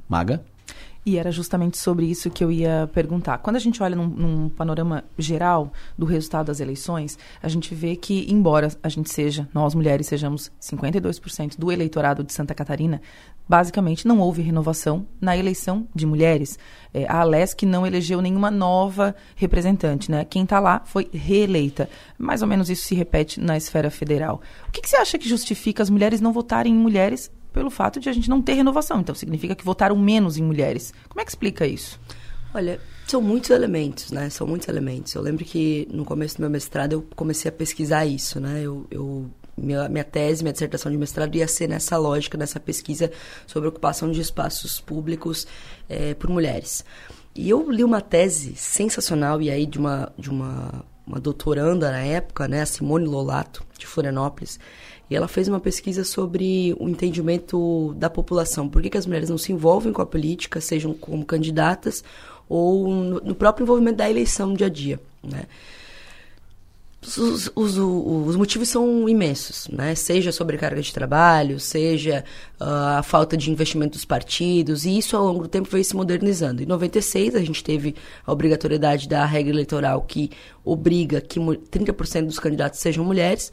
[0.09, 0.43] Maga?
[1.03, 3.39] E era justamente sobre isso que eu ia perguntar.
[3.39, 7.95] Quando a gente olha num, num, panorama geral do resultado das eleições, a gente vê
[7.95, 13.01] que, embora a gente seja, nós mulheres sejamos 52% do eleitorado de Santa Catarina,
[13.51, 16.57] basicamente não houve renovação na eleição de mulheres.
[16.93, 20.23] É, a Alesc não elegeu nenhuma nova representante, né?
[20.23, 21.89] Quem está lá foi reeleita.
[22.17, 24.39] Mais ou menos isso se repete na esfera federal.
[24.69, 27.99] O que, que você acha que justifica as mulheres não votarem em mulheres pelo fato
[27.99, 29.01] de a gente não ter renovação.
[29.01, 30.93] Então, significa que votaram menos em mulheres.
[31.09, 31.99] Como é que explica isso?
[32.53, 34.29] Olha, são muitos elementos, né?
[34.29, 35.13] São muitos elementos.
[35.13, 38.61] Eu lembro que no começo do meu mestrado eu comecei a pesquisar isso, né?
[38.61, 43.11] Eu, eu minha, minha tese, minha dissertação de mestrado ia ser nessa lógica, nessa pesquisa
[43.45, 45.47] sobre ocupação de espaços públicos
[45.87, 46.83] é, por mulheres.
[47.35, 51.99] E eu li uma tese sensacional, e aí de uma, de uma, uma doutoranda na
[51.99, 54.59] época, né, a Simone Lolato, de Florianópolis,
[55.09, 58.69] e ela fez uma pesquisa sobre o entendimento da população.
[58.69, 62.03] Por que, que as mulheres não se envolvem com a política, sejam como candidatas
[62.47, 65.45] ou no, no próprio envolvimento da eleição no dia a dia, né?
[67.03, 69.95] Os, os, os, os, motivos são imensos, né?
[69.95, 72.23] Seja sobrecarga de trabalho, seja
[72.59, 75.95] uh, a falta de investimento dos partidos, e isso ao longo do tempo veio se
[75.95, 76.61] modernizando.
[76.61, 80.29] Em 96, a gente teve a obrigatoriedade da regra eleitoral que
[80.63, 83.51] obriga que 30% dos candidatos sejam mulheres,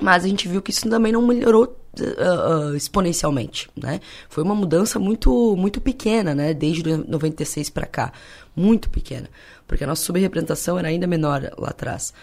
[0.00, 4.00] mas a gente viu que isso também não melhorou uh, uh, exponencialmente, né?
[4.30, 6.54] Foi uma mudança muito muito pequena, né?
[6.54, 8.10] Desde 96 para cá,
[8.56, 9.28] muito pequena,
[9.68, 12.14] porque a nossa subrepresentação era ainda menor lá atrás.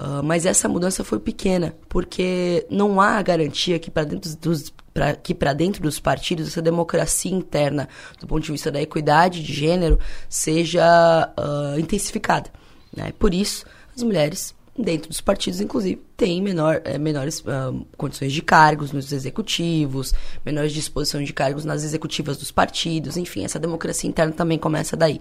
[0.00, 5.14] Uh, mas essa mudança foi pequena, porque não há garantia que para dentro dos pra,
[5.14, 7.86] que para dentro dos partidos essa democracia interna,
[8.18, 11.30] do ponto de vista da equidade de gênero, seja
[11.78, 12.50] intensificada.
[12.96, 13.12] Né?
[13.18, 18.40] Por isso, as mulheres dentro dos partidos, inclusive, tem menor, é, menores uh, condições de
[18.40, 20.14] cargos nos executivos,
[20.44, 25.20] menores disposições de cargos nas executivas dos partidos, enfim, essa democracia interna também começa daí.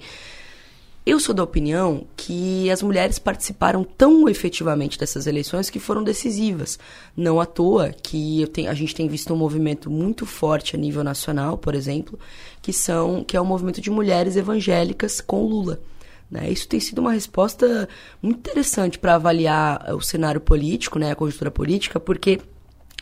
[1.09, 6.77] Eu sou da opinião que as mulheres participaram tão efetivamente dessas eleições que foram decisivas.
[7.17, 11.03] Não à toa que tenho, a gente tem visto um movimento muito forte a nível
[11.03, 12.19] nacional, por exemplo,
[12.61, 15.81] que, são, que é o movimento de mulheres evangélicas com Lula.
[16.29, 16.47] Né?
[16.51, 17.89] Isso tem sido uma resposta
[18.21, 22.39] muito interessante para avaliar o cenário político, né, a conjuntura política, porque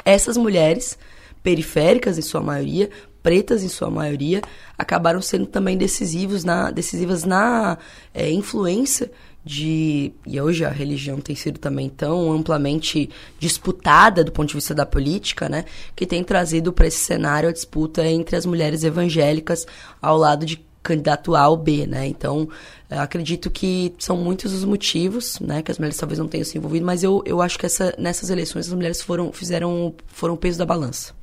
[0.05, 0.97] essas mulheres
[1.43, 2.89] periféricas em sua maioria,
[3.27, 4.41] pretas em sua maioria,
[4.77, 7.77] acabaram sendo também decisivos na, decisivas na
[8.13, 9.11] é, influência
[9.43, 10.13] de.
[10.25, 14.85] E hoje a religião tem sido também tão amplamente disputada do ponto de vista da
[14.85, 15.65] política, né?
[15.93, 19.67] Que tem trazido para esse cenário a disputa entre as mulheres evangélicas
[20.01, 22.07] ao lado de candidato A ou B, né?
[22.07, 22.47] Então,
[22.89, 25.61] acredito que são muitos os motivos, né?
[25.61, 28.29] Que as mulheres talvez não tenham se envolvido, mas eu, eu acho que essa, nessas
[28.29, 31.16] eleições as mulheres foram, fizeram, foram o peso da balança.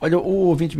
[0.00, 0.76] Olha, o ouvinte,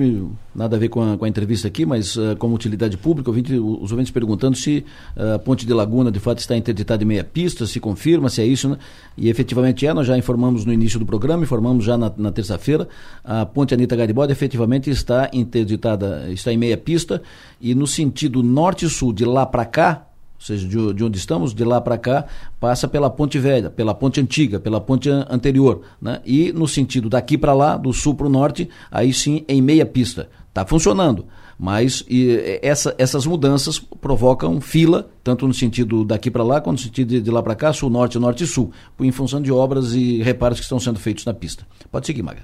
[0.55, 3.55] nada a ver com a, com a entrevista aqui, mas uh, como utilidade pública, ouvinte,
[3.55, 4.85] os ouvintes perguntando se
[5.17, 8.41] uh, a Ponte de Laguna de fato está interditada em meia pista, se confirma, se
[8.41, 8.79] é isso, né?
[9.17, 12.89] E efetivamente é, nós já informamos no início do programa, informamos já na, na terça-feira,
[13.25, 17.23] a Ponte Anitta Garibaldi efetivamente está interditada, está em meia pista,
[17.61, 20.07] e no sentido norte-sul, de lá para cá,
[20.39, 22.27] ou seja, de, de onde estamos, de lá para cá,
[22.61, 25.83] passa pela Ponte Velha, pela Ponte Antiga, pela Ponte anterior.
[26.01, 26.21] Né?
[26.25, 29.87] E no sentido daqui para lá, do sul para o norte, aí sim em meia
[29.87, 30.29] pista.
[30.49, 31.27] Está funcionando.
[31.59, 36.85] Mas e, essa, essas mudanças provocam fila, tanto no sentido daqui para lá, quanto no
[36.85, 39.95] sentido de, de lá para cá, sul, norte, norte e sul, em função de obras
[39.95, 41.67] e reparos que estão sendo feitos na pista.
[41.91, 42.43] Pode seguir, Maga.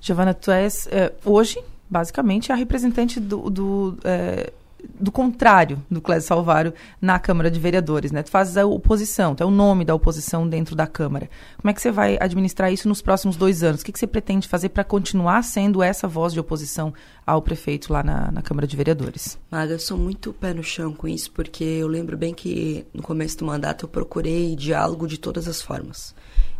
[0.00, 1.58] Giovana, tu és, é, hoje,
[1.88, 4.50] basicamente, a representante do, do é
[4.98, 8.22] do contrário do Clésio Salvário na Câmara de Vereadores, né?
[8.22, 11.28] Tu fazes a oposição, tu é o nome da oposição dentro da Câmara.
[11.56, 13.82] Como é que você vai administrar isso nos próximos dois anos?
[13.82, 16.92] O que, que você pretende fazer para continuar sendo essa voz de oposição
[17.26, 19.38] ao prefeito lá na, na Câmara de Vereadores?
[19.50, 23.02] Maga, eu sou muito pé no chão com isso, porque eu lembro bem que no
[23.02, 26.14] começo do mandato eu procurei diálogo de todas as formas.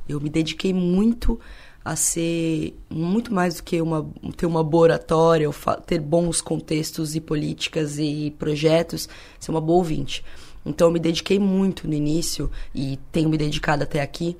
[0.08, 1.38] Eu me dediquei muito
[1.84, 5.48] a ser muito mais do que uma, ter uma boa oratória,
[5.86, 9.08] ter bons contextos e políticas e projetos,
[9.40, 10.24] ser uma boa ouvinte.
[10.64, 14.36] Então eu me dediquei muito no início, e tenho me dedicado até aqui,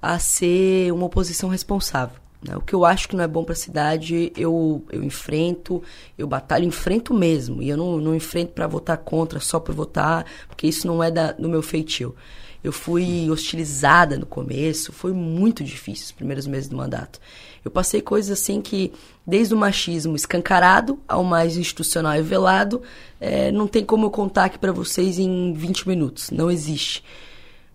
[0.00, 2.24] a ser uma oposição responsável.
[2.46, 2.56] Né?
[2.56, 5.82] O que eu acho que não é bom para a cidade, eu, eu enfrento,
[6.16, 7.62] eu batalho, enfrento mesmo.
[7.62, 11.10] E eu não, não enfrento para votar contra, só por votar, porque isso não é
[11.10, 12.14] da, do meu feitio.
[12.64, 17.20] Eu fui hostilizada no começo, foi muito difícil os primeiros meses do mandato.
[17.62, 18.90] Eu passei coisas assim que,
[19.26, 22.80] desde o machismo escancarado ao mais institucional e velado,
[23.20, 27.04] é, não tem como eu contar aqui para vocês em 20 minutos, não existe.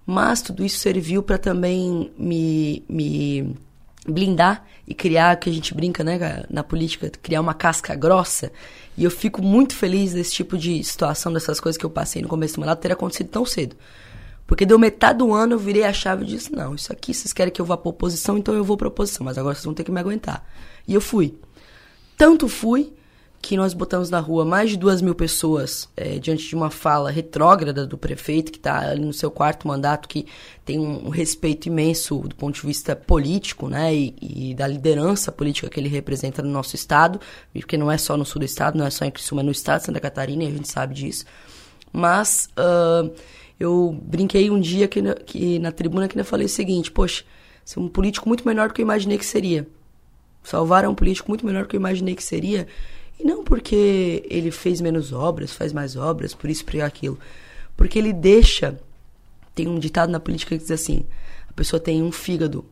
[0.08, 3.56] Mas tudo isso serviu para também me, me
[4.08, 8.52] blindar e criar, que a gente brinca né, na política, criar uma casca grossa.
[8.98, 12.28] E eu fico muito feliz desse tipo de situação, dessas coisas que eu passei no
[12.28, 13.76] começo do mandato, ter acontecido tão cedo.
[14.50, 17.32] Porque deu metade do ano eu virei a chave e disse: não, isso aqui vocês
[17.32, 19.76] querem que eu vá para oposição, então eu vou para oposição, mas agora vocês vão
[19.76, 20.44] ter que me aguentar.
[20.88, 21.38] E eu fui.
[22.18, 22.92] Tanto fui
[23.40, 27.12] que nós botamos na rua mais de duas mil pessoas é, diante de uma fala
[27.12, 30.26] retrógrada do prefeito, que está ali no seu quarto mandato, que
[30.66, 35.32] tem um, um, respeito imenso do ponto de vista político, né, e, e, da liderança
[35.32, 37.22] política que ele representa no nosso estado,
[37.54, 39.52] porque não é só no sul do estado, não é só em Criciúma, é no
[39.52, 41.24] estado de Santa Catarina, e a gente sabe disso.
[41.94, 43.14] Mas uh,
[43.60, 47.24] eu brinquei um dia que, que na tribuna que eu falei o seguinte, poxa,
[47.76, 49.68] é um político muito melhor do que eu imaginei que seria.
[50.44, 52.68] Salvar é um político muito melhor do que eu imaginei que seria.
[53.20, 57.20] E não porque ele fez menos obras, faz mais obras, por isso, por aquilo.
[57.76, 58.80] Porque ele deixa.
[59.54, 61.06] Tem um ditado na política que diz assim:
[61.48, 62.64] a pessoa tem um fígado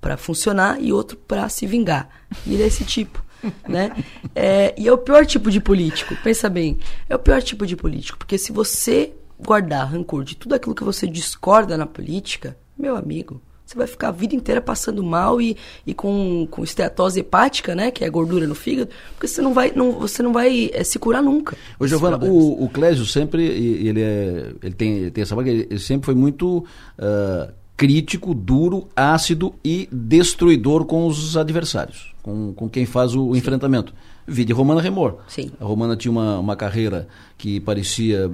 [0.00, 2.08] para funcionar e outro para se vingar.
[2.44, 3.24] E ele é esse tipo.
[3.68, 3.92] né?
[4.34, 6.16] É, e é o pior tipo de político.
[6.24, 6.78] Pensa bem,
[7.08, 10.84] é o pior tipo de político, porque se você guardar rancor de tudo aquilo que
[10.84, 15.54] você discorda na política, meu amigo, você vai ficar a vida inteira passando mal e,
[15.86, 17.90] e com, com esteatose hepática, né?
[17.90, 20.98] Que é gordura no fígado, porque você não vai, não, você não vai é, se
[20.98, 21.54] curar nunca.
[21.78, 25.78] Ô, Giovana, o, o Clésio sempre, ele, é, ele, tem, ele tem essa vaga, ele
[25.78, 26.64] sempre foi muito
[26.98, 33.36] uh, crítico, duro, ácido e destruidor com os adversários, com, com quem faz o, o
[33.36, 33.92] enfrentamento.
[34.28, 35.16] Vide Romana Remor.
[35.26, 35.50] Sim.
[35.58, 38.30] A Romana tinha uma, uma carreira que parecia,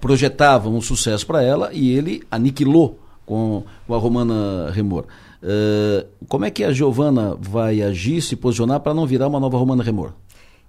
[0.00, 5.06] projetava um sucesso para ela e ele aniquilou com, com a Romana Remor.
[5.42, 9.56] Uh, como é que a Giovana vai agir, se posicionar para não virar uma nova
[9.56, 10.12] Romana Remor?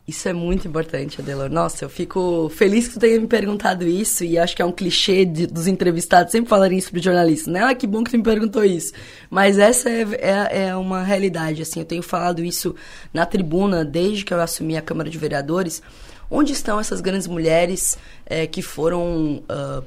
[0.08, 1.52] Isso é muito importante, Adelor.
[1.52, 4.72] Nossa, eu fico feliz que tu tenha me perguntado isso e acho que é um
[4.72, 7.64] clichê de, dos entrevistados sempre falarem isso para jornalistas, né?
[7.64, 8.92] Ah, que bom que tu me perguntou isso.
[9.30, 11.82] Mas essa é, é, é, uma realidade, assim.
[11.82, 12.76] Eu tenho falado isso
[13.14, 15.80] na tribuna desde que eu assumi a Câmara de Vereadores.
[16.32, 17.96] Onde estão essas grandes mulheres
[18.26, 19.84] é, que foram uh,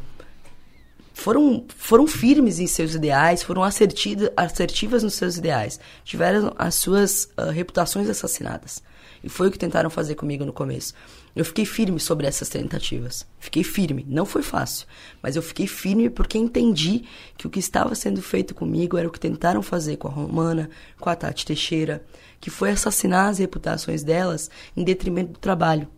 [1.14, 7.50] foram, foram firmes em seus ideais, foram assertivas nos seus ideais, tiveram as suas uh,
[7.50, 8.82] reputações assassinadas.
[9.22, 10.94] E foi o que tentaram fazer comigo no começo.
[11.34, 13.26] Eu fiquei firme sobre essas tentativas.
[13.38, 14.04] Fiquei firme.
[14.08, 14.86] Não foi fácil,
[15.22, 17.04] mas eu fiquei firme porque entendi
[17.36, 20.68] que o que estava sendo feito comigo era o que tentaram fazer com a Romana,
[20.98, 22.04] com a Tati Teixeira,
[22.40, 25.88] que foi assassinar as reputações delas em detrimento do trabalho.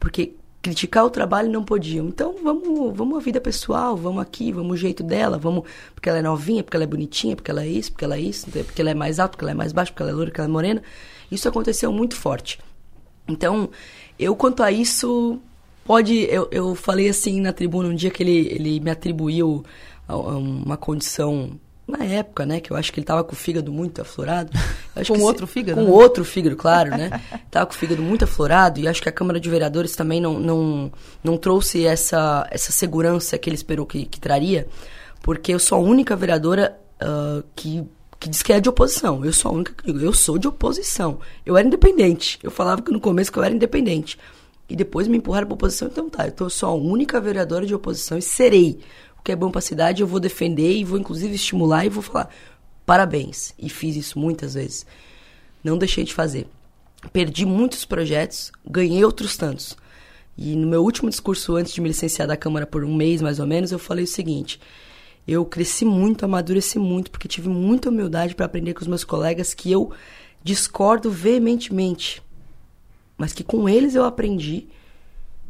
[0.00, 2.08] Porque criticar o trabalho não podiam.
[2.08, 5.64] Então vamos, vamos a vida pessoal, vamos aqui, vamos o jeito dela, vamos
[5.94, 8.20] porque ela é novinha, porque ela é bonitinha, porque ela é isso, porque ela é
[8.20, 10.30] isso, porque ela é mais alta, porque ela é mais baixa, porque ela é loura,
[10.30, 10.82] porque ela é morena.
[11.30, 12.58] Isso aconteceu muito forte.
[13.26, 13.70] Então,
[14.18, 15.38] eu quanto a isso
[15.84, 19.64] pode, eu, eu falei assim na tribuna um dia que ele, ele me atribuiu
[20.08, 24.02] uma condição na época, né, que eu acho que ele tava com o fígado muito
[24.02, 24.50] aflorado.
[25.06, 25.80] com outro se, fígado?
[25.80, 25.90] Com né?
[25.90, 27.18] outro fígado, claro, né?
[27.50, 30.38] tava com o fígado muito aflorado e acho que a Câmara de Vereadores também não,
[30.38, 30.92] não,
[31.24, 34.66] não trouxe essa, essa segurança que ele esperou que, que traria,
[35.22, 37.82] porque eu sou a única vereadora uh, que,
[38.18, 39.24] que diz que é de oposição.
[39.24, 41.20] Eu sou a única que digo, eu sou de oposição.
[41.46, 42.38] Eu era independente.
[42.42, 44.18] Eu falava que no começo que eu era independente.
[44.68, 48.18] E depois me empurraram para oposição, então tá, eu sou a única vereadora de oposição
[48.18, 48.80] e serei
[49.18, 51.88] o que é bom para a cidade, eu vou defender e vou inclusive estimular e
[51.88, 52.28] vou falar
[52.84, 53.54] parabéns.
[53.58, 54.86] E fiz isso muitas vezes.
[55.64, 56.46] Não deixei de fazer.
[57.12, 59.76] Perdi muitos projetos, ganhei outros tantos.
[60.36, 63.40] E no meu último discurso antes de me licenciar da Câmara por um mês mais
[63.40, 64.60] ou menos, eu falei o seguinte:
[65.28, 69.52] eu cresci muito, amadureci muito, porque tive muita humildade para aprender com os meus colegas
[69.52, 69.92] que eu
[70.42, 72.22] discordo veementemente,
[73.14, 74.68] mas que com eles eu aprendi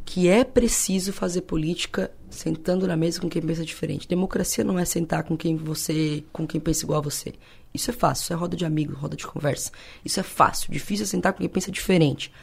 [0.03, 4.07] que é preciso fazer política sentando na mesa com quem pensa diferente.
[4.07, 7.33] Democracia não é sentar com quem você, com quem pensa igual a você.
[7.73, 9.71] Isso é fácil, isso é roda de amigos, roda de conversa.
[10.03, 12.33] Isso é fácil, difícil é sentar com quem pensa diferente.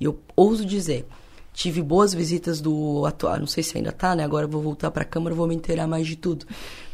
[0.00, 1.06] E eu ouso dizer,
[1.52, 4.24] tive boas visitas do atual, não sei se ainda tá, né?
[4.24, 6.46] Agora eu vou voltar para a Câmara, vou me inteirar mais de tudo.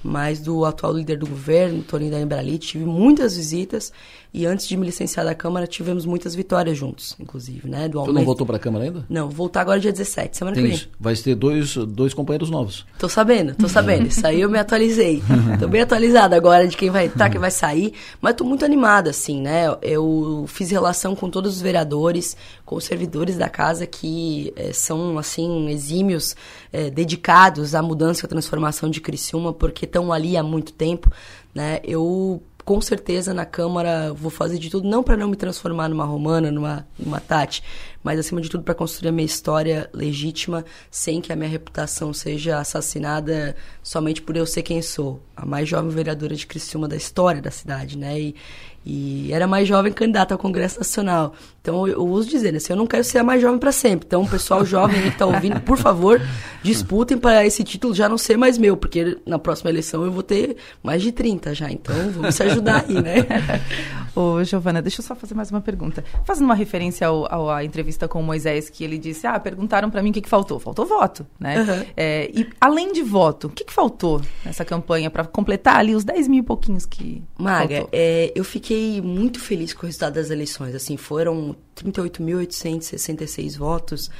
[0.02, 3.92] Mas do atual líder do governo, Toninho da Embrali, tive muitas visitas
[4.32, 7.88] e antes de me licenciar da Câmara, tivemos muitas vitórias juntos, inclusive, né?
[7.88, 9.04] Do tu não voltou para a Câmara ainda?
[9.08, 10.86] Não, vou voltar agora dia 17, semana Tem, que vem.
[11.00, 12.86] Vai ter dois, dois companheiros novos.
[12.98, 14.06] Tô sabendo, tô sabendo.
[14.06, 15.22] Isso aí eu me atualizei.
[15.58, 17.94] tô bem atualizada agora de quem vai entrar, quem vai sair.
[18.20, 19.74] Mas tô muito animada, assim, né?
[19.80, 25.18] Eu fiz relação com todos os vereadores, com os servidores da casa que é, são,
[25.18, 26.36] assim, exímios,
[26.70, 31.10] é, dedicados à mudança e à transformação de Criciúma, porque estão ali há muito tempo,
[31.54, 31.80] né?
[31.82, 36.04] Eu com certeza na Câmara vou fazer de tudo, não para não me transformar numa
[36.04, 37.62] romana, numa, numa Tati,
[38.04, 42.12] mas acima de tudo para construir a minha história legítima, sem que a minha reputação
[42.12, 45.22] seja assassinada somente por eu ser quem sou.
[45.34, 48.20] A mais jovem vereadora de Criciúma da história da cidade, né?
[48.20, 48.36] E,
[48.84, 51.32] e era mais jovem candidata ao Congresso Nacional.
[51.60, 54.06] Então eu, uso dizer, né, assim, eu não quero ser a mais jovem para sempre.
[54.06, 56.20] Então, o pessoal jovem que está ouvindo, por favor,
[56.62, 60.22] disputem para esse título já não ser mais meu, porque na próxima eleição eu vou
[60.22, 61.70] ter mais de 30 já.
[61.70, 63.26] Então, vamos se ajudar aí, né?
[64.14, 66.04] Ô, Giovana, deixa eu só fazer mais uma pergunta.
[66.24, 69.90] Fazendo uma referência ao, ao, à entrevista com o Moisés, que ele disse: Ah, perguntaram
[69.90, 70.58] para mim o que, que faltou.
[70.58, 71.60] Faltou voto, né?
[71.60, 71.84] Uhum.
[71.96, 76.04] É, e além de voto, o que, que faltou nessa campanha para completar ali os
[76.04, 77.22] 10 mil e pouquinhos que.
[77.38, 80.74] Maga, é, eu fiquei fiquei muito feliz com o resultado das eleições.
[80.74, 84.10] Assim, foram 38.866 votos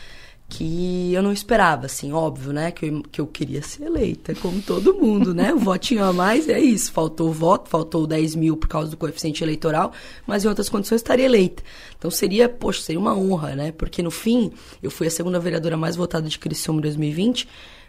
[0.48, 2.70] que eu não esperava, assim, óbvio, né?
[2.70, 5.52] Que eu, que eu queria ser eleita, como todo mundo, né?
[5.52, 6.90] O votinho a mais é isso.
[6.90, 9.92] Faltou voto, faltou 10 mil por causa do coeficiente eleitoral,
[10.26, 11.62] mas em outras condições estaria eleita.
[11.98, 13.72] Então seria, poxa, seria uma honra, né?
[13.72, 14.50] Porque no fim,
[14.82, 17.46] eu fui a segunda vereadora mais votada de Criciúma em 2020,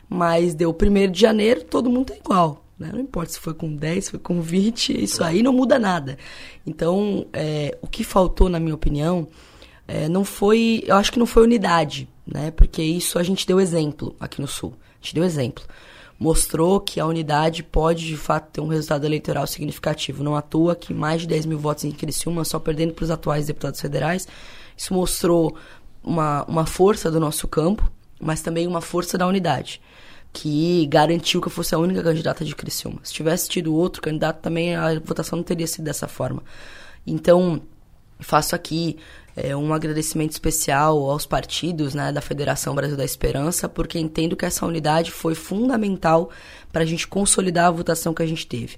[0.10, 2.66] mas deu o primeiro de janeiro, todo mundo é igual.
[2.80, 2.90] Né?
[2.94, 6.18] Não importa se foi com 10, se foi com 20, isso aí não muda nada.
[6.66, 9.28] Então, é, o que faltou, na minha opinião,
[9.86, 10.84] é, não foi.
[10.88, 12.52] Eu acho que não foi unidade, né?
[12.52, 14.74] Porque isso a gente deu exemplo aqui no Sul.
[14.80, 15.64] A gente deu exemplo.
[16.18, 20.24] Mostrou que a unidade pode, de fato, ter um resultado eleitoral significativo.
[20.24, 23.12] Não à toa que mais de 10 mil votos em Criciúma, só perdendo para os
[23.12, 24.28] atuais deputados federais.
[24.76, 25.56] Isso mostrou
[26.04, 27.90] uma, uma força do nosso campo,
[28.22, 29.82] mas também uma força da unidade
[30.32, 33.00] que garantiu que eu fosse a única candidata de Criciúma.
[33.04, 36.44] Se tivesse tido outro candidato, também a votação não teria sido dessa forma.
[37.06, 37.62] Então,
[38.20, 38.98] faço aqui
[39.36, 44.46] é, um agradecimento especial aos partidos né, da Federação Brasil da Esperança, porque entendo que
[44.46, 46.30] essa unidade foi fundamental
[46.72, 48.78] para a gente consolidar a votação que a gente teve.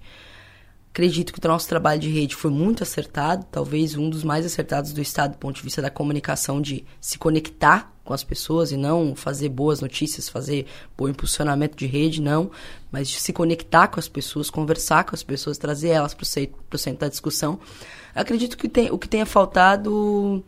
[0.92, 4.92] Acredito que o nosso trabalho de rede foi muito acertado, talvez um dos mais acertados
[4.92, 8.78] do Estado do ponto de vista da comunicação, de se conectar com as pessoas e
[8.78, 10.66] não fazer boas notícias, fazer
[10.98, 12.52] bom impulsionamento de rede, não,
[12.92, 17.00] mas se conectar com as pessoas, conversar com as pessoas, trazer elas para o centro
[17.00, 17.60] da discussão.
[18.14, 20.44] Acredito que tem, o que tenha faltado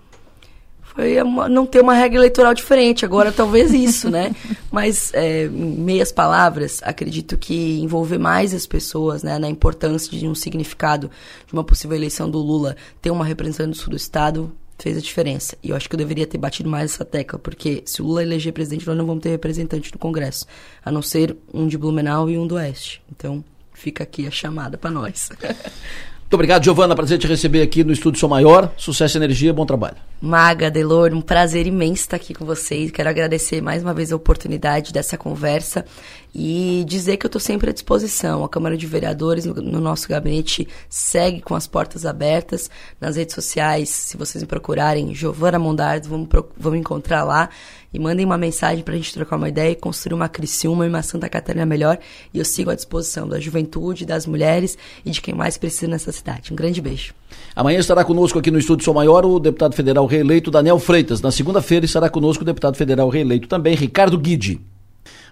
[0.95, 3.03] foi uma, não ter uma regra eleitoral diferente.
[3.03, 4.35] Agora, talvez isso, né?
[4.71, 10.35] Mas, é, meias palavras, acredito que envolver mais as pessoas né, na importância de um
[10.35, 11.09] significado
[11.47, 15.01] de uma possível eleição do Lula ter uma representante do sul do Estado fez a
[15.01, 15.57] diferença.
[15.63, 18.23] E eu acho que eu deveria ter batido mais essa tecla, porque se o Lula
[18.23, 20.45] eleger presidente, nós não vamos ter representante no Congresso,
[20.83, 23.01] a não ser um de Blumenau e um do Oeste.
[23.11, 23.43] Então,
[23.73, 25.29] fica aqui a chamada para nós.
[26.34, 26.95] Muito obrigado, Giovana.
[26.95, 28.73] Prazer te receber aqui no Estúdio Sou Maior.
[28.76, 29.97] Sucesso energia, bom trabalho.
[30.19, 32.89] Maga, Delor, um prazer imenso estar aqui com vocês.
[32.89, 35.85] Quero agradecer mais uma vez a oportunidade dessa conversa
[36.34, 38.43] e dizer que eu estou sempre à disposição.
[38.43, 42.68] A Câmara de Vereadores, no, no, nosso gabinete, segue com as portas abertas.
[42.99, 46.27] Nas redes sociais, se vocês me procurarem, Giovana Mondardo, vamos,
[46.57, 47.47] vamos encontrar lá
[47.93, 50.89] e mandem uma mensagem para a gente trocar uma ideia e construir uma Criciúma e
[50.89, 51.99] uma Santa Catarina melhor.
[52.33, 56.11] E eu sigo à disposição da juventude, das mulheres e de quem mais precisa nessa
[56.11, 56.51] cidade.
[56.51, 57.13] Um grande beijo.
[57.55, 61.21] Amanhã estará conosco aqui no Estúdio Sou Maior o deputado federal reeleito Daniel Freitas.
[61.21, 64.59] Na segunda-feira estará conosco o deputado federal reeleito também, Ricardo Guide.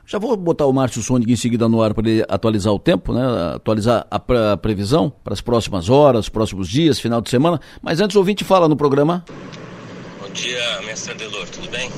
[0.05, 3.13] Já vou botar o Márcio Sonic em seguida no ar para ele atualizar o tempo,
[3.13, 3.21] né?
[3.55, 4.21] atualizar a,
[4.51, 7.59] a previsão para as próximas horas, próximos dias, final de semana.
[7.81, 9.23] Mas antes o ouvinte fala no programa.
[10.32, 11.91] Bom dia, mestre Adelor, tudo bem?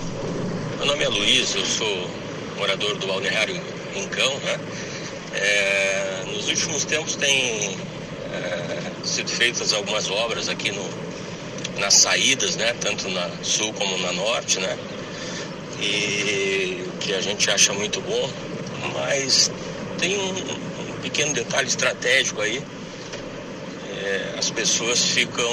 [0.78, 2.10] Meu nome é Luiz, eu sou
[2.58, 3.62] morador do Balneário
[3.94, 4.60] Rincão, né?
[5.36, 7.78] É, nos últimos tempos tem
[8.34, 10.84] é, sido feitas algumas obras aqui no,
[11.78, 12.74] nas saídas, né?
[12.82, 14.80] Tanto na sul como na norte, né?
[15.80, 18.30] E que a gente acha muito bom,
[18.96, 19.52] mas
[20.00, 20.30] tem um,
[20.90, 22.64] um pequeno detalhe estratégico aí.
[23.96, 25.46] É, as pessoas ficam,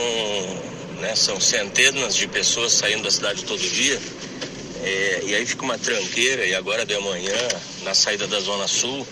[1.00, 1.16] né?
[1.16, 4.00] São centenas de pessoas saindo da cidade todo dia
[4.82, 7.36] é, e aí fica uma tranqueira, e agora de manhã,
[7.82, 9.06] na saída da Zona Sul,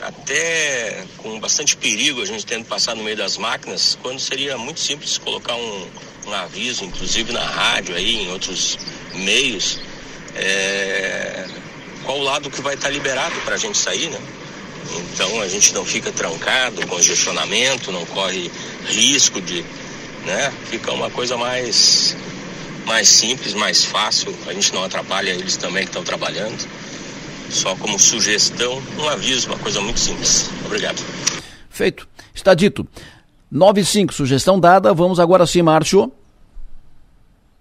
[0.00, 4.78] até com bastante perigo a gente tendo passar no meio das máquinas, quando seria muito
[4.78, 5.86] simples colocar um,
[6.26, 8.78] um aviso, inclusive na rádio aí, em outros
[9.14, 9.80] meios,
[10.36, 11.46] é,
[12.04, 14.20] qual o lado que vai estar liberado para a gente sair, né?
[15.12, 18.50] Então a gente não fica trancado, congestionamento, não corre
[18.86, 19.64] risco de,
[20.24, 20.50] né?
[20.66, 22.16] Fica uma coisa mais
[22.86, 24.34] mais simples, mais fácil.
[24.46, 26.66] A gente não atrapalha eles também que estão trabalhando.
[27.48, 30.48] Só como sugestão, um aviso, uma coisa muito simples.
[30.64, 31.02] Obrigado.
[31.68, 32.08] Feito.
[32.34, 32.86] Está dito.
[33.50, 34.94] 95, sugestão dada.
[34.94, 36.10] Vamos agora sim, Márcio.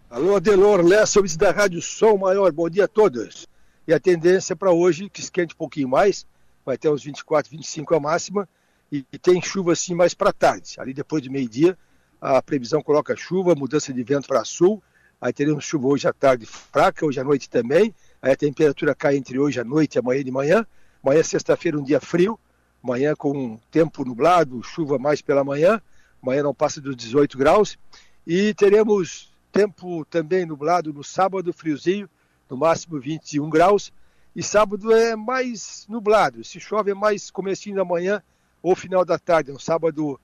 [0.10, 2.52] Alô, Adelor Lessa, da Rádio Som Maior.
[2.52, 3.48] Bom dia a todos.
[3.88, 6.26] E a tendência para hoje que esquente um pouquinho mais,
[6.66, 8.48] vai ter uns 24, 25 a máxima,
[8.92, 10.76] e, e tem chuva assim mais para tarde.
[10.78, 11.78] Ali depois de meio-dia,
[12.22, 14.82] a previsão coloca chuva, mudança de vento para sul,
[15.22, 17.94] Aí teremos chuva hoje à tarde fraca, hoje à noite também.
[18.20, 20.66] Aí a temperatura cai entre hoje à noite e amanhã de manhã.
[21.04, 22.40] Amanhã, sexta-feira, um dia frio.
[22.84, 25.80] Amanhã com tempo nublado, chuva mais pela manhã.
[26.24, 27.78] Amanhã não passa dos 18 graus.
[28.26, 32.10] E teremos tempo também nublado no sábado, friozinho,
[32.50, 33.94] no máximo 21 graus.
[34.36, 36.44] E sábado é mais nublado.
[36.44, 38.24] Se chove é mais comecinho da manhã
[38.60, 39.52] ou final da tarde.
[39.52, 40.20] É um sábado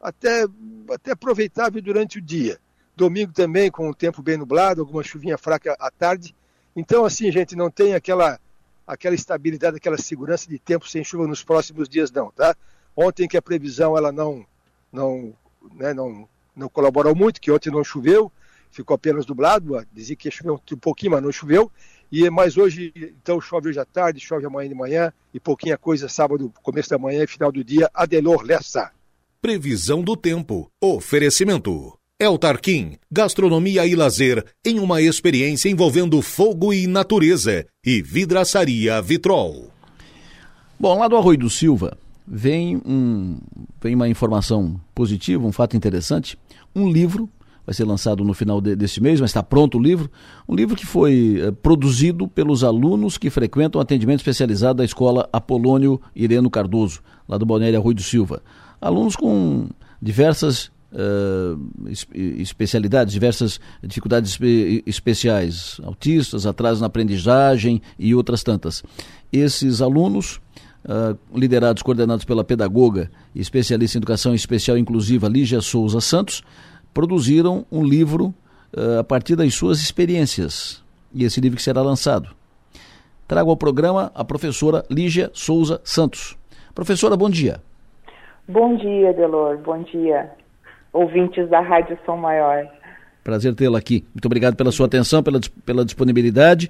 [0.00, 0.46] até,
[0.88, 2.58] até aproveitável durante o dia.
[2.96, 6.34] Domingo também com o tempo bem nublado, alguma chuvinha fraca à tarde.
[6.74, 8.38] Então, assim, gente, não tem aquela,
[8.86, 12.56] aquela estabilidade, aquela segurança de tempo sem chuva nos próximos dias, não, tá?
[12.96, 14.44] Ontem que a previsão ela não,
[14.92, 15.34] não,
[15.74, 18.30] né, não, não colaborou muito, que ontem não choveu,
[18.70, 21.70] ficou apenas nublado, dizia que ia chover um pouquinho, mas não choveu.
[22.12, 26.08] E mais hoje, então chove hoje à tarde, chove amanhã de manhã e pouquinha coisa
[26.08, 27.88] sábado, começo da manhã e final do dia.
[27.94, 28.90] Adelor Lessa.
[29.42, 30.70] Previsão do tempo.
[30.78, 31.94] Oferecimento.
[32.20, 37.64] Eltarquim, gastronomia e lazer em uma experiência envolvendo fogo e natureza.
[37.82, 39.70] E vidraçaria Vitrol.
[40.78, 41.96] Bom, lá do Arroio do Silva
[42.28, 43.38] vem, um,
[43.82, 46.36] vem uma informação positiva, um fato interessante.
[46.76, 47.26] Um livro
[47.64, 50.10] vai ser lançado no final de, desse mês, mas está pronto o livro.
[50.46, 55.98] Um livro que foi eh, produzido pelos alunos que frequentam atendimento especializado da escola Apolônio
[56.14, 58.42] Ireno Cardoso, lá do Balneário Arroio do Silva.
[58.80, 59.68] Alunos com
[60.00, 68.82] diversas Uh, especialidades, diversas dificuldades espe especiais, autistas, atrasos na aprendizagem e outras tantas.
[69.32, 70.40] Esses alunos,
[70.84, 76.42] uh, liderados, coordenados pela pedagoga e especialista em educação especial inclusiva Lígia Souza Santos,
[76.92, 78.34] produziram um livro
[78.76, 80.82] uh, a partir das suas experiências.
[81.14, 82.30] E esse livro que será lançado.
[83.28, 86.36] Trago ao programa a professora Lígia Souza Santos.
[86.74, 87.62] Professora, bom dia.
[88.50, 89.58] Bom dia, Delor.
[89.58, 90.30] Bom dia
[90.92, 92.66] ouvintes da Rádio Som Maior.
[93.22, 94.04] Prazer tê-la aqui.
[94.12, 96.68] Muito obrigado pela sua atenção, pela, pela disponibilidade.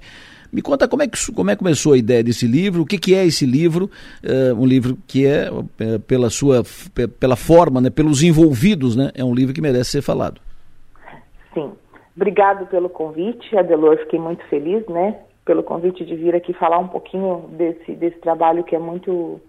[0.53, 2.99] Me conta como é, que, como é que começou a ideia desse livro, o que,
[2.99, 3.89] que é esse livro,
[4.23, 5.47] uh, um livro que é,
[5.79, 6.61] é, pela sua,
[7.19, 10.41] pela forma, né, pelos envolvidos, né, é um livro que merece ser falado.
[11.53, 11.71] Sim.
[12.15, 16.89] Obrigado pelo convite, Adelor, fiquei muito feliz, né, pelo convite de vir aqui falar um
[16.89, 19.39] pouquinho desse, desse trabalho que é muito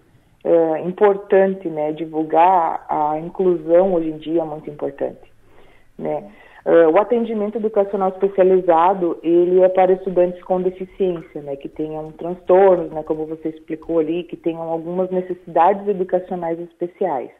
[0.43, 5.31] é, importante, né, divulgar a inclusão hoje em dia é muito importante,
[5.97, 6.31] né.
[6.65, 12.89] Uh, o atendimento educacional especializado, ele é para estudantes com deficiência, né, que tenham transtornos,
[12.89, 17.31] né, como você explicou ali, que tenham algumas necessidades educacionais especiais.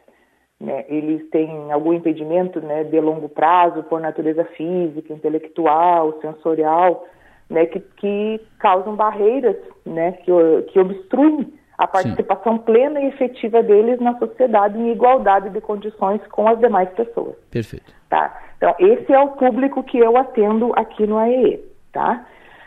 [0.60, 7.06] Né, eles têm algum impedimento né, de longo prazo por natureza física, intelectual, sensorial,
[7.50, 9.56] né, que, que causam barreiras,
[9.86, 10.32] né, que,
[10.68, 12.64] que obstruem a participação Sim.
[12.64, 17.36] plena e efetiva deles na sociedade em igualdade de condições com as demais pessoas.
[17.50, 17.94] Perfeito.
[18.10, 18.40] Tá?
[18.58, 22.26] Então, esse é o público que eu atendo aqui no AEE, tá?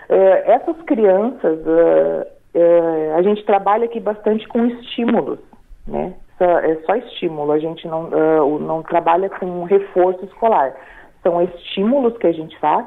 [0.09, 5.39] Uh, essas crianças, uh, uh, a gente trabalha aqui bastante com estímulos,
[5.87, 6.15] né?
[6.39, 8.11] é só estímulo, a gente não,
[8.59, 10.75] não trabalha com reforço escolar.
[11.23, 12.85] São estímulos que a gente faz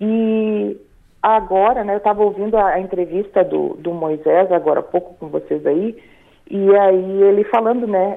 [0.00, 0.80] e
[1.22, 5.28] agora, né, eu estava ouvindo a, a, entrevista do, do Moisés agora há pouco com
[5.28, 5.96] vocês aí,
[6.50, 8.16] e aí ele falando, né,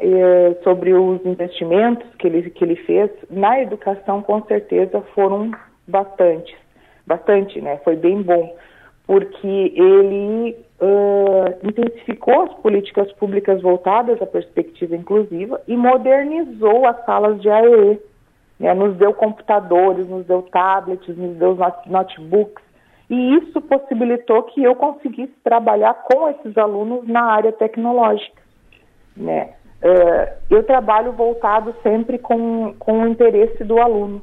[0.63, 5.51] sobre os investimentos que ele, que ele fez na educação, com certeza foram
[5.87, 6.55] bastantes,
[7.05, 8.55] bastante, né, foi bem bom,
[9.05, 17.41] porque ele uh, intensificou as políticas públicas voltadas à perspectiva inclusiva e modernizou as salas
[17.41, 17.99] de AEE,
[18.59, 22.62] né, nos deu computadores, nos deu tablets, nos deu notebooks,
[23.13, 28.41] e isso possibilitou que eu conseguisse trabalhar com esses alunos na área tecnológica.
[29.15, 29.53] Né?
[29.83, 34.19] Uh, eu trabalho voltado sempre com, com o interesse do aluno.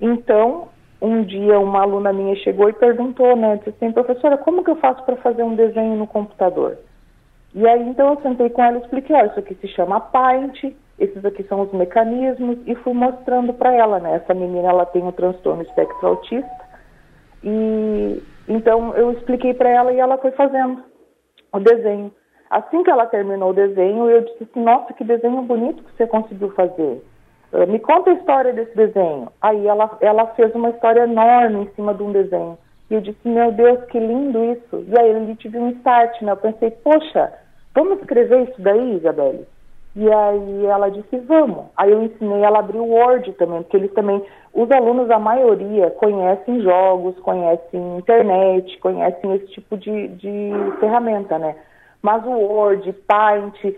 [0.00, 0.68] Então,
[1.02, 4.76] um dia uma aluna minha chegou e perguntou, né, disse assim, professora, como que eu
[4.76, 6.78] faço para fazer um desenho no computador?
[7.54, 10.74] E aí, então, eu sentei com ela e expliquei, ó, isso aqui se chama Paint,
[10.98, 15.02] esses aqui são os mecanismos, e fui mostrando para ela, né, essa menina, ela tem
[15.02, 16.70] um transtorno espectro autista,
[17.42, 20.82] e então eu expliquei para ela e ela foi fazendo
[21.52, 22.12] o desenho.
[22.50, 26.06] Assim que ela terminou o desenho, eu disse assim: Nossa, que desenho bonito que você
[26.06, 27.00] conseguiu fazer.
[27.52, 29.30] Uh, me conta a história desse desenho.
[29.40, 32.58] Aí ela, ela fez uma história enorme em cima de um desenho.
[32.90, 34.84] E eu disse: Meu Deus, que lindo isso.
[34.88, 36.32] E aí ele tive um start, né?
[36.32, 37.32] Eu pensei: Poxa,
[37.72, 39.46] vamos escrever isso daí, Isabelle?
[39.96, 41.66] E aí ela disse, vamos.
[41.76, 44.22] Aí eu ensinei ela a abrir o Word também, porque eles também,
[44.54, 51.56] os alunos, a maioria, conhecem jogos, conhecem internet, conhecem esse tipo de, de ferramenta, né?
[52.00, 53.76] Mas o Word, Paint, uh,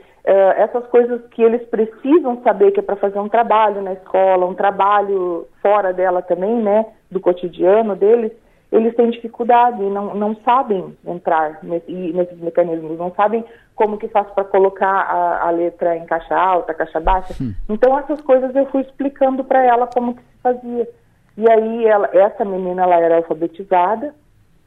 [0.57, 4.55] essas coisas que eles precisam saber que é para fazer um trabalho na escola, um
[4.55, 6.87] trabalho fora dela também, né?
[7.11, 8.33] Do cotidiano deles,
[8.73, 13.45] eles têm dificuldade e não, não sabem entrar nesse, nesses mecanismos, não sabem
[13.77, 17.35] como que faz para colocar a, a, letra em caixa alta, caixa baixa.
[17.41, 17.53] Hum.
[17.69, 20.89] Então essas coisas eu fui explicando para ela como que se fazia.
[21.37, 24.15] E aí ela, essa menina ela era alfabetizada,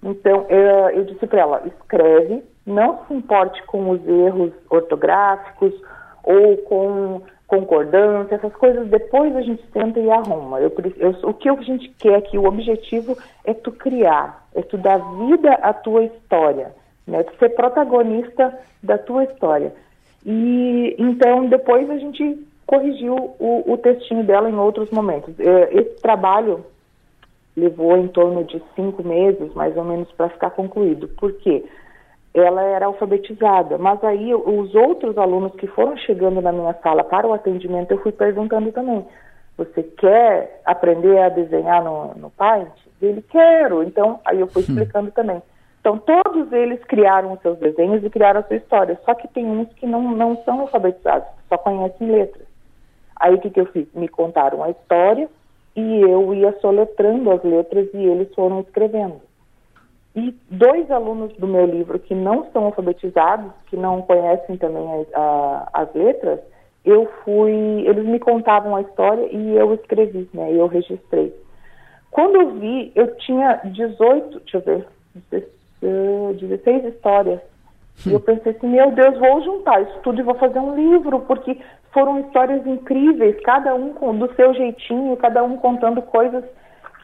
[0.03, 5.73] então eu, eu disse para ela, escreve, não se importe com os erros ortográficos
[6.23, 10.59] ou com concordância, essas coisas depois a gente tenta e arruma.
[10.59, 14.77] Eu, eu, o que a gente quer aqui, o objetivo é tu criar, é tu
[14.77, 14.97] dar
[15.27, 16.73] vida à tua história,
[17.07, 17.23] né?
[17.23, 19.73] Tu ser protagonista da tua história.
[20.25, 25.39] E então depois a gente corrigiu o, o textinho dela em outros momentos.
[25.39, 26.65] É, esse trabalho
[27.55, 31.07] levou em torno de cinco meses, mais ou menos, para ficar concluído.
[31.09, 31.63] Por quê?
[32.35, 37.25] Ela era alfabetizada, mas aí os outros alunos que foram chegando na minha sala para
[37.25, 39.05] o atendimento, eu fui perguntando também,
[39.57, 42.73] você quer aprender a desenhar no, no Paint?
[43.01, 43.83] Ele, quero.
[43.83, 44.65] Então, aí eu fui hum.
[44.67, 45.41] explicando também.
[45.79, 49.45] Então, todos eles criaram os seus desenhos e criaram a sua história, só que tem
[49.45, 52.47] uns que não, não são alfabetizados, só conhecem letras.
[53.17, 53.87] Aí o que, que eu fiz?
[53.93, 55.29] Me contaram a história
[55.75, 59.21] e eu ia soletrando as letras e eles foram escrevendo.
[60.15, 65.19] E dois alunos do meu livro que não são alfabetizados, que não conhecem também a,
[65.19, 66.39] a, as letras,
[66.85, 67.51] eu fui,
[67.85, 70.53] eles me contavam a história e eu escrevi, né?
[70.53, 71.35] Eu registrei.
[72.11, 74.87] Quando eu vi, eu tinha 18, deixa eu ver,
[75.81, 77.41] 16 histórias.
[78.05, 81.21] E eu pensei assim, meu Deus, vou juntar isso tudo e vou fazer um livro,
[81.21, 81.57] porque
[81.91, 86.43] foram histórias incríveis, cada um com, do seu jeitinho, cada um contando coisas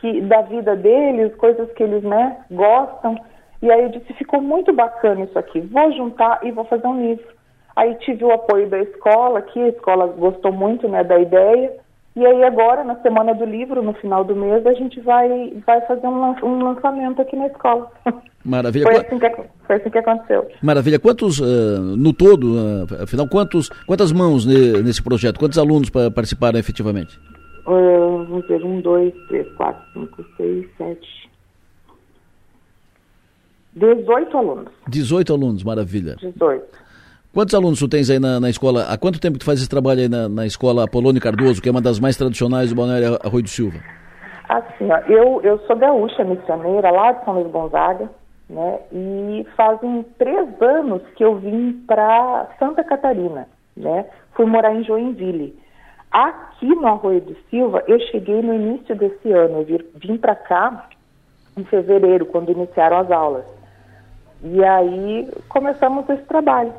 [0.02, 3.16] que, da vida deles, coisas que eles né, gostam.
[3.62, 7.00] E aí eu disse, ficou muito bacana isso aqui, vou juntar e vou fazer um
[7.00, 7.28] livro.
[7.76, 11.72] Aí tive o apoio da escola, que a escola gostou muito né, da ideia.
[12.14, 15.80] E aí agora, na semana do livro, no final do mês, a gente vai, vai
[15.82, 17.90] fazer um, um lançamento aqui na escola.
[18.44, 18.86] Maravilha.
[18.86, 20.48] Foi assim que, foi assim que aconteceu.
[20.62, 21.00] Maravilha.
[21.00, 25.40] Quantos, uh, no todo, uh, afinal, quantos, quantas mãos nesse projeto?
[25.40, 27.18] Quantos alunos participaram efetivamente?
[27.72, 31.32] Uh, vamos ver, um, dois, três, quatro, cinco, seis, sete.
[33.74, 34.74] 18 alunos.
[34.90, 36.18] 18 alunos, maravilha.
[36.18, 36.66] 18.
[37.34, 38.88] Quantos alunos tu tens aí na, na escola?
[38.90, 41.72] Há quanto tempo tu faz esse trabalho aí na, na escola Apolônio Cardoso, que é
[41.72, 43.80] uma das mais tradicionais do Balneário Arroio do Silva?
[44.50, 48.10] Assim, ó, eu, eu sou gaúcha missioneira lá de São Luís Gonzaga,
[48.50, 48.80] né?
[48.92, 54.06] E fazem três anos que eu vim para Santa Catarina, né?
[54.36, 55.58] Fui morar em Joinville.
[56.12, 60.90] Aqui no Arroio do Silva, eu cheguei no início desse ano, eu vim, para cá
[61.58, 63.46] em fevereiro, quando iniciaram as aulas.
[64.44, 66.74] E aí começamos esse trabalho.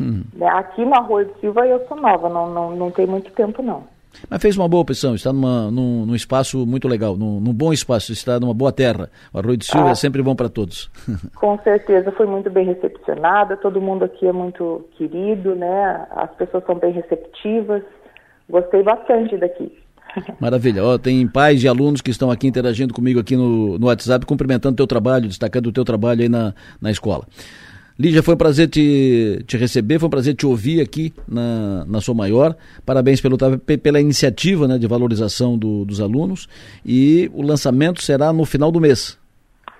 [0.00, 0.24] Hum.
[0.34, 3.62] Né, aqui no Arroio do Silva eu sou nova, não, não, não tem muito tempo
[3.62, 3.84] não.
[4.28, 7.72] Mas fez uma boa opção, está numa, num, num espaço muito legal, num, num, bom
[7.72, 9.10] espaço, está numa boa terra.
[9.32, 10.90] O Arroio do Silva ah, é sempre bom para todos.
[11.36, 16.06] Com certeza, foi muito bem recepcionada, todo mundo aqui é muito querido, né?
[16.10, 17.82] As pessoas são bem receptivas.
[18.48, 19.72] Gostei bastante daqui.
[20.40, 20.84] Maravilha.
[20.84, 24.74] Ó, tem pais e alunos que estão aqui interagindo comigo aqui no, no WhatsApp, cumprimentando
[24.74, 27.26] o teu trabalho, destacando o teu trabalho aí na, na escola.
[27.98, 32.00] Lígia, foi um prazer te, te receber, foi um prazer te ouvir aqui na, na
[32.00, 32.54] sua maior.
[32.84, 36.46] Parabéns pelo, pela iniciativa né, de valorização do, dos alunos.
[36.84, 39.18] E o lançamento será no final do mês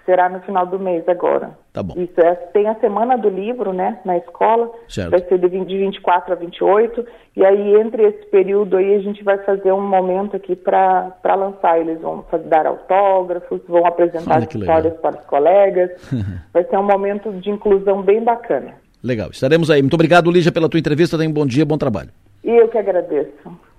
[0.06, 1.50] será no final do mês agora.
[1.72, 1.94] Tá bom.
[1.98, 4.70] Isso é, tem a semana do livro, né, na escola.
[4.88, 5.10] Certo.
[5.10, 7.06] Vai ser de, 20, de 24 a 28.
[7.36, 11.78] E aí, entre esse período aí, a gente vai fazer um momento aqui para lançar.
[11.78, 15.90] Eles vão fazer, dar autógrafos, vão apresentar as histórias para os colegas.
[16.54, 18.74] vai ser um momento de inclusão bem bacana.
[19.02, 19.30] Legal.
[19.30, 19.82] Estaremos aí.
[19.82, 21.18] Muito obrigado, Lígia, pela tua entrevista.
[21.18, 22.08] Tenha um bom dia, bom trabalho.
[22.42, 23.32] E eu que agradeço.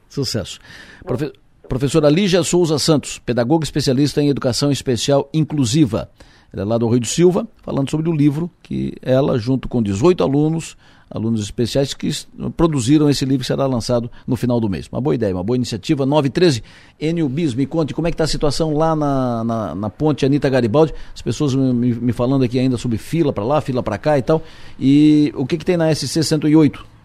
[0.10, 0.60] Sucesso.
[1.06, 1.32] Profe
[1.68, 6.10] Professora Lígia Souza Santos, pedagoga especialista em educação especial inclusiva.
[6.54, 9.84] Ela é lá do Rio do Silva, falando sobre o livro que ela, junto com
[9.84, 10.78] 18 alunos,
[11.10, 12.10] alunos especiais, que
[12.56, 14.88] produziram esse livro que será lançado no final do mês.
[14.90, 16.06] Uma boa ideia, uma boa iniciativa.
[16.06, 16.64] 913,
[17.02, 20.26] Enio Bis, me conte como é que está a situação lá na, na, na ponte
[20.26, 20.94] Anitta Garibaldi.
[21.14, 24.22] As pessoas me, me falando aqui ainda sobre fila para lá, fila para cá e
[24.22, 24.42] tal.
[24.80, 26.98] E o que, que tem na SC 108?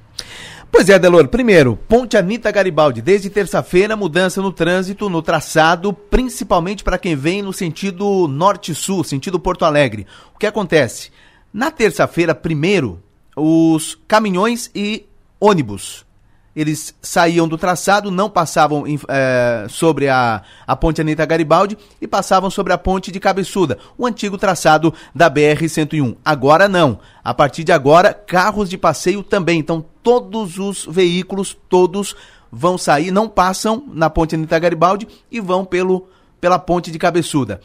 [0.72, 1.28] Pois é, Delor.
[1.28, 3.02] Primeiro, Ponte Anitta Garibaldi.
[3.02, 9.38] Desde terça-feira, mudança no trânsito, no traçado, principalmente para quem vem no sentido norte-sul, sentido
[9.38, 10.06] Porto Alegre.
[10.34, 11.10] O que acontece?
[11.52, 13.02] Na terça-feira, primeiro,
[13.36, 15.04] os caminhões e
[15.38, 16.06] ônibus
[16.54, 22.50] eles saíam do traçado, não passavam é, sobre a, a ponte Anitta Garibaldi e passavam
[22.50, 26.16] sobre a ponte de Cabeçuda, o antigo traçado da BR-101.
[26.24, 26.98] Agora não.
[27.24, 29.58] A partir de agora, carros de passeio também.
[29.58, 32.14] Então, todos os veículos, todos
[32.50, 36.08] vão sair, não passam na ponte Anitta Garibaldi e vão pelo,
[36.38, 37.60] pela ponte de Cabeçuda.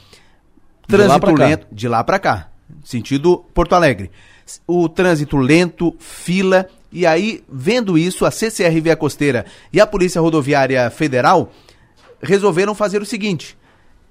[0.88, 2.47] Trânsito de lento, de lá para cá,
[2.85, 4.09] sentido Porto Alegre.
[4.65, 10.22] O trânsito lento, fila e aí, vendo isso, a CCR Via Costeira e a Polícia
[10.22, 11.51] Rodoviária Federal
[12.22, 13.57] resolveram fazer o seguinte: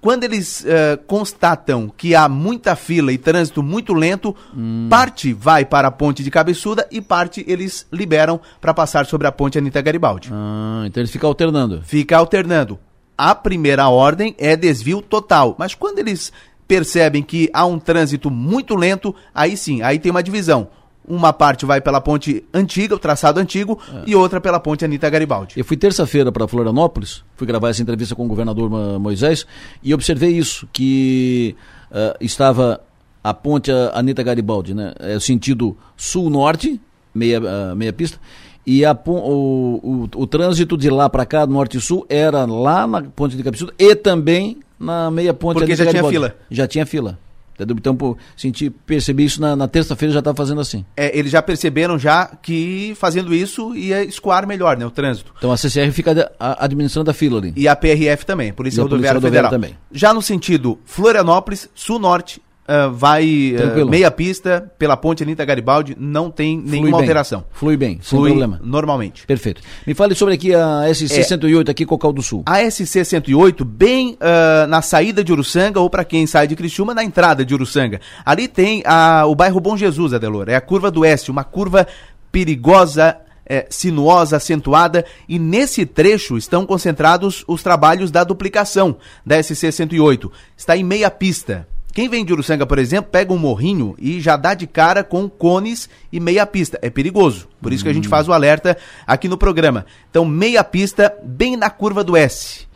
[0.00, 4.86] quando eles uh, constatam que há muita fila e trânsito muito lento, hum.
[4.90, 9.32] parte vai para a ponte de Cabeçuda e parte eles liberam para passar sobre a
[9.32, 10.30] ponte Anitta Garibaldi.
[10.32, 11.82] Ah, então eles ficam alternando.
[11.82, 12.78] Fica alternando.
[13.18, 16.30] A primeira ordem é desvio total, mas quando eles
[16.68, 20.68] percebem que há um trânsito muito lento, aí sim, aí tem uma divisão.
[21.08, 24.02] Uma parte vai pela ponte antiga, o traçado antigo, é.
[24.06, 25.54] e outra pela ponte Anitta Garibaldi.
[25.56, 29.46] Eu fui terça-feira para Florianópolis, fui gravar essa entrevista com o governador Moisés,
[29.82, 31.54] e observei isso, que
[31.90, 32.80] uh, estava
[33.22, 34.92] a ponte Anitta Garibaldi, né?
[34.98, 36.80] É o sentido sul-norte,
[37.14, 38.18] meia, uh, meia pista,
[38.66, 42.84] e a, o, o, o, trânsito de lá para cá, norte e sul, era lá
[42.86, 46.16] na ponte de Capixuda e também na meia ponte Porque Anitta já Garibaldi.
[46.16, 46.38] tinha fila.
[46.50, 47.18] Já tinha fila.
[47.58, 50.84] Então, por senti, percebi isso na, na terça-feira já estava fazendo assim.
[50.96, 55.32] É, eles já perceberam já que fazendo isso ia escoar melhor, né, o trânsito.
[55.38, 57.52] Então a CCR fica administrando a fila ali.
[57.56, 59.50] E a PRF também, Polícia Rodoviária Federal.
[59.50, 59.76] Também.
[59.92, 66.32] Já no sentido Florianópolis, sul-norte, Uh, vai uh, meia pista pela ponte Anitta Garibaldi, não
[66.32, 67.00] tem Flui nenhuma bem.
[67.00, 67.44] alteração.
[67.52, 68.60] Flui bem, Flui sem problema.
[68.64, 69.24] normalmente.
[69.24, 69.62] Perfeito.
[69.86, 72.42] Me fale sobre aqui a SC-108 é, aqui Cocal do Sul.
[72.44, 77.04] A SC-108, bem uh, na saída de Uruçanga, ou para quem sai de Criciúma, na
[77.04, 78.00] entrada de Uruçanga.
[78.24, 80.48] Ali tem a, o bairro Bom Jesus, Adelor.
[80.48, 81.86] É a curva do Oeste, uma curva
[82.32, 83.16] perigosa,
[83.48, 90.32] é, sinuosa, acentuada, e nesse trecho estão concentrados os trabalhos da duplicação da SC 108.
[90.56, 91.68] Está em meia pista.
[91.96, 95.30] Quem vem de Uruçanga, por exemplo, pega um morrinho e já dá de cara com
[95.30, 96.78] cones e meia pista.
[96.82, 97.48] É perigoso.
[97.58, 98.10] Por isso que a gente hum.
[98.10, 99.86] faz o alerta aqui no programa.
[100.10, 102.66] Então, meia pista, bem na curva do S.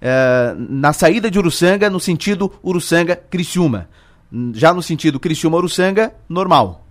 [0.00, 3.88] É, na saída de Uruçanga, no sentido Uruçanga-Criciúma.
[4.52, 6.84] Já no sentido Criciúma-Uruçanga, normal.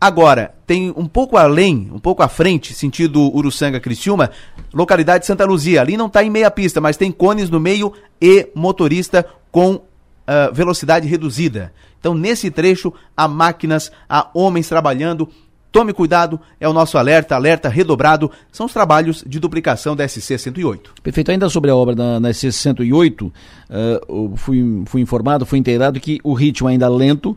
[0.00, 4.32] Agora, tem um pouco além, um pouco à frente, sentido Uruçanga Criciúma,
[4.72, 5.80] localidade de Santa Luzia.
[5.80, 9.80] Ali não está em meia pista, mas tem cones no meio e motorista com
[10.28, 11.72] uh, velocidade reduzida.
[11.98, 15.28] Então, nesse trecho, há máquinas, há homens trabalhando.
[15.72, 18.30] Tome cuidado, é o nosso alerta, alerta redobrado.
[18.52, 20.94] São os trabalhos de duplicação da SC 108.
[21.02, 21.30] Perfeito.
[21.32, 26.32] Ainda sobre a obra da, SC 108, uh, fui, fui informado, fui inteirado que o
[26.32, 27.36] ritmo ainda lento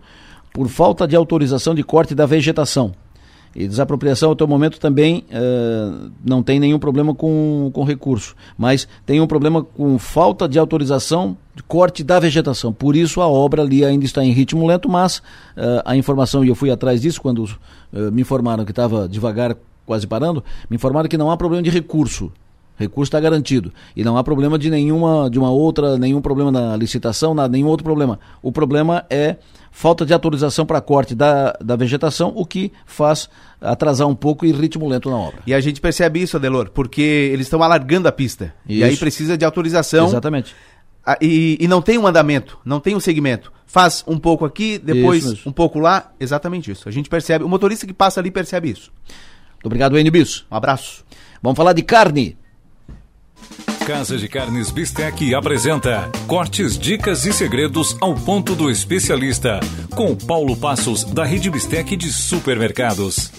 [0.53, 2.93] por falta de autorização de corte da vegetação.
[3.57, 8.87] E desapropriação até o momento também uh, não tem nenhum problema com, com recurso, mas
[9.03, 12.71] tem um problema com falta de autorização de corte da vegetação.
[12.71, 16.49] Por isso a obra ali ainda está em ritmo lento, mas uh, a informação, e
[16.49, 19.57] eu fui atrás disso quando uh, me informaram que estava devagar,
[19.87, 22.31] quase parando, me informaram que não há problema de recurso.
[22.77, 23.73] Recurso está garantido.
[23.95, 27.67] E não há problema de nenhuma, de uma outra, nenhum problema na licitação, nada, nenhum
[27.67, 28.19] outro problema.
[28.41, 29.37] O problema é
[29.71, 33.29] falta de autorização para corte da, da vegetação, o que faz
[33.59, 35.39] atrasar um pouco e ritmo lento na obra.
[35.45, 38.53] E a gente percebe isso, Adelor, porque eles estão alargando a pista.
[38.67, 38.79] Isso.
[38.79, 40.07] E aí precisa de autorização.
[40.07, 40.55] Exatamente.
[41.21, 43.51] E, e, não tem um andamento, não tem um segmento.
[43.65, 46.11] Faz um pouco aqui, depois um pouco lá.
[46.19, 46.89] Exatamente isso.
[46.89, 47.45] A gente percebe.
[47.45, 48.91] O motorista que passa ali percebe isso.
[49.53, 50.45] Muito obrigado, Enio Bisso.
[50.51, 51.05] Um abraço.
[51.41, 52.37] Vamos falar de carne.
[53.87, 59.61] Casa de Carnes Bistec apresenta cortes, dicas e segredos ao ponto do especialista,
[59.95, 63.31] com Paulo Passos, da Rede Bistec de Supermercados.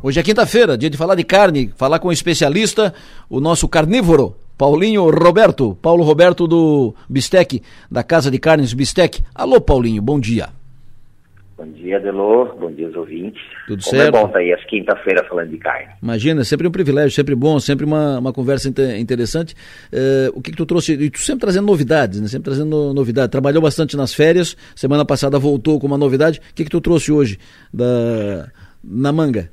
[0.00, 2.94] Hoje é quinta-feira, dia de falar de carne, falar com o especialista,
[3.28, 9.24] o nosso carnívoro, Paulinho Roberto, Paulo Roberto do Bistec, da Casa de Carnes Bistec.
[9.34, 10.55] Alô, Paulinho, bom dia.
[11.56, 12.54] Bom dia, Delor.
[12.56, 13.42] Bom dia, os ouvintes.
[13.66, 14.14] Tudo Como certo?
[14.14, 15.88] é bom estar aí às quinta-feira falando de carne.
[16.02, 19.54] Imagina, sempre um privilégio, sempre bom, sempre uma, uma conversa inter interessante.
[19.90, 20.92] Uh, o que, que, tu trouxe?
[20.92, 22.28] E tu sempre trazendo novidades, né?
[22.28, 23.32] Sempre trazendo novidade.
[23.32, 26.40] Trabalhou bastante nas férias, semana passada voltou com uma novidade.
[26.40, 27.38] O que, que tu trouxe hoje
[27.72, 28.50] da,
[28.84, 29.48] na manga?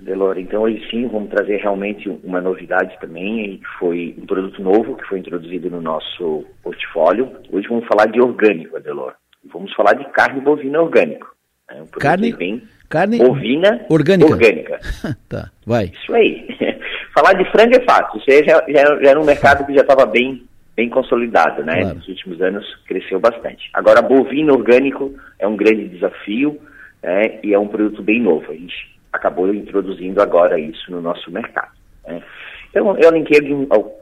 [0.00, 4.96] Delor, então hoje sim vamos trazer realmente uma novidade também, que foi um produto novo
[4.96, 7.30] que foi introduzido no nosso portfólio.
[7.50, 9.14] Hoje vamos falar de orgânico, Delor
[9.52, 11.34] vamos falar de carne bovina orgânico.
[11.70, 11.82] Né?
[11.82, 14.30] Um carne, bem carne bovina orgânica.
[14.30, 14.80] orgânica.
[15.28, 15.86] tá, vai.
[15.86, 16.46] Isso aí.
[17.16, 18.18] falar de frango é fácil.
[18.18, 20.46] Isso já, já, já era um mercado que já estava bem,
[20.76, 21.80] bem consolidado, né?
[21.80, 21.96] Claro.
[21.96, 23.70] Nos últimos anos cresceu bastante.
[23.72, 26.60] Agora, bovino orgânico é um grande desafio
[27.02, 27.40] né?
[27.42, 28.52] e é um produto bem novo.
[28.52, 31.72] A gente acabou introduzindo agora isso no nosso mercado.
[32.06, 32.22] Né?
[32.70, 33.38] Então, eu linkei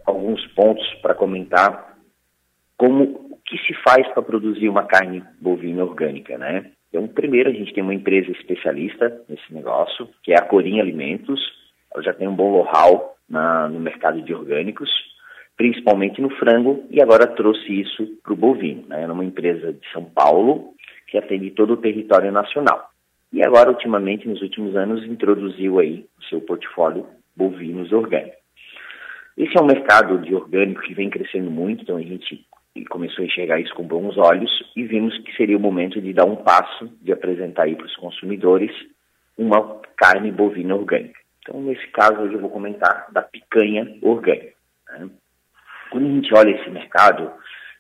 [0.05, 1.95] alguns pontos para comentar
[2.77, 6.71] como que se faz para produzir uma carne bovina orgânica, né?
[6.89, 11.41] Então, primeiro, a gente tem uma empresa especialista nesse negócio, que é a Corim Alimentos.
[11.93, 14.89] Ela já tem um bom know-how no mercado de orgânicos,
[15.57, 18.85] principalmente no frango, e agora trouxe isso para o bovino.
[18.87, 19.03] Né?
[19.03, 20.73] É uma empresa de São Paulo
[21.09, 22.89] que atende todo o território nacional.
[23.33, 27.07] E agora, ultimamente, nos últimos anos, introduziu aí o seu portfólio
[27.37, 28.39] bovinos orgânicos.
[29.37, 33.23] Esse é um mercado de orgânico que vem crescendo muito, então a gente e começou
[33.23, 36.37] a enxergar isso com bons olhos e vimos que seria o momento de dar um
[36.37, 38.73] passo, de apresentar aí para os consumidores
[39.39, 41.19] uma carne bovina orgânica.
[41.41, 44.55] Então, nesse caso, hoje eu vou comentar da picanha orgânica.
[44.91, 45.09] Né?
[45.91, 47.31] Quando a gente olha esse mercado,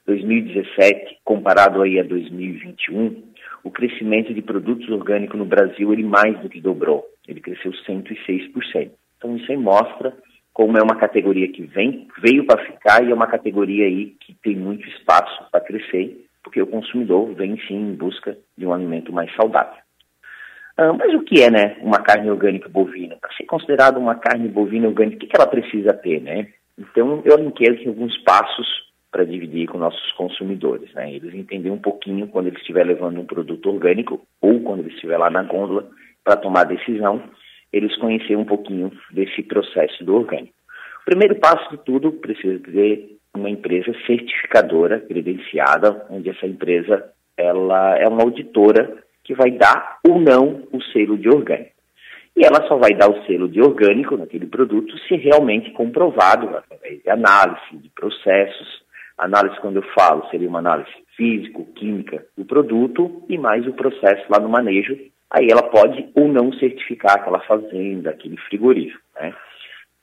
[0.06, 3.32] 2017 comparado aí a 2021,
[3.64, 7.04] o crescimento de produtos orgânicos no Brasil ele mais do que dobrou.
[7.26, 8.90] Ele cresceu 106%.
[9.16, 10.14] Então, isso aí mostra
[10.54, 14.32] como é uma categoria que vem, veio para ficar e é uma categoria aí que
[14.34, 19.12] tem muito espaço para crescer, porque o consumidor vem sim em busca de um alimento
[19.12, 19.82] mais saudável.
[20.76, 23.16] Ah, mas o que é, né, uma carne orgânica bovina?
[23.20, 26.46] Para ser considerada uma carne bovina orgânica, o que, que ela precisa ter, né?
[26.78, 28.66] Então, eu linkei aqui alguns passos
[29.10, 31.12] para dividir com nossos consumidores, né?
[31.12, 35.16] Eles entenderem um pouquinho quando eles estiver levando um produto orgânico ou quando ele estiver
[35.16, 35.88] lá na gôndola
[36.24, 37.22] para tomar a decisão
[37.74, 40.54] eles conhecerem um pouquinho desse processo do orgânico.
[41.02, 47.98] O primeiro passo de tudo precisa ter uma empresa certificadora, credenciada, onde essa empresa ela
[47.98, 51.74] é uma auditora que vai dar ou não o selo de orgânico.
[52.36, 57.02] E ela só vai dar o selo de orgânico naquele produto se realmente comprovado através
[57.02, 58.84] de análise de processos.
[59.18, 64.24] Análise, quando eu falo, seria uma análise físico, química do produto e mais o processo
[64.30, 64.96] lá no manejo
[65.34, 69.02] aí ela pode ou não certificar aquela fazenda, aquele frigorífico.
[69.16, 69.34] Né?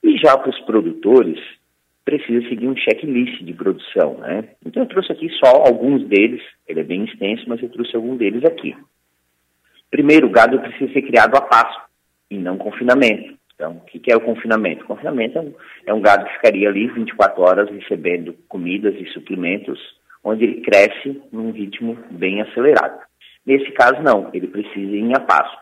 [0.03, 1.39] E já para os produtores,
[2.03, 4.15] precisa seguir um checklist de produção.
[4.15, 4.49] Né?
[4.65, 8.17] Então eu trouxe aqui só alguns deles, ele é bem extenso, mas eu trouxe alguns
[8.17, 8.75] deles aqui.
[9.89, 11.81] Primeiro, o gado precisa ser criado a pasto
[12.29, 13.39] e não confinamento.
[13.55, 14.83] Então, o que é o confinamento?
[14.83, 15.53] O confinamento é um,
[15.87, 19.79] é um gado que ficaria ali 24 horas recebendo comidas e suplementos,
[20.23, 23.10] onde ele cresce num ritmo bem acelerado.
[23.45, 25.57] Nesse caso, não, ele precisa ir a pasto.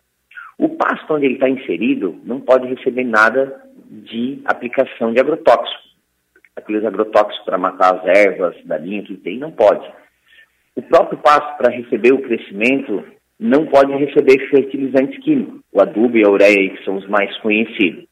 [0.57, 5.89] O pasto onde ele está inserido não pode receber nada de aplicação de agrotóxico.
[6.55, 9.89] Aqueles agrotóxicos para matar as ervas da linha que tem, não pode.
[10.75, 13.03] O próprio pasto, para receber o crescimento,
[13.39, 18.05] não pode receber fertilizantes químicos, o adubo e a ureia, que são os mais conhecidos.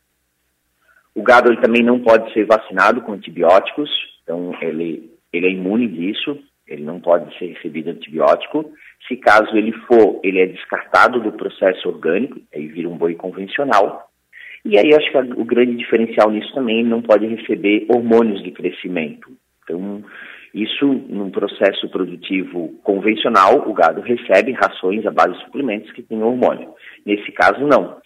[1.13, 3.89] O gado ele também não pode ser vacinado com antibióticos,
[4.23, 8.71] então ele, ele é imune disso, ele não pode ser recebido antibiótico.
[9.07, 14.09] Se caso ele for, ele é descartado do processo orgânico, aí vira um boi convencional.
[14.65, 19.29] E aí acho que o grande diferencial nisso também, não pode receber hormônios de crescimento.
[19.63, 20.03] Então,
[20.53, 26.21] isso num processo produtivo convencional, o gado recebe rações à base de suplementos que têm
[26.21, 26.73] hormônio.
[27.05, 27.97] Nesse caso, não.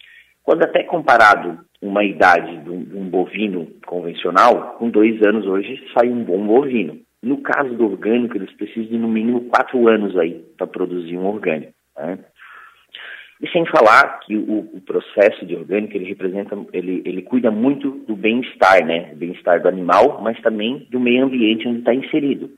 [0.42, 6.08] Quando até comparado uma idade de de um bovino convencional, com dois anos hoje sai
[6.08, 7.00] um bom bovino.
[7.22, 11.26] No caso do orgânico, eles precisam de no mínimo quatro anos aí para produzir um
[11.26, 11.72] orgânico.
[11.96, 12.18] Né?
[13.40, 17.90] E sem falar que o, o, processo de orgânico ele representa, ele, ele cuida muito
[18.06, 19.12] do bem-estar, né?
[19.14, 22.50] Bem-estar do animal, mas também do meio ambiente onde está inserido.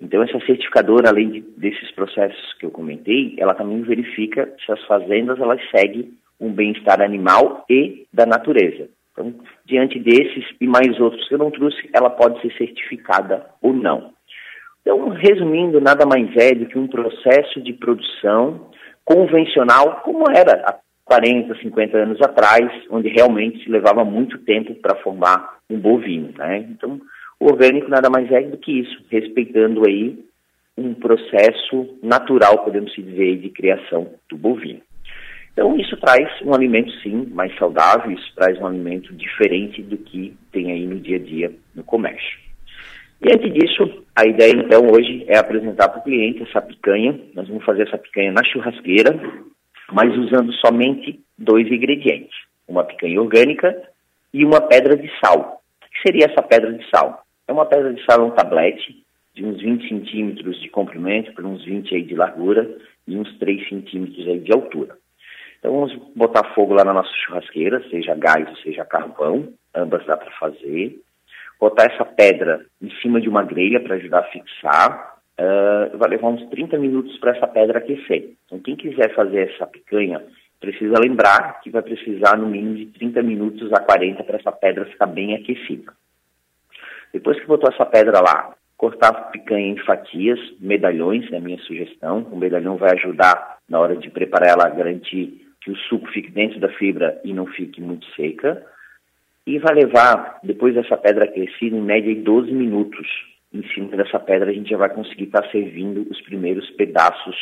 [0.00, 4.84] Então essa certificadora, além de, desses processos que eu comentei, ela também verifica se as
[4.84, 8.88] fazendas elas seguem um bem-estar animal e da natureza.
[9.18, 9.34] Então,
[9.66, 14.12] diante desses e mais outros que eu não trouxe, ela pode ser certificada ou não.
[14.80, 18.70] Então, resumindo, nada mais é do que um processo de produção
[19.04, 24.96] convencional, como era há 40, 50 anos atrás, onde realmente se levava muito tempo para
[24.96, 26.32] formar um bovino.
[26.36, 26.58] Né?
[26.70, 27.00] Então,
[27.40, 30.16] o orgânico nada mais é do que isso, respeitando aí
[30.76, 34.80] um processo natural, podemos dizer, de criação do bovino.
[35.58, 40.32] Então, isso traz um alimento, sim, mais saudável, isso traz um alimento diferente do que
[40.52, 42.38] tem aí no dia a dia no comércio.
[43.20, 47.18] Diante disso, a ideia, então, hoje é apresentar para o cliente essa picanha.
[47.34, 49.18] Nós vamos fazer essa picanha na churrasqueira,
[49.92, 53.82] mas usando somente dois ingredientes: uma picanha orgânica
[54.32, 55.60] e uma pedra de sal.
[55.82, 57.24] O que seria essa pedra de sal?
[57.48, 59.02] É uma pedra de sal, um tablete,
[59.34, 62.78] de uns 20 centímetros de comprimento, por uns 20 aí de largura
[63.08, 64.96] e uns 3 centímetros aí de altura.
[65.58, 70.16] Então vamos botar fogo lá na nossa churrasqueira, seja gás ou seja carvão, ambas dá
[70.16, 71.00] para fazer.
[71.60, 75.18] Botar essa pedra em cima de uma grelha para ajudar a fixar.
[75.40, 78.30] Uh, vai levar uns 30 minutos para essa pedra aquecer.
[78.46, 80.22] Então quem quiser fazer essa picanha,
[80.60, 84.84] precisa lembrar que vai precisar no mínimo de 30 minutos a 40 para essa pedra
[84.86, 85.92] ficar bem aquecida.
[87.12, 91.58] Depois que botou essa pedra lá, cortar a picanha em fatias, medalhões, é a minha
[91.58, 92.26] sugestão.
[92.30, 96.60] O medalhão vai ajudar na hora de preparar ela garantir que o suco fique dentro
[96.60, 98.64] da fibra e não fique muito seca.
[99.46, 103.06] E vai levar, depois dessa pedra aquecida, em média 12 minutos.
[103.52, 107.36] Em cima dessa pedra a gente já vai conseguir estar tá servindo os primeiros pedaços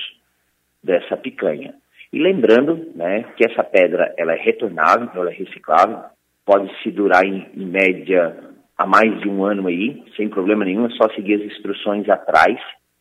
[0.82, 1.74] dessa picanha.
[2.12, 5.98] E lembrando né, que essa pedra ela é retornável, ela é reciclável,
[6.44, 8.36] pode se durar em, em média
[8.78, 12.58] há mais de um ano aí, sem problema nenhum, é só seguir as instruções atrás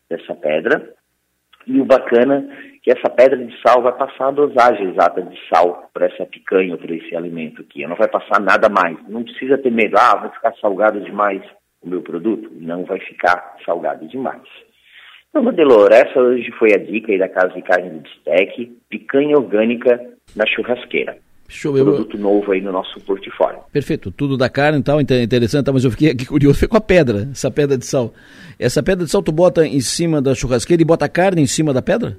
[0.09, 0.93] dessa pedra.
[1.67, 5.37] E o bacana é que essa pedra de sal vai passar a dosagem exata de
[5.49, 7.85] sal para essa picanha, para esse alimento aqui.
[7.87, 8.97] Não vai passar nada mais.
[9.07, 11.41] Não precisa ter medo, ah, vai ficar salgado demais
[11.81, 12.49] o meu produto.
[12.53, 14.43] Não vai ficar salgado demais.
[15.29, 19.35] Então, Modelor, essa hoje foi a dica aí da Casa de Carne do Bistec, picanha
[19.35, 19.99] orgânica
[20.35, 21.17] na churrasqueira.
[21.47, 21.85] Show, eu...
[21.85, 23.59] Produto novo aí no nosso portfólio.
[23.71, 26.81] Perfeito, tudo da carne e tal, interessante, mas eu fiquei aqui curioso, foi com a
[26.81, 28.13] pedra, essa pedra de sal.
[28.59, 31.47] Essa pedra de sal tu bota em cima da churrasqueira e bota a carne em
[31.47, 32.17] cima da pedra?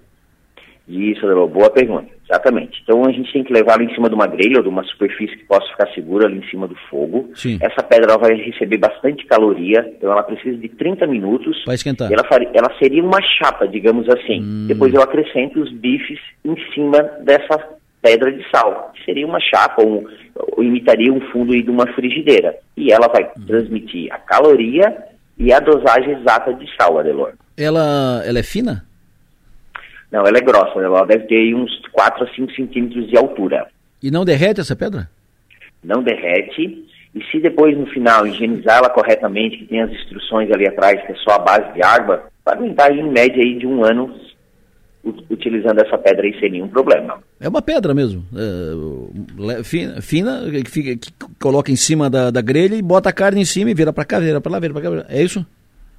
[0.88, 2.80] Isso, boa pergunta, exatamente.
[2.84, 5.36] Então a gente tem que levá-la em cima de uma grelha ou de uma superfície
[5.36, 7.28] que possa ficar segura ali em cima do fogo.
[7.34, 7.58] Sim.
[7.60, 11.64] Essa pedra vai receber bastante caloria, então ela precisa de 30 minutos.
[11.64, 12.12] Para esquentar.
[12.12, 14.40] Ela, faria, ela seria uma chapa, digamos assim.
[14.40, 14.66] Hum.
[14.68, 17.75] Depois eu acrescento os bifes em cima dessa
[18.06, 20.06] pedra de sal, que seria uma chapa ou,
[20.56, 22.56] ou imitaria um fundo de uma frigideira.
[22.76, 23.44] E ela vai hum.
[23.44, 24.96] transmitir a caloria
[25.36, 27.32] e a dosagem exata de sal, Adelor.
[27.56, 28.84] Ela, ela é fina?
[30.12, 33.66] Não, ela é grossa, ela deve ter uns 4 a 5 centímetros de altura.
[34.00, 35.10] E não derrete essa pedra?
[35.82, 36.86] Não derrete.
[37.12, 41.12] E se depois, no final, higienizar ela corretamente, que tem as instruções ali atrás, que
[41.12, 44.14] é só a base de água, vai aguentar em média aí de um ano
[45.30, 47.18] utilizando essa pedra aí sem nenhum problema.
[47.40, 52.40] É uma pedra mesmo, é, fina, fina que, fica, que, coloca em cima da, da
[52.40, 54.74] grelha e bota a carne em cima e vira para cá, vira para lá, vira
[54.74, 55.06] para cá.
[55.08, 55.44] É isso?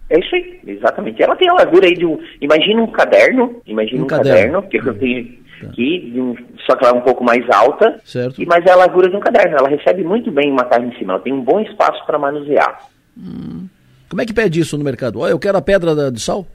[0.10, 1.22] É isso aí, exatamente.
[1.22, 2.18] Ela tem a largura aí de um.
[2.42, 5.26] Imagina um caderno, imagina um, um caderno, que eu tenho
[5.62, 5.68] tá.
[5.68, 6.36] aqui, um,
[6.66, 8.42] só que ela é um pouco mais alta, certo.
[8.42, 9.58] E, mas é a largura de um caderno.
[9.58, 12.80] Ela recebe muito bem uma carne em cima, ela tem um bom espaço para manusear.
[13.18, 13.68] Hum.
[14.10, 15.20] Como é que pede isso no mercado?
[15.20, 16.48] Olha, eu quero a pedra de sal?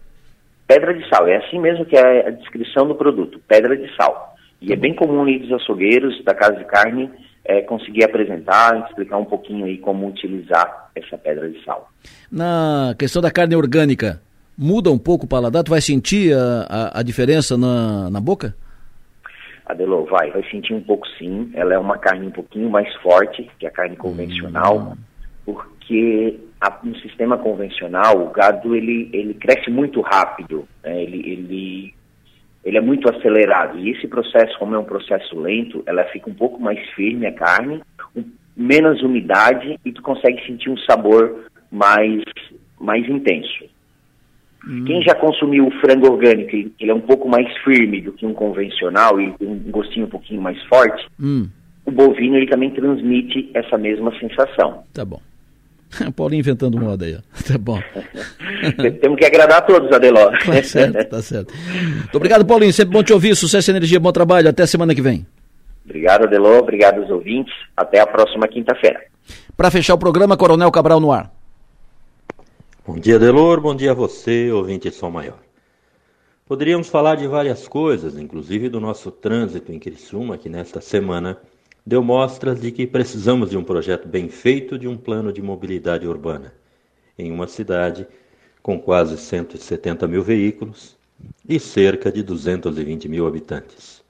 [0.72, 1.26] Pedra de sal.
[1.26, 4.34] É assim mesmo que é a descrição do produto, pedra de sal.
[4.60, 7.10] E é bem comum aí dos açougueiros da casa de carne
[7.44, 11.90] é, conseguir apresentar, explicar um pouquinho aí como utilizar essa pedra de sal.
[12.30, 14.22] Na questão da carne orgânica,
[14.56, 15.64] muda um pouco o paladar?
[15.64, 18.54] Tu vai sentir a, a, a diferença na, na boca?
[19.66, 21.50] Adelô, vai, vai sentir um pouco sim.
[21.54, 24.96] Ela é uma carne um pouquinho mais forte que a carne convencional, hum.
[25.44, 31.02] porque a, no sistema convencional o gado ele, ele cresce muito rápido, né?
[31.02, 31.94] ele, ele,
[32.64, 33.78] ele é muito acelerado.
[33.80, 37.32] E esse processo, como é um processo lento, ela fica um pouco mais firme a
[37.32, 37.82] carne,
[38.14, 38.24] um,
[38.56, 42.22] menos umidade e tu consegue sentir um sabor mais,
[42.80, 43.64] mais intenso.
[44.64, 44.84] Hum.
[44.84, 48.32] Quem já consumiu o frango orgânico, ele é um pouco mais firme do que um
[48.32, 51.48] convencional e tem um gostinho um pouquinho mais forte, hum.
[51.84, 54.84] o bovino ele também transmite essa mesma sensação.
[54.94, 55.20] Tá bom.
[56.16, 57.78] Paulo inventando moda aí, Tá bom.
[59.01, 60.31] Temos que agradar a todos, Adeló.
[60.31, 61.55] Tá certo, tá certo.
[61.55, 62.73] Muito obrigado, Paulinho.
[62.73, 63.36] Sempre bom te ouvir.
[63.36, 64.48] Sucesso e energia, bom trabalho.
[64.48, 65.27] Até semana que vem.
[65.85, 66.59] Obrigado, Adelô.
[66.59, 67.52] Obrigado aos ouvintes.
[67.77, 69.01] Até a próxima quinta-feira.
[69.56, 71.31] Para fechar o programa, Coronel Cabral no ar.
[72.86, 73.60] Bom dia, Delor.
[73.60, 75.39] Bom dia a você, ouvinte Som Maior.
[76.47, 81.39] Poderíamos falar de várias coisas, inclusive do nosso trânsito em Criciúma, que nesta semana
[81.84, 86.06] deu mostras de que precisamos de um projeto bem feito de um plano de mobilidade
[86.06, 86.52] urbana
[87.18, 88.06] em uma cidade
[88.62, 90.96] com quase 170 mil veículos
[91.48, 94.02] e cerca de 220 mil habitantes.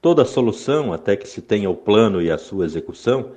[0.00, 3.32] Toda solução, até que se tenha o plano e a sua execução,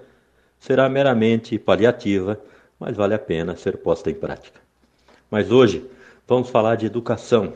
[0.60, 2.40] será meramente paliativa,
[2.78, 4.60] mas vale a pena ser posta em prática.
[5.32, 5.86] Mas hoje
[6.28, 7.54] vamos falar de educação,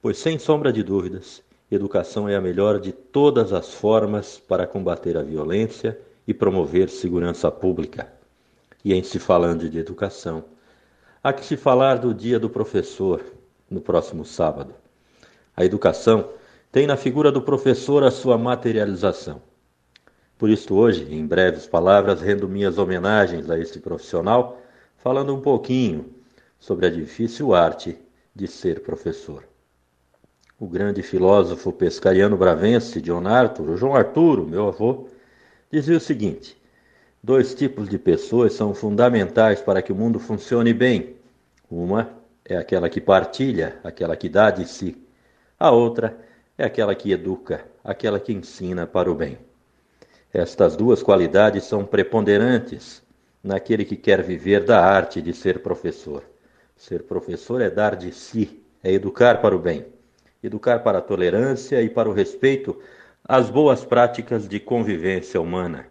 [0.00, 1.42] pois sem sombra de dúvidas,
[1.76, 7.50] educação é a melhor de todas as formas para combater a violência e promover segurança
[7.50, 8.10] pública.
[8.84, 10.44] E em se falando de educação,
[11.22, 13.22] há que se falar do Dia do Professor,
[13.70, 14.74] no próximo sábado.
[15.56, 16.30] A educação
[16.70, 19.42] tem na figura do professor a sua materialização.
[20.38, 24.62] Por isso, hoje, em breves palavras, rendo minhas homenagens a este profissional,
[24.96, 26.14] falando um pouquinho
[26.58, 27.98] sobre a difícil arte
[28.34, 29.44] de ser professor.
[30.60, 35.06] O grande filósofo pescariano bravense John Arthur, João Arturo, meu avô,
[35.70, 36.60] dizia o seguinte:
[37.22, 41.14] dois tipos de pessoas são fundamentais para que o mundo funcione bem.
[41.70, 42.10] Uma
[42.44, 44.96] é aquela que partilha, aquela que dá de si.
[45.60, 46.18] A outra
[46.56, 49.38] é aquela que educa, aquela que ensina para o bem.
[50.34, 53.00] Estas duas qualidades são preponderantes
[53.44, 56.24] naquele que quer viver da arte de ser professor.
[56.76, 59.86] Ser professor é dar de si, é educar para o bem,
[60.42, 62.78] educar para a tolerância e para o respeito
[63.24, 65.86] às boas práticas de convivência humana.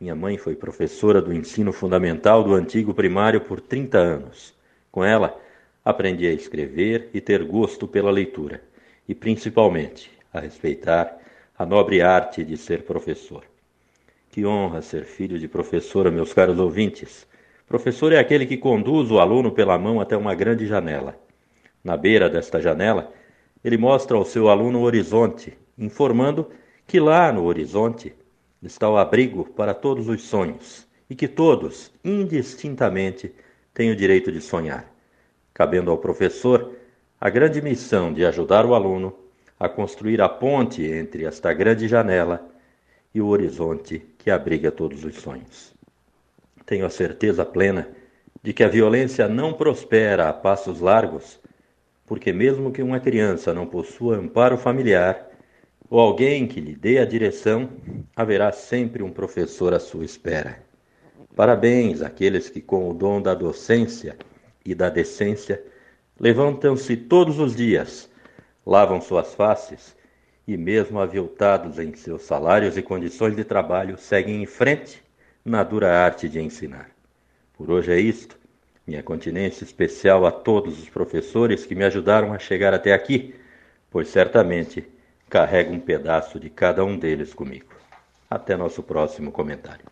[0.00, 4.54] Minha mãe foi professora do ensino fundamental do antigo primário por 30 anos.
[4.90, 5.38] Com ela,
[5.84, 8.60] aprendi a escrever e ter gosto pela leitura,
[9.08, 11.16] e principalmente a respeitar
[11.56, 13.44] a nobre arte de ser professor.
[14.30, 17.26] Que honra ser filho de professora, meus caros ouvintes.
[17.68, 21.16] Professor é aquele que conduz o aluno pela mão até uma grande janela.
[21.84, 23.12] Na beira desta janela,
[23.64, 26.50] ele mostra ao seu aluno o horizonte, informando
[26.86, 28.14] que lá no horizonte
[28.62, 33.34] está o abrigo para todos os sonhos e que todos, indistintamente,
[33.72, 34.92] têm o direito de sonhar,
[35.52, 36.72] cabendo ao professor
[37.20, 39.14] a grande missão de ajudar o aluno
[39.58, 42.46] a construir a ponte entre esta grande janela
[43.14, 45.72] e o horizonte que abriga todos os sonhos.
[46.66, 47.88] Tenho a certeza plena
[48.42, 51.40] de que a violência não prospera a passos largos,
[52.14, 55.30] porque, mesmo que uma criança não possua amparo familiar
[55.90, 57.68] ou alguém que lhe dê a direção,
[58.14, 60.62] haverá sempre um professor à sua espera.
[61.34, 64.16] Parabéns àqueles que, com o dom da docência
[64.64, 65.60] e da decência,
[66.20, 68.08] levantam-se todos os dias,
[68.64, 69.96] lavam suas faces
[70.46, 75.02] e, mesmo aviltados em seus salários e condições de trabalho, seguem em frente
[75.44, 76.90] na dura arte de ensinar.
[77.54, 78.38] Por hoje é isto.
[78.86, 83.34] Minha continência especial a todos os professores que me ajudaram a chegar até aqui,
[83.90, 84.84] pois certamente
[85.28, 87.74] carrego um pedaço de cada um deles comigo.
[88.28, 89.84] Até nosso próximo comentário.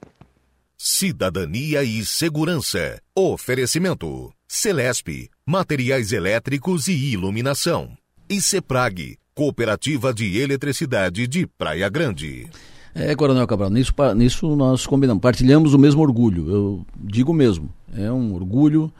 [0.77, 3.01] Cidadania e Segurança.
[3.17, 7.97] Oferecimento: Celesp, Materiais Elétricos e Iluminação.
[8.29, 12.49] E Ceprag, Cooperativa de Eletricidade de Praia Grande.
[12.95, 18.11] É, Coronel Cabral, nisso, nisso nós combinamos, partilhamos o mesmo orgulho, eu digo mesmo, é
[18.11, 18.93] um orgulho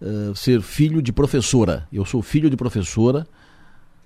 [0.00, 1.86] uh, ser filho de professora.
[1.92, 3.26] Eu sou filho de professora,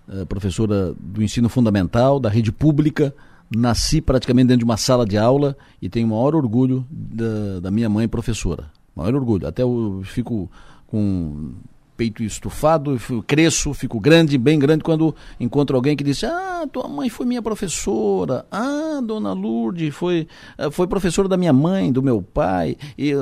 [0.09, 3.15] uh, professora do ensino fundamental, da rede pública,
[3.55, 7.71] nasci praticamente dentro de uma sala de aula e tenho o maior orgulho da, da
[7.71, 8.71] minha mãe professora.
[8.95, 10.51] Maior orgulho, até eu fico
[10.87, 11.53] com
[11.97, 17.09] peito estufado, cresço, fico grande, bem grande, quando encontro alguém que diz: Ah, tua mãe
[17.09, 18.47] foi minha professora.
[18.51, 20.27] Ah, dona Lourdes foi,
[20.59, 22.77] eh, foi professora da minha mãe, do meu pai.
[22.99, 23.13] E,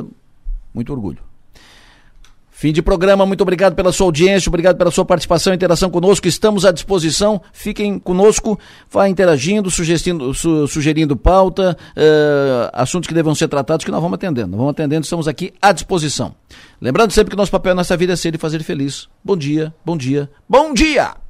[0.75, 1.33] muito orgulho.
[2.63, 6.29] Fim de programa, muito obrigado pela sua audiência, obrigado pela sua participação e interação conosco.
[6.29, 8.57] Estamos à disposição, fiquem conosco,
[8.89, 14.15] vá interagindo, sugerindo, su, sugerindo pauta, uh, assuntos que devam ser tratados, que nós vamos
[14.15, 14.57] atendendo.
[14.57, 16.37] Vamos atendendo, estamos aqui à disposição.
[16.81, 19.09] Lembrando sempre que nosso papel nessa vida é ser e fazer feliz.
[19.25, 21.22] Bom dia, bom dia, bom dia!